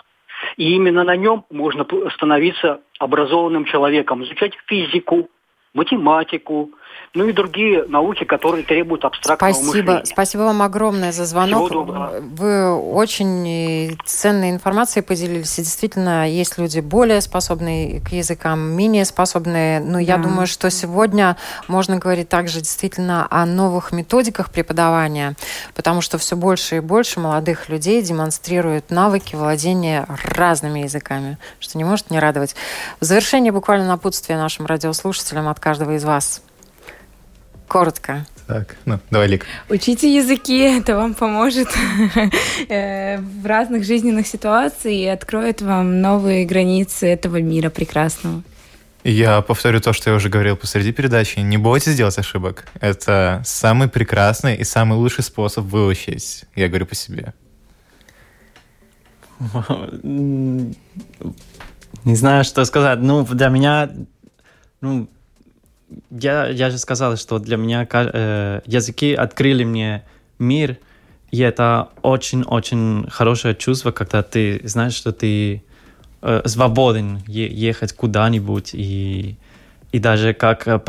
И 0.56 0.76
именно 0.76 1.04
на 1.04 1.16
нем 1.16 1.46
можно 1.50 1.84
становиться 2.14 2.82
образованным 3.00 3.66
человеком, 3.66 4.24
изучать 4.24 4.54
физику, 4.68 5.30
математику, 5.74 6.70
ну 7.14 7.28
и 7.28 7.34
другие 7.34 7.84
науки, 7.88 8.26
которые 8.26 8.64
требуют 8.64 9.04
абстрактного 9.04 9.52
спасибо, 9.52 9.76
мышления. 9.76 10.06
Спасибо 10.06 10.42
вам 10.42 10.62
огромное 10.62 11.12
за 11.12 11.26
звонок. 11.26 11.72
Вы 11.72 12.76
очень 12.76 13.98
ценной 14.06 14.52
информацией 14.52 15.04
поделились. 15.04 15.58
И 15.58 15.64
действительно, 15.64 16.30
есть 16.30 16.58
люди 16.58 16.80
более 16.80 17.22
способные 17.22 18.02
к 18.02 18.10
языкам, 18.10 18.60
менее 18.60 19.04
способные. 19.06 19.80
Но 19.80 19.98
я 19.98 20.18
думаю, 20.18 20.46
что 20.46 20.70
сегодня 20.70 21.38
можно 21.68 21.98
говорить 21.98 22.30
также 22.30 22.60
действительно 22.60 23.28
о 23.32 23.46
новых 23.46 23.92
методиках 23.92 24.52
преподавания, 24.52 25.36
потому 25.74 26.02
что 26.02 26.18
все 26.18 26.36
больше 26.36 26.78
и 26.78 26.80
больше 26.82 27.20
молодых 27.20 27.70
людей 27.70 28.02
демонстрируют 28.02 28.92
навыки 28.92 29.36
владения 29.36 30.06
разными 30.24 30.82
языками, 30.82 31.38
что 31.60 31.78
не 31.78 31.84
может 31.84 32.12
не 32.12 32.20
радовать. 32.20 32.56
В 33.00 33.06
завершение 33.06 33.52
буквально 33.52 33.88
напутствие 33.88 34.38
нашим 34.38 34.66
радиослушателям 34.68 35.48
от 35.48 35.60
каждого 35.60 35.96
из 35.96 36.04
вас. 36.04 36.42
Коротко. 37.68 38.26
Так, 38.48 38.78
ну, 38.86 39.00
давай, 39.12 39.28
Лик. 39.28 39.46
Учите 39.70 40.16
языки, 40.16 40.58
это 40.58 40.96
вам 40.96 41.14
поможет 41.14 41.68
э, 42.70 43.18
в 43.18 43.46
разных 43.46 43.84
жизненных 43.84 44.26
ситуациях 44.26 44.94
и 44.94 45.06
откроет 45.06 45.62
вам 45.62 46.00
новые 46.00 46.46
границы 46.46 47.08
этого 47.08 47.42
мира 47.42 47.70
прекрасного. 47.70 48.42
Я 49.04 49.42
повторю 49.42 49.80
то, 49.82 49.94
что 49.94 50.10
я 50.10 50.16
уже 50.16 50.30
говорил 50.30 50.56
посреди 50.56 50.92
передачи. 50.92 51.40
Не 51.40 51.58
бойтесь 51.58 51.96
делать 51.96 52.18
ошибок. 52.18 52.66
Это 52.80 53.42
самый 53.46 53.90
прекрасный 53.90 54.56
и 54.56 54.64
самый 54.64 54.98
лучший 54.98 55.24
способ 55.24 55.66
выучить. 55.66 56.46
Я 56.56 56.68
говорю 56.68 56.86
по 56.86 56.96
себе. 56.96 57.34
Не 62.04 62.16
знаю, 62.16 62.44
что 62.44 62.66
сказать. 62.66 63.00
Ну, 63.00 63.26
для 63.26 63.50
меня, 63.50 63.90
ну, 64.82 65.08
я, 66.10 66.48
я 66.48 66.70
же 66.70 66.78
сказал, 66.78 67.18
что 67.18 67.40
для 67.40 67.58
меня 67.58 67.88
э, 67.92 68.62
языки 68.66 69.14
открыли 69.14 69.64
мне 69.64 70.04
мир, 70.40 70.78
и 71.32 71.40
это 71.40 71.90
очень-очень 72.02 73.08
хорошее 73.10 73.56
чувство, 73.56 73.92
когда 73.92 74.24
ты 74.24 74.62
знаешь, 74.64 74.94
что 74.94 75.12
ты 75.12 75.64
э, 76.22 76.42
свободен 76.46 77.22
е- 77.28 77.54
ехать 77.54 77.94
куда-нибудь, 77.94 78.72
и, 78.74 79.38
и 79.92 80.00
даже 80.00 80.34
как 80.34 80.68
э, 80.68 80.80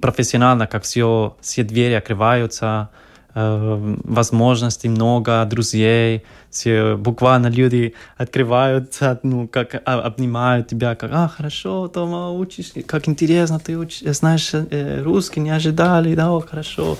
профессионально, 0.00 0.66
как 0.66 0.84
все, 0.84 1.36
все 1.40 1.64
двери 1.64 1.94
открываются, 1.94 2.90
э, 2.92 3.03
возможностей 3.34 4.88
много, 4.88 5.44
друзей, 5.44 6.24
все 6.50 6.96
буквально 6.96 7.48
люди 7.48 7.94
открываются, 8.16 9.18
ну, 9.24 9.48
как 9.48 9.74
а, 9.74 10.00
обнимают 10.00 10.68
тебя, 10.68 10.94
как, 10.94 11.10
а, 11.12 11.28
хорошо, 11.28 11.88
Тома, 11.88 12.30
учишь, 12.30 12.72
как 12.86 13.08
интересно, 13.08 13.58
ты 13.58 13.76
учишь, 13.76 14.02
знаешь 14.16 14.50
э, 14.52 15.02
русский, 15.02 15.40
не 15.40 15.50
ожидали, 15.50 16.14
да, 16.14 16.30
о, 16.30 16.40
хорошо. 16.40 16.96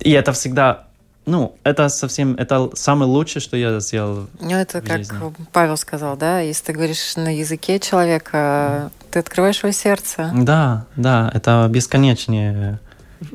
И 0.00 0.10
это 0.10 0.32
всегда 0.32 0.86
ну, 1.24 1.54
это 1.62 1.88
совсем, 1.88 2.34
это 2.34 2.70
самое 2.74 3.08
лучшее, 3.08 3.40
что 3.40 3.56
я 3.56 3.78
сделал. 3.78 4.26
Ну, 4.40 4.56
это 4.56 4.80
как 4.80 4.98
жизни. 4.98 5.16
Павел 5.52 5.76
сказал, 5.76 6.16
да, 6.16 6.40
если 6.40 6.66
ты 6.66 6.72
говоришь 6.72 7.14
на 7.14 7.32
языке 7.34 7.78
человека, 7.78 8.90
ты 9.12 9.20
открываешь 9.20 9.62
его 9.62 9.72
сердце. 9.72 10.32
Да, 10.34 10.86
да, 10.96 11.30
это 11.32 11.68
бесконечнее 11.70 12.80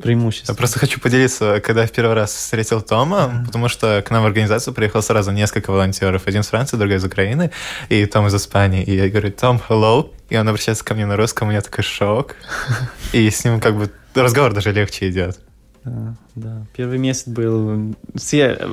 преимущество. 0.02 0.52
Я 0.52 0.56
просто 0.56 0.78
хочу 0.78 1.00
поделиться, 1.00 1.60
когда 1.60 1.82
я 1.82 1.86
в 1.86 1.92
первый 1.92 2.14
раз 2.14 2.32
встретил 2.32 2.80
Тома, 2.80 3.30
mm-hmm. 3.32 3.46
потому 3.46 3.68
что 3.68 4.02
к 4.06 4.10
нам 4.10 4.22
в 4.22 4.26
организацию 4.26 4.74
приехало 4.74 5.00
сразу 5.00 5.30
несколько 5.30 5.70
волонтеров. 5.70 6.26
Один 6.26 6.42
из 6.42 6.46
Франции, 6.46 6.76
другой 6.76 6.96
из 6.96 7.04
Украины, 7.04 7.50
и 7.88 8.04
Том 8.06 8.26
из 8.26 8.34
Испании. 8.34 8.82
И 8.82 8.94
я 8.94 9.08
говорю, 9.08 9.32
Том, 9.32 9.60
hello. 9.68 10.10
И 10.30 10.36
он 10.36 10.48
обращается 10.48 10.84
ко 10.84 10.94
мне 10.94 11.06
на 11.06 11.16
русском, 11.16 11.48
у 11.48 11.50
меня 11.50 11.60
такой 11.60 11.84
шок. 11.84 12.36
И 13.12 13.30
с 13.30 13.44
ним 13.44 13.60
как 13.60 13.76
бы 13.76 13.90
разговор 14.14 14.52
даже 14.52 14.72
легче 14.72 15.08
идет. 15.08 15.38
Да, 15.84 16.14
да. 16.34 16.66
Первый 16.76 16.98
месяц 16.98 17.26
был... 17.28 17.94
Все... 18.14 18.68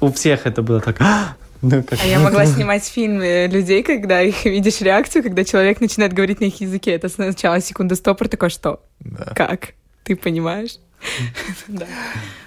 У 0.00 0.12
всех 0.12 0.46
это 0.46 0.62
было 0.62 0.80
так... 0.80 0.96
«А!» 1.00 1.36
ну, 1.62 1.82
как... 1.82 1.98
А 2.02 2.06
я 2.06 2.18
могла 2.18 2.46
снимать 2.46 2.84
фильмы 2.84 3.48
людей, 3.50 3.82
когда 3.82 4.20
их 4.22 4.44
видишь 4.44 4.80
реакцию, 4.80 5.22
когда 5.22 5.44
человек 5.44 5.80
начинает 5.80 6.12
говорить 6.12 6.40
на 6.40 6.44
их 6.44 6.60
языке. 6.60 6.92
Это 6.92 7.08
сначала 7.08 7.60
секунда 7.60 7.94
стопор, 7.94 8.28
такой, 8.28 8.50
что? 8.50 8.82
Да. 9.00 9.32
Как? 9.34 9.74
Ты 10.06 10.14
понимаешь? 10.14 10.78
Да, 11.68 11.86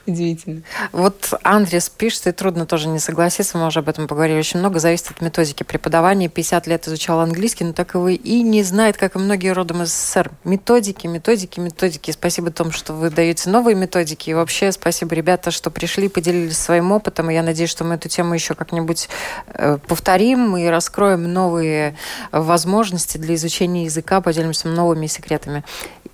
удивительно. 0.06 0.62
Вот 0.92 1.34
Андрес 1.44 1.90
пишет, 1.90 2.28
и 2.28 2.32
трудно 2.32 2.66
тоже 2.66 2.88
не 2.88 3.00
согласиться, 3.00 3.58
мы 3.58 3.68
уже 3.68 3.80
об 3.80 3.90
этом 3.90 4.08
поговорили, 4.08 4.40
очень 4.40 4.60
много 4.60 4.80
зависит 4.80 5.12
от 5.12 5.22
методики 5.22 5.64
преподавания. 5.64 6.30
50 6.30 6.68
лет 6.68 6.88
изучал 6.88 7.20
английский, 7.20 7.66
но 7.66 7.74
так 7.74 7.94
его 7.94 8.10
и 8.10 8.42
не 8.42 8.64
знает, 8.64 8.98
как 8.98 9.16
и 9.16 9.20
многие 9.20 9.54
родом 9.54 9.84
из 9.84 9.90
СССР. 9.90 10.32
Методики, 10.44 11.08
методики, 11.08 11.60
методики. 11.60 12.12
Спасибо 12.12 12.52
том, 12.52 12.72
что 12.72 12.94
вы 12.94 13.10
даете 13.10 13.50
новые 13.50 13.76
методики. 13.76 14.30
И 14.30 14.34
вообще 14.34 14.72
спасибо, 14.72 15.16
ребята, 15.16 15.52
что 15.52 15.70
пришли, 15.70 16.10
поделились 16.10 16.58
своим 16.58 16.92
опытом. 16.92 17.30
И 17.30 17.34
я 17.34 17.44
надеюсь, 17.44 17.70
что 17.70 17.84
мы 17.84 17.96
эту 17.96 18.10
тему 18.10 18.34
еще 18.34 18.56
как-нибудь 18.56 19.10
э, 19.48 19.78
повторим 19.88 20.58
и 20.58 20.66
раскроем 20.68 21.32
новые 21.32 21.96
возможности 22.32 23.18
для 23.18 23.36
изучения 23.36 23.86
языка, 23.86 24.22
поделимся 24.22 24.68
новыми 24.70 25.08
секретами. 25.08 25.64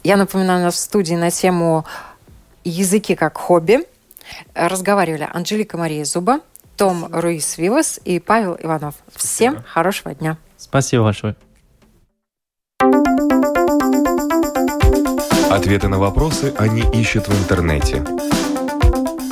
Я 0.05 0.17
напоминаю, 0.17 0.59
у 0.59 0.63
нас 0.65 0.75
в 0.75 0.77
студии 0.77 1.15
на 1.15 1.31
тему 1.31 1.83
«Языки 2.63 3.15
как 3.15 3.39
хобби» 3.39 3.79
разговаривали 4.53 5.27
Анжелика 5.33 5.77
Мария 5.77 6.05
Зуба, 6.05 6.41
том 6.77 7.07
Руис 7.11 7.57
Вивас 7.57 7.99
и 8.05 8.19
Павел 8.19 8.55
Иванов. 8.61 8.93
Всем 9.15 9.53
Спасибо. 9.53 9.67
хорошего 9.67 10.13
дня. 10.13 10.37
Спасибо 10.57 11.05
большое. 11.05 11.35
Ответы 15.49 15.87
на 15.87 15.97
вопросы 15.97 16.53
они 16.59 16.83
ищут 16.93 17.27
в 17.27 17.41
интернете. 17.41 18.05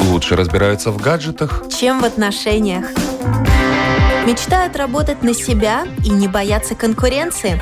Лучше 0.10 0.36
разбираются 0.36 0.90
в 0.90 1.00
гаджетах, 1.00 1.66
чем 1.70 2.00
в 2.00 2.04
отношениях. 2.04 2.88
Мечтают 4.26 4.76
работать 4.76 5.22
на 5.22 5.36
себя 5.36 5.84
и 6.04 6.10
не 6.10 6.28
бояться 6.28 6.74
конкуренции. 6.74 7.62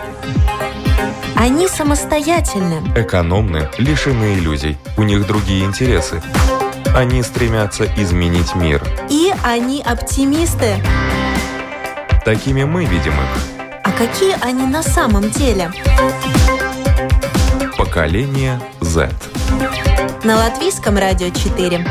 Они 1.36 1.68
самостоятельны. 1.68 2.82
Экономны, 2.95 3.70
лишены 3.78 4.36
иллюзий. 4.36 4.78
У 4.97 5.04
них 5.04 5.26
другие 5.26 5.66
интересы. 5.66 6.22
Они 6.95 7.24
стремятся 7.24 7.86
изменить 7.97 8.54
мир. 8.56 8.84
И 9.10 9.34
они 9.43 9.82
оптимисты. 9.82 10.76
Такими 12.26 12.64
мы 12.64 12.86
видим 12.86 13.14
их. 13.14 13.62
А 13.84 13.91
какие 13.91 14.36
они 14.41 14.66
на 14.68 14.84
самом 14.84 15.30
деле? 15.32 15.72
Поколение 17.78 18.62
Z. 18.82 19.10
На 20.24 20.38
латвийском 20.38 20.97
радио 20.97 21.30
4. 21.30 21.86